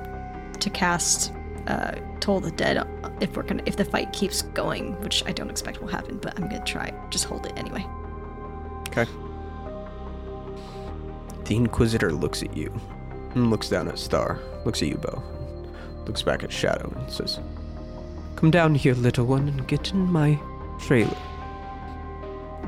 to 0.60 0.70
cast 0.70 1.34
uh, 1.68 1.96
Toll 2.20 2.40
the 2.40 2.52
Dead 2.52 2.88
if 3.22 3.36
we're 3.36 3.44
gonna 3.44 3.64
if 3.66 3.76
the 3.76 3.86
fight 3.86 4.12
keeps 4.14 4.42
going, 4.42 5.00
which 5.02 5.24
I 5.26 5.32
don't 5.32 5.50
expect 5.50 5.82
will 5.82 5.88
happen, 5.88 6.18
but 6.18 6.38
I'm 6.38 6.48
gonna 6.50 6.64
try. 6.66 6.94
Just 7.10 7.26
hold 7.26 7.46
it 7.46 7.54
anyway. 7.58 7.86
Okay. 8.90 9.06
The 11.46 11.56
Inquisitor 11.56 12.12
looks 12.12 12.44
at 12.44 12.56
you 12.56 12.74
and 13.36 13.50
looks 13.50 13.70
down 13.70 13.88
at 13.88 14.00
Star, 14.00 14.40
looks 14.66 14.82
at 14.82 14.88
you, 14.90 14.96
Bo, 14.98 15.22
looks 16.06 16.22
back 16.22 16.44
at 16.44 16.52
Shadow 16.52 16.94
and 16.96 17.12
says, 17.12 17.40
Come 18.36 18.52
down 18.52 18.76
here, 18.76 18.94
little 18.96 19.26
one, 19.26 19.48
and 19.50 19.68
get 19.68 19.92
in 19.92 20.12
my 20.12 20.40
trailer. 20.80 21.18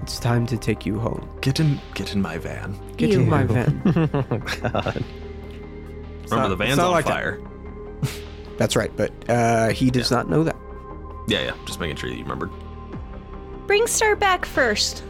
It's 0.02 0.20
time 0.20 0.46
to 0.48 0.58
take 0.58 0.86
you 0.86 1.00
home. 1.00 1.30
Get 1.42 1.60
in, 1.60 1.80
get 1.94 2.14
in 2.14 2.22
my 2.22 2.38
van. 2.38 2.78
Get 2.98 3.12
in 3.14 3.30
my 3.30 3.44
van. 3.44 3.82
oh 4.14 4.38
God. 4.38 5.04
Remember 6.26 6.30
not- 6.30 6.48
the 6.50 6.56
van's 6.56 6.78
not 6.78 6.88
on 6.88 6.92
like 6.92 7.06
that. 7.06 7.12
fire. 7.14 7.40
That's 8.58 8.76
right, 8.76 8.92
but 8.96 9.12
uh, 9.30 9.70
he 9.70 9.90
does 9.90 10.12
not 10.12 10.30
know 10.30 10.44
that. 10.44 10.56
Yeah, 11.28 11.42
yeah. 11.44 11.56
Just 11.66 11.80
making 11.80 11.96
sure 11.98 12.10
that 12.10 12.16
you 12.16 12.24
remembered. 12.24 12.52
Bring 13.68 13.88
Star 13.88 14.16
back 14.16 14.46
first. 14.46 15.04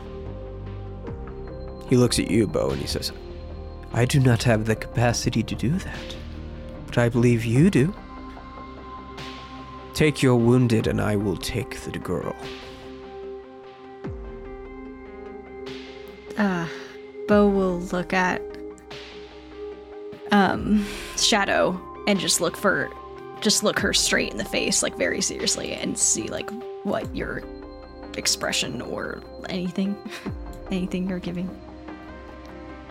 He 1.89 1.97
looks 1.97 2.19
at 2.19 2.31
you, 2.31 2.47
Bo, 2.47 2.69
and 2.69 2.79
he 2.81 2.87
says, 2.87 3.11
I 3.91 4.05
do 4.05 4.19
not 4.19 4.43
have 4.43 4.65
the 4.65 4.75
capacity 4.75 5.43
to 5.43 5.55
do 5.55 5.71
that, 5.71 6.15
but 6.87 6.97
I 6.97 7.09
believe 7.09 7.45
you 7.45 7.69
do. 7.69 7.93
Take 9.93 10.23
your 10.23 10.35
wounded, 10.35 10.87
and 10.87 10.99
I 10.99 11.15
will 11.15 11.37
take 11.37 11.79
the 11.81 11.99
girl. 11.99 12.35
Uh, 16.37 16.67
Bo 17.27 17.47
will 17.47 17.79
look 17.79 18.11
at 18.13 18.41
um 20.31 20.83
Shadow 21.15 21.79
and 22.07 22.19
just 22.19 22.41
look 22.41 22.57
for 22.57 22.89
just 23.43 23.61
look 23.61 23.77
her 23.79 23.93
straight 23.93 24.31
in 24.31 24.37
the 24.37 24.45
face, 24.45 24.81
like 24.81 24.97
very 24.97 25.21
seriously, 25.21 25.73
and 25.73 25.97
see 25.97 26.27
like 26.29 26.49
what 26.83 27.13
your 27.13 27.43
expression 28.17 28.81
or 28.81 29.21
anything, 29.49 29.95
anything 30.71 31.09
you're 31.09 31.19
giving. 31.19 31.49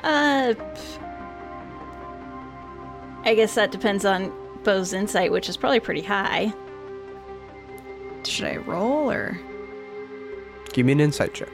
Uh, 0.04 0.54
I 3.24 3.34
guess 3.34 3.54
that 3.54 3.72
depends 3.72 4.04
on 4.04 4.32
Bo's 4.62 4.92
insight, 4.92 5.32
which 5.32 5.48
is 5.48 5.56
probably 5.56 5.80
pretty 5.80 6.02
high. 6.02 6.52
Should 8.24 8.46
I 8.46 8.56
roll 8.56 9.10
or? 9.10 9.40
Give 10.72 10.86
me 10.86 10.92
an 10.92 11.00
insight 11.00 11.34
check. 11.34 11.48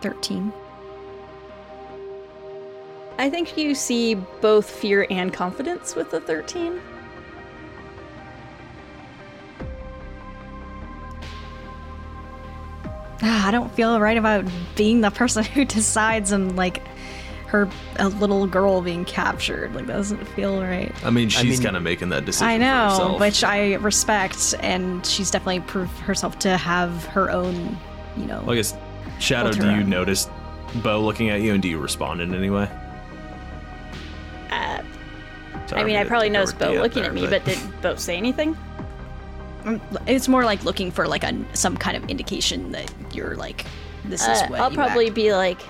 Thirteen. 0.00 0.52
I 3.18 3.28
think 3.28 3.56
you 3.56 3.74
see 3.74 4.14
both 4.14 4.70
fear 4.70 5.06
and 5.10 5.32
confidence 5.32 5.96
with 5.96 6.10
the 6.10 6.20
13. 6.20 6.80
ah, 13.22 13.48
I 13.48 13.50
don't 13.50 13.72
feel 13.74 14.00
right 14.00 14.16
about 14.16 14.44
being 14.76 15.00
the 15.00 15.10
person 15.10 15.44
who 15.54 15.64
decides 15.64 16.32
on 16.32 16.56
like 16.56 16.82
her 17.46 17.68
a 17.96 18.08
little 18.08 18.46
girl 18.46 18.82
being 18.82 19.04
captured. 19.04 19.74
Like 19.74 19.86
that 19.86 19.94
doesn't 19.94 20.24
feel 20.28 20.60
right. 20.60 20.92
I 21.04 21.10
mean, 21.10 21.28
she's 21.30 21.58
mean- 21.58 21.62
kind 21.62 21.76
of 21.76 21.82
making 21.82 22.10
that 22.10 22.24
decision. 22.24 22.46
I 22.48 22.54
for 22.56 22.60
know, 22.60 22.88
herself. 22.90 23.20
which 23.20 23.44
I 23.44 23.74
respect, 23.74 24.54
and 24.60 25.04
she's 25.04 25.30
definitely 25.30 25.60
proved 25.60 25.96
herself 26.00 26.38
to 26.40 26.56
have 26.56 27.04
her 27.06 27.30
own, 27.30 27.76
you 28.16 28.26
know. 28.26 28.40
Well, 28.42 28.52
I 28.52 28.56
guess, 28.56 28.76
Shadow, 29.18 29.52
do 29.52 29.64
you 29.64 29.80
own. 29.80 29.88
notice 29.88 30.28
Bo 30.76 31.00
looking 31.00 31.30
at 31.30 31.40
you, 31.40 31.54
and 31.54 31.62
do 31.62 31.68
you 31.68 31.78
respond 31.78 32.20
in 32.20 32.34
any 32.34 32.50
way? 32.50 32.68
Mean, 35.88 35.96
I 35.96 36.04
probably 36.04 36.26
think 36.26 36.34
there 36.34 36.40
noticed 36.42 36.58
Bo 36.58 36.72
looking 36.82 37.02
there, 37.02 37.10
at 37.10 37.14
me, 37.14 37.26
but 37.26 37.44
did 37.44 37.58
Bo 37.82 37.96
say 37.96 38.16
anything? 38.16 38.56
Um, 39.64 39.80
It's 40.06 40.28
more 40.28 40.44
like 40.44 40.62
looking 40.64 40.90
for 40.90 41.06
like 41.08 41.24
a 41.24 41.34
some 41.54 41.76
kind 41.76 41.96
of 41.96 42.08
indication 42.08 42.70
that 42.72 42.92
you're 43.12 43.34
like 43.36 43.64
this 44.04 44.22
is 44.22 44.42
Uh, 44.42 44.46
what 44.48 44.60
I'll 44.60 44.70
you 44.70 44.76
probably 44.76 45.06
act- 45.06 45.14
be 45.16 45.34
like, 45.34 45.60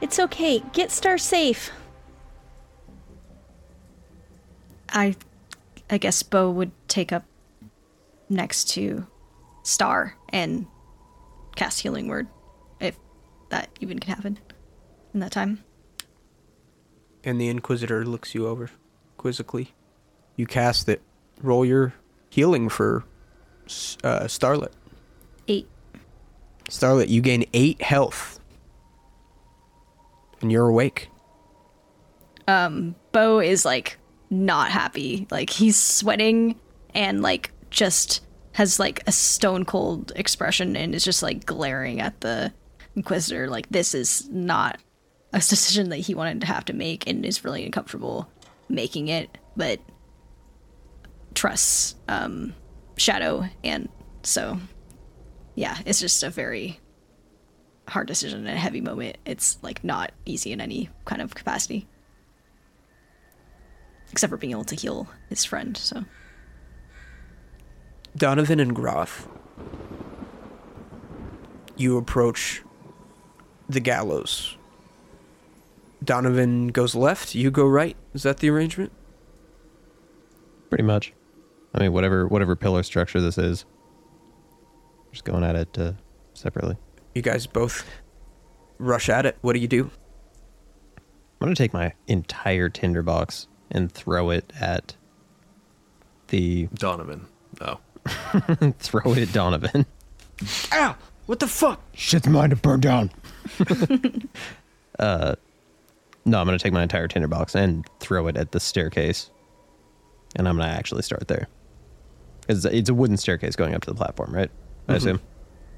"It's 0.00 0.18
okay. 0.18 0.60
Get 0.72 0.90
Star 0.90 1.16
safe." 1.18 1.70
I 4.90 5.16
I 5.90 5.98
guess 5.98 6.22
Bo 6.22 6.50
would 6.50 6.70
take 6.88 7.12
up 7.12 7.24
next 8.28 8.68
to 8.74 9.06
Star 9.62 10.16
and 10.30 10.66
cast 11.56 11.80
healing 11.80 12.08
word 12.08 12.28
if 12.80 12.98
that 13.50 13.68
even 13.80 13.98
can 13.98 14.14
happen 14.14 14.38
in 15.14 15.20
that 15.20 15.32
time. 15.32 15.64
And 17.24 17.40
the 17.40 17.48
Inquisitor 17.48 18.04
looks 18.04 18.34
you 18.34 18.46
over 18.46 18.70
quizzically. 19.22 19.72
You 20.34 20.46
cast 20.46 20.88
it. 20.88 21.00
Roll 21.42 21.64
your 21.64 21.94
healing 22.28 22.68
for 22.68 23.04
uh, 24.02 24.26
Starlet. 24.26 24.72
Eight. 25.46 25.68
Starlet, 26.68 27.08
you 27.08 27.20
gain 27.20 27.44
eight 27.54 27.80
health. 27.80 28.40
And 30.40 30.50
you're 30.50 30.68
awake. 30.68 31.08
Um, 32.48 32.96
Bo 33.12 33.38
is 33.38 33.64
like 33.64 33.96
not 34.28 34.70
happy. 34.70 35.28
Like 35.30 35.50
he's 35.50 35.76
sweating 35.76 36.58
and 36.92 37.22
like 37.22 37.52
just 37.70 38.24
has 38.54 38.80
like 38.80 39.04
a 39.06 39.12
stone 39.12 39.64
cold 39.64 40.10
expression 40.16 40.76
and 40.76 40.96
is 40.96 41.04
just 41.04 41.22
like 41.22 41.46
glaring 41.46 42.00
at 42.00 42.20
the 42.22 42.52
Inquisitor. 42.96 43.48
Like 43.48 43.68
this 43.68 43.94
is 43.94 44.28
not 44.30 44.80
a 45.32 45.38
decision 45.38 45.90
that 45.90 45.98
he 45.98 46.14
wanted 46.14 46.40
to 46.40 46.46
have 46.48 46.64
to 46.64 46.72
make 46.72 47.06
and 47.06 47.24
is 47.24 47.44
really 47.44 47.64
uncomfortable 47.64 48.28
making 48.72 49.08
it, 49.08 49.38
but 49.56 49.78
trusts 51.34 51.94
um 52.08 52.54
Shadow 52.96 53.44
and 53.64 53.88
so 54.22 54.58
yeah, 55.54 55.78
it's 55.86 56.00
just 56.00 56.22
a 56.22 56.30
very 56.30 56.80
hard 57.88 58.06
decision 58.06 58.46
and 58.46 58.56
a 58.56 58.60
heavy 58.60 58.80
moment. 58.80 59.18
It's 59.24 59.58
like 59.62 59.84
not 59.84 60.12
easy 60.24 60.52
in 60.52 60.60
any 60.60 60.88
kind 61.04 61.20
of 61.20 61.34
capacity 61.34 61.86
except 64.10 64.30
for 64.30 64.36
being 64.36 64.52
able 64.52 64.64
to 64.64 64.74
heal 64.74 65.08
his 65.28 65.44
friend. 65.44 65.76
So 65.76 66.04
Donovan 68.16 68.60
and 68.60 68.74
Groth. 68.74 69.28
You 71.76 71.96
approach 71.96 72.62
the 73.68 73.80
gallows. 73.80 74.56
Donovan 76.04 76.68
goes 76.68 76.94
left, 76.94 77.34
you 77.34 77.50
go 77.50 77.66
right. 77.66 77.96
Is 78.14 78.22
that 78.22 78.38
the 78.38 78.50
arrangement? 78.50 78.92
Pretty 80.68 80.84
much. 80.84 81.12
I 81.74 81.80
mean, 81.80 81.92
whatever 81.92 82.26
whatever 82.26 82.56
pillar 82.56 82.82
structure 82.82 83.20
this 83.20 83.38
is. 83.38 83.64
Just 85.10 85.24
going 85.24 85.44
at 85.44 85.56
it 85.56 85.78
uh, 85.78 85.92
separately. 86.34 86.76
You 87.14 87.22
guys 87.22 87.46
both 87.46 87.86
rush 88.78 89.08
at 89.08 89.26
it. 89.26 89.36
What 89.42 89.52
do 89.54 89.60
you 89.60 89.68
do? 89.68 89.90
I'm 90.96 91.46
gonna 91.46 91.54
take 91.54 91.72
my 91.72 91.92
entire 92.06 92.68
tinderbox 92.68 93.48
and 93.70 93.90
throw 93.90 94.30
it 94.30 94.52
at 94.60 94.96
the 96.28 96.68
Donovan. 96.74 97.26
Oh, 97.60 97.78
throw 98.78 99.12
it 99.12 99.18
at 99.18 99.32
Donovan. 99.32 99.86
Ow! 100.72 100.96
What 101.26 101.40
the 101.40 101.46
fuck? 101.46 101.80
Shit's 101.94 102.26
mine 102.26 102.50
to 102.50 102.56
burn 102.56 102.80
down. 102.80 103.10
uh, 104.98 105.34
no, 106.24 106.38
I'm 106.38 106.46
gonna 106.46 106.58
take 106.58 106.72
my 106.72 106.82
entire 106.82 107.08
tinderbox 107.08 107.54
and 107.54 107.86
throw 108.00 108.26
it 108.28 108.36
at 108.36 108.52
the 108.52 108.60
staircase, 108.60 109.30
and 110.36 110.48
I'm 110.48 110.56
gonna 110.56 110.68
actually 110.68 111.02
start 111.02 111.28
there. 111.28 111.48
Because 112.40 112.64
it's 112.64 112.88
a 112.88 112.94
wooden 112.94 113.16
staircase 113.16 113.56
going 113.56 113.74
up 113.74 113.82
to 113.82 113.90
the 113.90 113.96
platform, 113.96 114.34
right? 114.34 114.50
I 114.88 114.96
assume. 114.96 115.20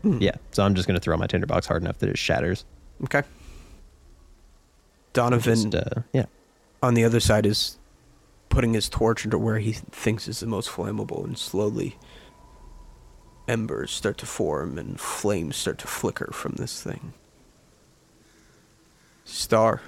Yeah. 0.02 0.36
So 0.50 0.64
I'm 0.64 0.74
just 0.74 0.86
gonna 0.86 1.00
throw 1.00 1.16
my 1.16 1.26
tinderbox 1.26 1.66
hard 1.66 1.82
enough 1.82 1.98
that 1.98 2.08
it 2.08 2.18
shatters. 2.18 2.64
Okay. 3.04 3.22
Donovan 5.12 5.70
Just, 5.70 5.74
uh, 5.74 6.00
yeah. 6.12 6.26
on 6.82 6.94
the 6.94 7.04
other 7.04 7.20
side 7.20 7.46
is 7.46 7.78
putting 8.48 8.74
his 8.74 8.88
torch 8.88 9.24
into 9.24 9.38
where 9.38 9.58
he 9.58 9.72
thinks 9.72 10.26
is 10.28 10.40
the 10.40 10.46
most 10.46 10.68
flammable 10.68 11.24
and 11.24 11.38
slowly 11.38 11.96
embers 13.46 13.90
start 13.90 14.18
to 14.18 14.26
form 14.26 14.78
and 14.78 15.00
flames 15.00 15.56
start 15.56 15.78
to 15.78 15.86
flicker 15.86 16.30
from 16.32 16.52
this 16.56 16.82
thing. 16.82 17.12
Star. 19.24 19.80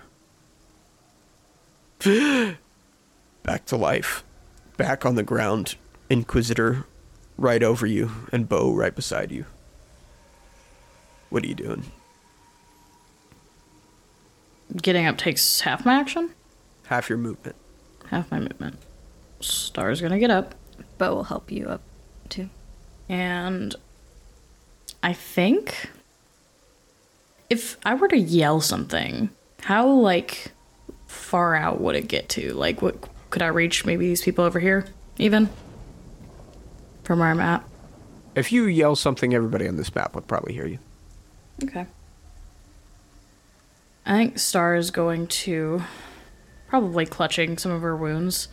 Back 3.43 3.65
to 3.67 3.77
life. 3.77 4.23
Back 4.77 5.05
on 5.07 5.15
the 5.15 5.23
ground. 5.23 5.77
Inquisitor 6.11 6.85
right 7.39 7.63
over 7.63 7.87
you 7.87 8.11
and 8.33 8.49
Bo 8.49 8.73
right 8.73 8.95
beside 8.95 9.31
you. 9.33 9.45
What 11.31 11.43
are 11.45 11.47
you 11.49 11.55
doing? 11.55 11.85
Getting 14.83 15.07
up 15.07 15.17
takes 15.17 15.61
half 15.61 15.85
my 15.85 15.95
action, 15.95 16.31
Half 16.87 17.09
your 17.09 17.19
movement. 17.19 17.57
half 18.11 18.31
my 18.31 18.39
movement. 18.41 18.79
Star's 19.41 20.01
gonna 20.01 20.19
get 20.19 20.31
up, 20.31 20.55
Bo 20.99 21.15
will 21.15 21.25
help 21.25 21.51
you 21.51 21.67
up 21.67 21.83
too. 22.29 22.49
and 23.09 23.75
I 25.03 25.13
think 25.13 25.91
if 27.49 27.77
I 27.85 27.95
were 27.95 28.09
to 28.09 28.17
yell 28.19 28.61
something, 28.61 29.31
how 29.63 29.87
like 29.89 30.53
far 31.07 31.55
out 31.55 31.81
would 31.81 31.97
it 31.97 32.09
get 32.09 32.29
to? 32.31 32.53
Like, 32.53 32.83
what 32.83 32.97
could 33.31 33.43
I 33.43 33.49
reach? 33.49 33.85
Maybe 33.85 34.07
these 34.07 34.23
people 34.23 34.45
over 34.45 34.61
here, 34.61 34.87
even 35.19 35.49
from 37.05 37.21
where 37.21 37.29
I'm 37.29 37.41
at. 37.41 37.65
If 38.35 38.53
you 38.53 38.67
yell 38.67 38.97
something, 38.97 39.35
everybody 39.35 39.67
on 39.67 39.77
this 39.77 39.95
map 39.95 40.15
would 40.15 40.27
probably 40.27 40.53
hear 40.53 40.67
you. 40.67 40.79
Okay. 41.65 41.87
I 44.05 44.17
think 44.17 44.39
Star 44.39 44.77
is 44.77 44.91
going 44.91 45.27
to 45.27 45.83
probably 46.69 47.07
clutching 47.07 47.59
some 47.59 47.73
of 47.73 47.83
her 47.83 47.97
wounds 47.97 48.49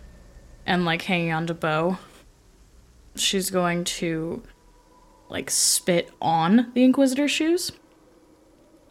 and 0.65 0.85
like 0.85 1.03
hanging 1.03 1.31
on 1.31 1.47
to 1.47 1.53
Bo. 1.53 1.97
She's 3.15 3.49
going 3.49 3.83
to 3.83 4.43
like 5.29 5.49
spit 5.49 6.11
on 6.21 6.71
the 6.73 6.83
Inquisitor's 6.83 7.31
shoes 7.31 7.71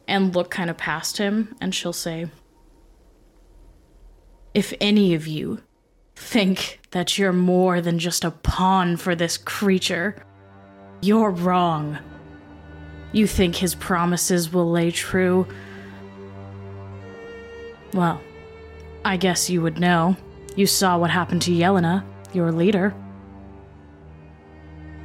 and 0.07 0.35
look 0.35 0.51
kind 0.51 0.69
of 0.71 0.77
past 0.77 1.19
him 1.19 1.57
and 1.61 1.75
she'll 1.75 1.93
say, 1.93 2.27
If 4.55 4.75
any 4.81 5.15
of 5.15 5.27
you 5.27 5.63
think 6.15 6.81
that 6.91 7.17
you're 7.19 7.33
more 7.33 7.81
than 7.81 7.99
just 7.99 8.25
a 8.25 8.31
pawn 8.31 8.97
for 8.97 9.15
this 9.15 9.39
creature, 9.39 10.23
you're 11.01 11.31
wrong. 11.31 11.99
You 13.13 13.27
think 13.27 13.57
his 13.57 13.75
promises 13.75 14.53
will 14.53 14.71
lay 14.71 14.91
true? 14.91 15.47
Well, 17.95 18.21
I 19.05 19.17
guess 19.17 19.49
you 19.49 19.63
would 19.63 19.79
know. 19.79 20.17
You 20.55 20.67
saw 20.67 20.99
what 20.99 21.11
happened 21.11 21.43
to 21.43 21.51
Yelena, 21.51 22.05
your 22.35 22.53
leader. 22.53 22.95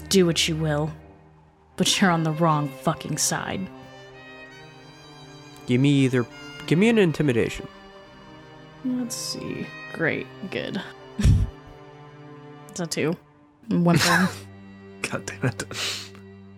Do 0.09 0.25
what 0.25 0.47
you 0.47 0.55
will, 0.55 0.91
but 1.77 1.99
you're 1.99 2.11
on 2.11 2.23
the 2.23 2.31
wrong 2.31 2.69
fucking 2.69 3.17
side. 3.17 3.67
Give 5.67 5.79
me 5.81 5.89
either. 5.89 6.25
Give 6.65 6.77
me 6.77 6.89
an 6.89 6.97
intimidation. 6.97 7.67
Let's 8.87 9.15
see. 9.15 9.67
Great, 9.93 10.27
good. 10.51 10.81
It's 12.69 12.79
a 12.79 12.85
two. 12.85 13.17
One 13.69 13.97
thing. 13.97 14.27
god 15.01 15.25
damn 15.25 15.45
it. 15.45 15.65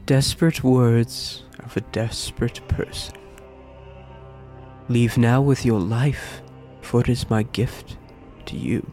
Desperate 0.06 0.66
words 0.66 1.46
of 1.60 1.78
a 1.78 1.82
desperate 1.82 2.60
person. 2.68 3.16
Leave 4.90 5.18
now 5.18 5.42
with 5.42 5.66
your 5.66 5.80
life, 5.80 6.42
for 6.82 7.00
it 7.00 7.08
is 7.08 7.30
my 7.30 7.44
gift 7.44 7.96
to 8.48 8.58
you. 8.58 8.86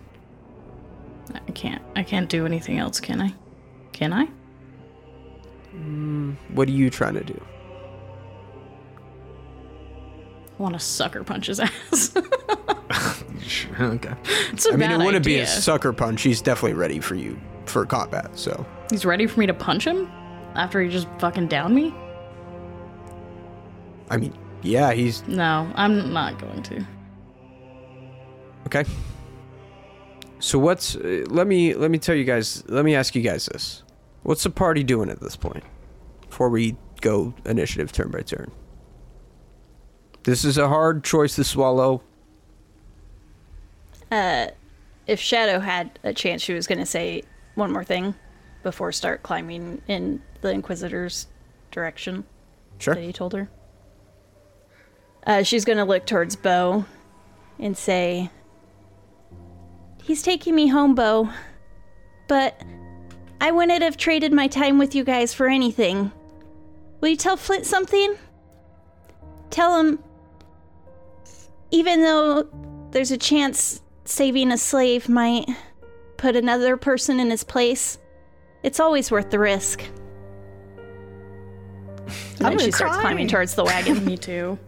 I 1.34 1.50
can't. 1.50 1.82
I 1.96 2.04
can't 2.04 2.28
do 2.28 2.46
anything 2.46 2.78
else, 2.78 3.00
can 3.00 3.20
I? 3.20 3.34
Can 3.92 4.12
I? 4.12 4.28
Mm, 5.74 6.36
what 6.50 6.68
are 6.68 6.72
you 6.72 6.90
trying 6.90 7.14
to 7.14 7.24
do? 7.24 7.44
I 10.58 10.62
want 10.62 10.74
to 10.74 10.78
sucker 10.80 11.24
punch 11.24 11.46
his 11.48 11.58
ass. 11.90 12.14
Sure, 13.46 13.74
okay. 13.82 14.14
it's 14.52 14.66
a 14.66 14.72
I 14.72 14.76
mean, 14.76 14.90
it 14.90 14.98
wouldn't 14.98 15.24
be 15.24 15.38
a 15.38 15.46
sucker 15.46 15.92
punch. 15.92 16.22
He's 16.22 16.42
definitely 16.42 16.74
ready 16.74 17.00
for 17.00 17.14
you 17.14 17.38
for 17.66 17.84
combat. 17.86 18.30
So 18.38 18.66
He's 18.90 19.04
ready 19.04 19.26
for 19.26 19.40
me 19.40 19.46
to 19.46 19.54
punch 19.54 19.86
him 19.86 20.08
after 20.54 20.80
he 20.82 20.88
just 20.88 21.08
fucking 21.18 21.48
downed 21.48 21.74
me. 21.74 21.94
I 24.10 24.16
mean, 24.16 24.32
yeah, 24.62 24.92
he's 24.92 25.26
No, 25.26 25.70
I'm 25.74 26.12
not 26.12 26.38
going 26.38 26.62
to. 26.64 26.84
okay. 28.66 28.84
So 30.38 30.58
what's 30.58 30.96
uh, 30.96 31.24
let 31.28 31.46
me 31.46 31.74
let 31.74 31.90
me 31.90 31.98
tell 31.98 32.14
you 32.14 32.24
guys 32.24 32.62
let 32.68 32.84
me 32.84 32.94
ask 32.94 33.14
you 33.14 33.22
guys 33.22 33.46
this. 33.46 33.82
What's 34.22 34.42
the 34.42 34.50
party 34.50 34.82
doing 34.82 35.08
at 35.08 35.20
this 35.20 35.36
point? 35.36 35.64
Before 36.28 36.48
we 36.50 36.76
go 37.00 37.34
initiative 37.44 37.92
turn 37.92 38.10
by 38.10 38.20
turn. 38.20 38.50
This 40.24 40.44
is 40.44 40.58
a 40.58 40.68
hard 40.68 41.04
choice 41.04 41.36
to 41.36 41.44
swallow. 41.44 42.02
Uh, 44.10 44.48
if 45.06 45.20
Shadow 45.20 45.60
had 45.60 45.98
a 46.02 46.12
chance, 46.12 46.42
she 46.42 46.52
was 46.52 46.66
going 46.66 46.78
to 46.78 46.86
say 46.86 47.22
one 47.54 47.72
more 47.72 47.84
thing 47.84 48.14
before 48.62 48.92
start 48.92 49.22
climbing 49.22 49.82
in 49.88 50.22
the 50.40 50.50
Inquisitor's 50.50 51.28
direction 51.70 52.24
Sure. 52.78 52.94
that 52.94 53.02
he 53.02 53.12
told 53.12 53.32
her. 53.32 53.48
Uh, 55.26 55.42
she's 55.42 55.64
going 55.64 55.78
to 55.78 55.84
look 55.84 56.06
towards 56.06 56.36
Bo 56.36 56.84
and 57.58 57.76
say, 57.76 58.30
He's 60.02 60.22
taking 60.22 60.54
me 60.54 60.68
home, 60.68 60.94
Bo. 60.94 61.30
But 62.28 62.62
I 63.40 63.50
wouldn't 63.50 63.82
have 63.82 63.96
traded 63.96 64.32
my 64.32 64.46
time 64.46 64.78
with 64.78 64.94
you 64.94 65.02
guys 65.04 65.34
for 65.34 65.48
anything. 65.48 66.12
Will 67.00 67.08
you 67.08 67.16
tell 67.16 67.36
Flint 67.36 67.66
something? 67.66 68.16
Tell 69.50 69.78
him, 69.80 69.98
even 71.70 72.02
though 72.02 72.48
there's 72.92 73.10
a 73.10 73.18
chance 73.18 73.82
saving 74.08 74.52
a 74.52 74.58
slave 74.58 75.08
might 75.08 75.48
put 76.16 76.36
another 76.36 76.76
person 76.76 77.20
in 77.20 77.30
his 77.30 77.44
place, 77.44 77.98
it's 78.62 78.80
always 78.80 79.10
worth 79.10 79.30
the 79.30 79.38
risk. 79.38 79.82
And 82.38 82.46
I'm 82.46 82.56
then 82.56 82.58
she 82.58 82.64
gonna 82.66 82.72
starts 82.72 82.96
climbing 82.98 83.28
towards 83.28 83.54
the 83.54 83.64
wagon. 83.64 84.04
Me 84.06 84.16
too. 84.16 84.58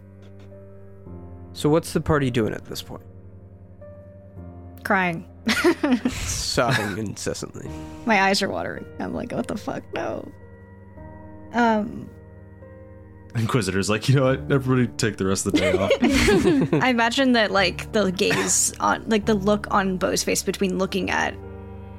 So 1.53 1.69
what's 1.69 1.93
the 1.93 2.01
party 2.01 2.31
doing 2.31 2.53
at 2.53 2.65
this 2.65 2.81
point? 2.81 3.03
Crying. 4.83 5.27
Sobbing 6.09 6.97
incessantly. 6.97 7.69
My 8.05 8.23
eyes 8.23 8.41
are 8.41 8.49
watering. 8.49 8.85
I'm 8.99 9.13
like, 9.13 9.31
what 9.31 9.47
the 9.47 9.57
fuck? 9.57 9.83
No. 9.93 10.29
Um, 11.53 12.09
Inquisitor's 13.35 13.89
like, 13.89 14.09
you 14.09 14.15
know 14.15 14.23
what? 14.23 14.51
Everybody 14.51 14.87
take 14.97 15.17
the 15.17 15.25
rest 15.25 15.45
of 15.45 15.53
the 15.53 15.59
day 15.59 15.73
off. 15.73 15.91
I 16.83 16.89
imagine 16.89 17.33
that 17.33 17.51
like 17.51 17.91
the 17.91 18.11
gaze 18.11 18.73
on, 18.79 19.07
like 19.07 19.25
the 19.25 19.35
look 19.35 19.67
on 19.71 19.97
Bo's 19.97 20.23
face 20.23 20.41
between 20.41 20.77
looking 20.77 21.09
at 21.11 21.35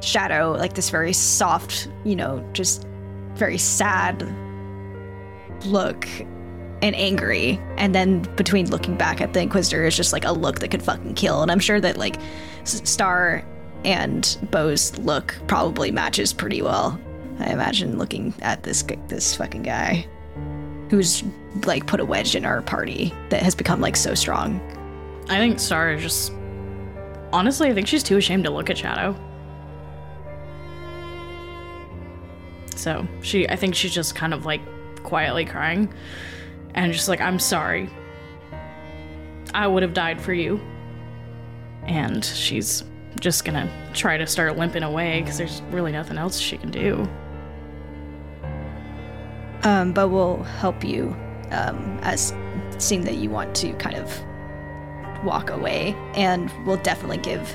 Shadow, 0.00 0.52
like 0.52 0.74
this 0.74 0.90
very 0.90 1.12
soft, 1.12 1.88
you 2.04 2.16
know, 2.16 2.44
just 2.52 2.86
very 3.34 3.58
sad 3.58 4.22
look 5.66 6.08
and 6.82 6.96
angry, 6.96 7.60
and 7.76 7.94
then 7.94 8.22
between 8.36 8.70
looking 8.70 8.96
back 8.96 9.20
at 9.20 9.34
the 9.34 9.40
Inquisitor 9.40 9.84
is 9.84 9.96
just 9.96 10.12
like 10.12 10.24
a 10.24 10.32
look 10.32 10.60
that 10.60 10.70
could 10.70 10.82
fucking 10.82 11.14
kill. 11.14 11.42
And 11.42 11.50
I'm 11.50 11.60
sure 11.60 11.80
that 11.80 11.96
like 11.96 12.16
Star 12.64 13.44
and 13.84 14.38
Bo's 14.50 14.98
look 14.98 15.36
probably 15.46 15.90
matches 15.90 16.32
pretty 16.32 16.62
well. 16.62 16.98
I 17.38 17.52
imagine 17.52 17.98
looking 17.98 18.34
at 18.42 18.62
this 18.62 18.82
this 19.08 19.36
fucking 19.36 19.62
guy 19.62 20.06
who's 20.90 21.22
like 21.64 21.86
put 21.86 22.00
a 22.00 22.04
wedge 22.04 22.34
in 22.34 22.44
our 22.44 22.60
party 22.62 23.14
that 23.28 23.42
has 23.42 23.54
become 23.54 23.80
like 23.80 23.96
so 23.96 24.14
strong. 24.14 24.60
I 25.28 25.38
think 25.38 25.58
Star 25.60 25.92
is 25.92 26.02
just. 26.02 26.32
Honestly, 27.32 27.70
I 27.70 27.74
think 27.74 27.86
she's 27.86 28.02
too 28.02 28.16
ashamed 28.16 28.42
to 28.44 28.50
look 28.50 28.70
at 28.70 28.76
Shadow. 28.76 29.14
So 32.74 33.06
she, 33.22 33.48
I 33.48 33.54
think 33.54 33.76
she's 33.76 33.94
just 33.94 34.16
kind 34.16 34.34
of 34.34 34.46
like 34.46 34.60
quietly 35.04 35.44
crying, 35.44 35.92
and 36.74 36.92
just 36.92 37.08
like, 37.08 37.20
I'm 37.20 37.38
sorry. 37.38 37.88
I 39.54 39.66
would 39.66 39.82
have 39.82 39.94
died 39.94 40.20
for 40.20 40.32
you. 40.32 40.60
And 41.84 42.24
she's 42.24 42.84
just 43.20 43.44
gonna 43.44 43.70
try 43.94 44.16
to 44.16 44.26
start 44.26 44.56
limping 44.56 44.82
away 44.82 45.20
because 45.20 45.38
there's 45.38 45.62
really 45.70 45.92
nothing 45.92 46.18
else 46.18 46.38
she 46.38 46.58
can 46.58 46.70
do. 46.70 47.08
Um, 49.62 49.92
but 49.92 50.08
we'll 50.08 50.42
help 50.42 50.82
you 50.84 51.14
um, 51.50 51.98
as 52.02 52.34
seeing 52.78 53.04
that 53.04 53.16
you 53.16 53.28
want 53.28 53.54
to 53.56 53.72
kind 53.74 53.96
of 53.96 54.22
walk 55.24 55.50
away, 55.50 55.94
and 56.14 56.50
we'll 56.64 56.78
definitely 56.78 57.18
give 57.18 57.54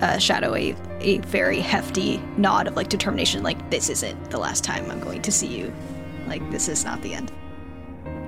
uh, 0.00 0.18
Shadow 0.18 0.54
a, 0.56 0.74
a 1.00 1.18
very 1.18 1.60
hefty 1.60 2.18
nod 2.36 2.66
of 2.66 2.74
like 2.74 2.88
determination, 2.88 3.42
like 3.42 3.70
this 3.70 3.88
isn't 3.88 4.30
the 4.30 4.38
last 4.38 4.64
time 4.64 4.90
I'm 4.90 5.00
going 5.00 5.22
to 5.22 5.30
see 5.30 5.46
you, 5.46 5.72
like 6.26 6.48
this 6.50 6.68
is 6.68 6.84
not 6.84 7.00
the 7.02 7.14
end. 7.14 7.30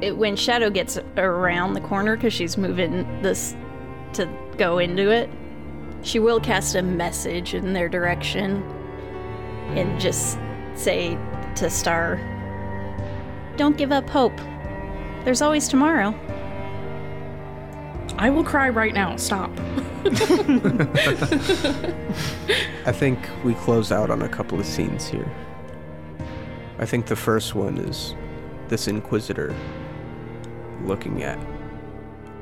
it, 0.01 0.17
when 0.17 0.37
Shadow 0.37 0.71
gets 0.71 0.99
around 1.17 1.75
the 1.75 1.81
corner 1.81 2.17
because 2.17 2.33
she's 2.33 2.57
moving 2.57 3.23
this 3.23 3.57
to 4.15 4.29
go 4.57 4.79
into 4.79 5.11
it, 5.11 5.29
she 6.03 6.19
will 6.19 6.41
cast 6.41 6.75
a 6.75 6.83
message 6.83 7.55
in 7.55 7.73
their 7.73 7.89
direction 7.89 8.63
and 9.77 10.01
just 10.01 10.39
say 10.75 11.19
to 11.57 11.69
Star, 11.69 12.21
"Don't 13.59 13.77
give 13.77 13.93
up 13.93 14.09
hope. 14.09 14.41
There's 15.25 15.43
always 15.43 15.69
tomorrow." 15.69 16.15
I 18.17 18.31
will 18.31 18.43
cry 18.43 18.69
right 18.69 18.95
now. 18.95 19.15
Stop. 19.17 19.51
I 22.87 22.93
think 22.93 23.19
we 23.45 23.55
close 23.55 23.93
out 23.93 24.11
on 24.11 24.23
a 24.23 24.29
couple 24.29 24.59
of 24.59 24.67
scenes 24.67 25.07
here. 25.07 25.31
I 26.79 26.87
think 26.87 27.07
the 27.07 27.17
first 27.17 27.55
one 27.55 27.79
is 27.79 28.15
this 28.69 28.89
Inquisitor 28.89 29.55
looking 30.83 31.23
at, 31.23 31.39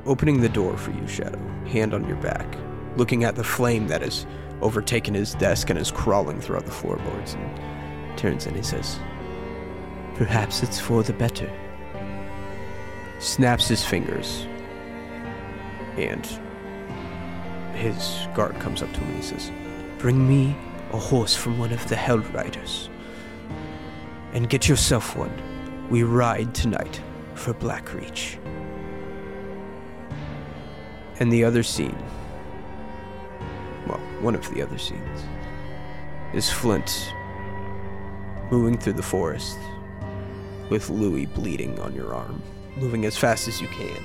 opening 0.07 0.41
the 0.41 0.49
door 0.49 0.77
for 0.77 0.93
you, 0.93 1.07
Shadow, 1.07 1.41
hand 1.67 1.93
on 1.93 2.07
your 2.07 2.17
back, 2.19 2.47
looking 2.97 3.25
at 3.25 3.35
the 3.35 3.45
flame 3.45 3.87
that 3.89 4.03
has 4.03 4.27
overtaken 4.63 5.15
his 5.15 5.35
desk 5.35 5.69
and 5.69 5.79
is 5.79 5.91
crawling 5.91 6.41
throughout 6.41 6.65
the 6.65 6.73
floorboards, 6.73 7.35
and 7.35 8.19
turns 8.19 8.47
and 8.47 8.57
he 8.57 8.63
says, 8.63 8.99
Perhaps 10.17 10.63
it's 10.63 10.81
for 10.81 11.03
the 11.03 11.13
better. 11.13 11.51
Snaps 13.19 13.69
his 13.69 13.85
fingers, 13.85 14.47
and 15.99 16.27
his 17.75 18.27
guard 18.35 18.59
comes 18.59 18.83
up 18.83 18.91
to 18.95 19.01
him 19.01 19.09
and 19.09 19.17
he 19.17 19.23
says, 19.23 19.53
Bring 19.99 20.27
me 20.27 20.57
a 20.93 20.99
horse 20.99 21.37
from 21.37 21.59
one 21.59 21.71
of 21.71 21.87
the 21.91 21.97
Hell 21.97 22.21
Riders. 22.21 22.89
And 24.33 24.49
get 24.49 24.69
yourself 24.69 25.15
one. 25.15 25.33
We 25.91 26.03
ride 26.03 26.55
tonight 26.55 27.01
for 27.35 27.53
Blackreach. 27.53 28.39
And 31.21 31.31
the 31.31 31.45
other 31.45 31.63
scene, 31.63 31.97
well, 33.87 34.01
one 34.23 34.35
of 34.35 34.49
the 34.55 34.63
other 34.63 34.79
scenes, 34.79 35.25
is 36.33 36.51
Flint 36.51 37.13
moving 38.51 38.79
through 38.79 38.95
the 38.95 39.03
forest 39.03 39.59
with 40.71 40.91
Louis 40.91 41.27
bleeding 41.27 41.79
on 41.81 41.95
your 41.95 42.15
arm, 42.15 42.43
moving 42.77 43.05
as 43.05 43.17
fast 43.17 43.49
as 43.49 43.61
you 43.61 43.69
can. 43.69 44.03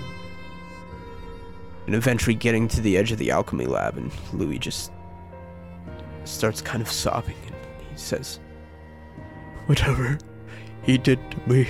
And 1.86 1.96
eventually 1.96 2.36
getting 2.36 2.68
to 2.70 2.82
the 2.82 2.98
edge 2.98 3.12
of 3.12 3.18
the 3.18 3.32
alchemy 3.32 3.66
lab, 3.66 3.98
and 3.98 4.12
Louis 4.34 4.60
just 4.60 4.92
starts 6.26 6.62
kind 6.62 6.82
of 6.82 6.90
sobbing 6.90 7.36
and 7.48 7.56
he 7.92 7.98
says, 7.98 8.40
Whatever 9.66 10.18
he 10.84 10.98
did 10.98 11.20
to 11.32 11.50
me, 11.50 11.68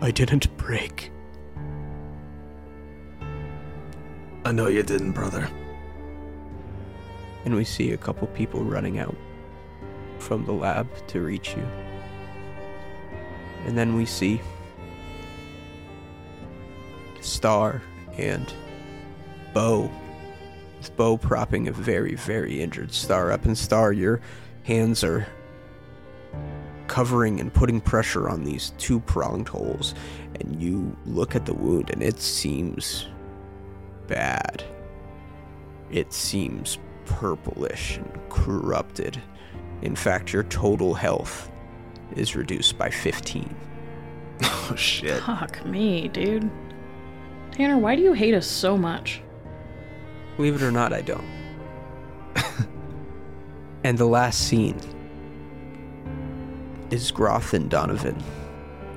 I 0.00 0.10
didn't 0.10 0.54
break. 0.56 1.10
I 4.44 4.52
know 4.52 4.68
you 4.68 4.82
didn't, 4.82 5.12
brother. 5.12 5.48
And 7.44 7.54
we 7.54 7.64
see 7.64 7.92
a 7.92 7.96
couple 7.96 8.26
people 8.28 8.62
running 8.62 8.98
out 8.98 9.16
from 10.18 10.44
the 10.44 10.52
lab 10.52 10.88
to 11.08 11.20
reach 11.20 11.54
you. 11.56 11.66
And 13.66 13.76
then 13.78 13.94
we 13.94 14.06
see 14.06 14.40
Star 17.20 17.82
and 18.18 18.52
Bo. 19.52 19.90
With 20.78 20.96
Bo 20.96 21.16
propping 21.16 21.68
a 21.68 21.72
very, 21.72 22.14
very 22.14 22.60
injured 22.60 22.92
Star 22.92 23.32
up. 23.32 23.44
And 23.46 23.56
Star, 23.56 23.92
your 23.92 24.20
hands 24.64 25.02
are 25.02 25.26
covering 26.86 27.40
and 27.40 27.52
putting 27.52 27.80
pressure 27.80 28.28
on 28.28 28.44
these 28.44 28.70
two 28.78 29.00
pronged 29.00 29.48
holes. 29.48 29.94
And 30.40 30.60
you 30.60 30.96
look 31.06 31.34
at 31.34 31.46
the 31.46 31.54
wound 31.54 31.90
and 31.90 32.02
it 32.02 32.20
seems 32.20 33.06
bad. 34.06 34.62
It 35.90 36.12
seems 36.12 36.78
purplish 37.06 37.96
and 37.96 38.20
corrupted. 38.28 39.20
In 39.82 39.96
fact, 39.96 40.32
your 40.32 40.42
total 40.44 40.94
health 40.94 41.50
is 42.16 42.36
reduced 42.36 42.78
by 42.78 42.90
15. 42.90 43.54
Oh 44.66 44.74
shit. 44.76 45.22
Fuck 45.22 45.64
me, 45.66 46.08
dude. 46.08 46.50
Tanner, 47.52 47.76
why 47.76 47.94
do 47.96 48.02
you 48.02 48.14
hate 48.14 48.32
us 48.32 48.46
so 48.46 48.78
much? 48.78 49.20
Believe 50.36 50.56
it 50.56 50.62
or 50.62 50.70
not, 50.70 50.92
I 50.92 51.02
don't. 51.02 51.24
and 53.84 53.98
the 53.98 54.06
last 54.06 54.48
scene 54.48 54.80
is 56.90 57.10
Groth 57.10 57.52
and 57.52 57.68
Donovan 57.68 58.16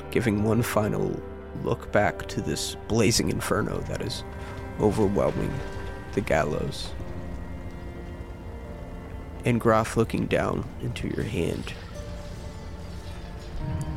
giving 0.09 0.43
one 0.43 0.61
final 0.61 1.21
look 1.63 1.91
back 1.91 2.27
to 2.29 2.41
this 2.41 2.75
blazing 2.87 3.29
inferno 3.29 3.79
that 3.81 4.01
is 4.01 4.23
overwhelming 4.79 5.53
the 6.13 6.21
gallows. 6.21 6.91
And 9.45 9.59
Groff 9.59 9.97
looking 9.97 10.25
down 10.25 10.67
into 10.81 11.07
your 11.07 11.23
hand 11.23 11.73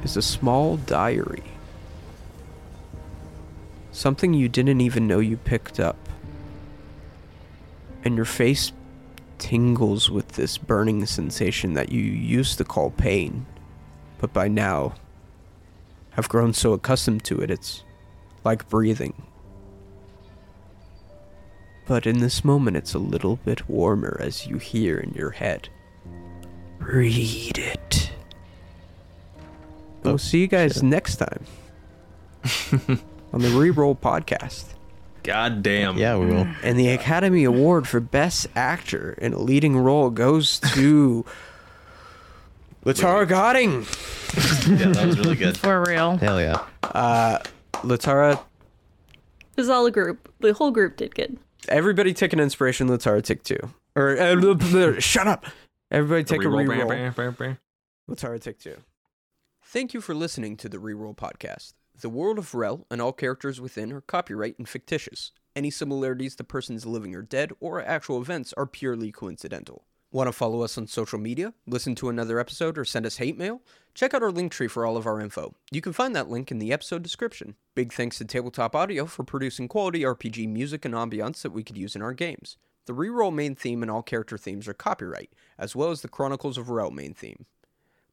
is 0.02 0.16
a 0.16 0.22
small 0.22 0.76
diary. 0.76 1.42
Something 3.92 4.34
you 4.34 4.48
didn't 4.48 4.80
even 4.80 5.06
know 5.06 5.18
you 5.18 5.36
picked 5.36 5.80
up. 5.80 5.96
And 8.04 8.16
your 8.16 8.24
face 8.24 8.72
tingles 9.38 10.10
with 10.10 10.28
this 10.28 10.58
burning 10.58 11.04
sensation 11.06 11.74
that 11.74 11.90
you 11.90 12.02
used 12.02 12.58
to 12.58 12.64
call 12.64 12.90
pain, 12.90 13.46
but 14.18 14.32
by 14.32 14.48
now 14.48 14.94
have 16.10 16.28
grown 16.28 16.52
so 16.52 16.72
accustomed 16.72 17.24
to 17.24 17.40
it, 17.40 17.50
it's 17.50 17.84
like 18.44 18.68
breathing. 18.68 19.14
But 21.86 22.06
in 22.06 22.20
this 22.20 22.44
moment, 22.44 22.76
it's 22.76 22.94
a 22.94 22.98
little 22.98 23.36
bit 23.36 23.68
warmer 23.68 24.16
as 24.20 24.46
you 24.46 24.58
hear 24.58 24.98
in 24.98 25.12
your 25.14 25.30
head. 25.30 25.68
Read 26.78 27.58
it. 27.58 27.79
We'll 30.10 30.18
see 30.18 30.40
you 30.40 30.46
guys 30.48 30.82
next 30.82 31.16
time 31.16 31.44
on 33.32 33.40
the 33.40 33.48
Reroll 33.48 33.98
podcast. 33.98 34.64
God 35.22 35.62
damn. 35.62 35.98
Yeah, 35.98 36.16
we 36.16 36.26
will. 36.26 36.46
And 36.62 36.78
the 36.78 36.88
Academy 36.88 37.44
Award 37.44 37.86
for 37.86 38.00
Best 38.00 38.46
Actor 38.54 39.12
in 39.18 39.34
a 39.34 39.38
Leading 39.38 39.76
Role 39.76 40.08
goes 40.10 40.58
to 40.74 41.24
Latara 42.84 43.28
Godding. 43.28 43.84
Yeah, 44.78 44.92
that 44.92 45.06
was 45.06 45.18
really 45.18 45.36
good. 45.36 45.58
For 45.58 45.82
real. 45.86 46.16
Hell 46.16 46.40
yeah. 46.40 46.64
Latara, 47.82 48.32
It 48.32 49.56
was 49.56 49.68
all 49.68 49.84
a 49.86 49.90
group. 49.90 50.32
The 50.40 50.54
whole 50.54 50.70
group 50.70 50.96
did 50.96 51.14
good. 51.14 51.38
everybody 51.68 52.14
take 52.14 52.32
an 52.32 52.40
inspiration. 52.40 52.88
Latara 52.88 53.22
take 53.22 53.42
two. 53.42 53.58
Or 53.96 54.18
uh, 54.18 54.98
shut 55.00 55.26
up. 55.26 55.44
Everybody 55.90 56.24
take 56.24 56.40
a 56.42 56.44
reroll. 56.46 57.58
Latara 58.08 58.40
take 58.40 58.58
two. 58.58 58.76
Thank 59.72 59.94
you 59.94 60.00
for 60.00 60.16
listening 60.16 60.56
to 60.56 60.68
the 60.68 60.78
Reroll 60.78 61.16
podcast. 61.16 61.74
The 62.00 62.08
world 62.08 62.38
of 62.38 62.56
Rel 62.56 62.88
and 62.90 63.00
all 63.00 63.12
characters 63.12 63.60
within 63.60 63.92
are 63.92 64.00
copyright 64.00 64.58
and 64.58 64.68
fictitious. 64.68 65.30
Any 65.54 65.70
similarities 65.70 66.34
to 66.34 66.42
persons 66.42 66.86
living 66.86 67.14
or 67.14 67.22
dead 67.22 67.52
or 67.60 67.80
actual 67.80 68.20
events 68.20 68.52
are 68.56 68.66
purely 68.66 69.12
coincidental. 69.12 69.84
Want 70.10 70.26
to 70.26 70.32
follow 70.32 70.62
us 70.62 70.76
on 70.76 70.88
social 70.88 71.20
media, 71.20 71.54
listen 71.68 71.94
to 71.94 72.08
another 72.08 72.40
episode, 72.40 72.78
or 72.78 72.84
send 72.84 73.06
us 73.06 73.18
hate 73.18 73.38
mail? 73.38 73.62
Check 73.94 74.12
out 74.12 74.24
our 74.24 74.32
link 74.32 74.50
tree 74.50 74.66
for 74.66 74.84
all 74.84 74.96
of 74.96 75.06
our 75.06 75.20
info. 75.20 75.54
You 75.70 75.80
can 75.80 75.92
find 75.92 76.16
that 76.16 76.28
link 76.28 76.50
in 76.50 76.58
the 76.58 76.72
episode 76.72 77.04
description. 77.04 77.54
Big 77.76 77.92
thanks 77.92 78.18
to 78.18 78.24
Tabletop 78.24 78.74
Audio 78.74 79.06
for 79.06 79.22
producing 79.22 79.68
quality 79.68 80.00
RPG 80.00 80.48
music 80.48 80.84
and 80.84 80.94
ambiance 80.94 81.42
that 81.42 81.52
we 81.52 81.62
could 81.62 81.78
use 81.78 81.94
in 81.94 82.02
our 82.02 82.12
games. 82.12 82.56
The 82.86 82.92
Reroll 82.92 83.32
main 83.32 83.54
theme 83.54 83.82
and 83.82 83.90
all 83.90 84.02
character 84.02 84.36
themes 84.36 84.66
are 84.66 84.74
copyright, 84.74 85.30
as 85.56 85.76
well 85.76 85.92
as 85.92 86.02
the 86.02 86.08
Chronicles 86.08 86.58
of 86.58 86.70
Rel 86.70 86.90
main 86.90 87.14
theme. 87.14 87.46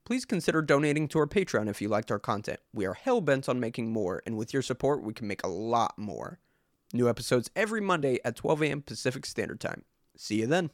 Please 0.07 0.23
consider 0.23 0.61
donating 0.61 1.09
to 1.09 1.19
our 1.19 1.27
Patreon 1.27 1.67
if 1.67 1.81
you 1.81 1.89
liked 1.89 2.11
our 2.11 2.17
content. 2.17 2.61
We 2.73 2.85
are 2.85 2.93
hell 2.93 3.19
bent 3.19 3.49
on 3.49 3.59
making 3.59 3.91
more, 3.91 4.23
and 4.25 4.37
with 4.37 4.53
your 4.53 4.61
support, 4.61 5.03
we 5.03 5.13
can 5.13 5.27
make 5.27 5.43
a 5.43 5.49
lot 5.49 5.99
more. 5.99 6.39
New 6.93 7.09
episodes 7.09 7.49
every 7.57 7.81
Monday 7.81 8.19
at 8.23 8.37
12 8.37 8.61
a.m. 8.63 8.81
Pacific 8.83 9.25
Standard 9.25 9.59
Time. 9.59 9.83
See 10.15 10.39
you 10.39 10.47
then. 10.47 10.69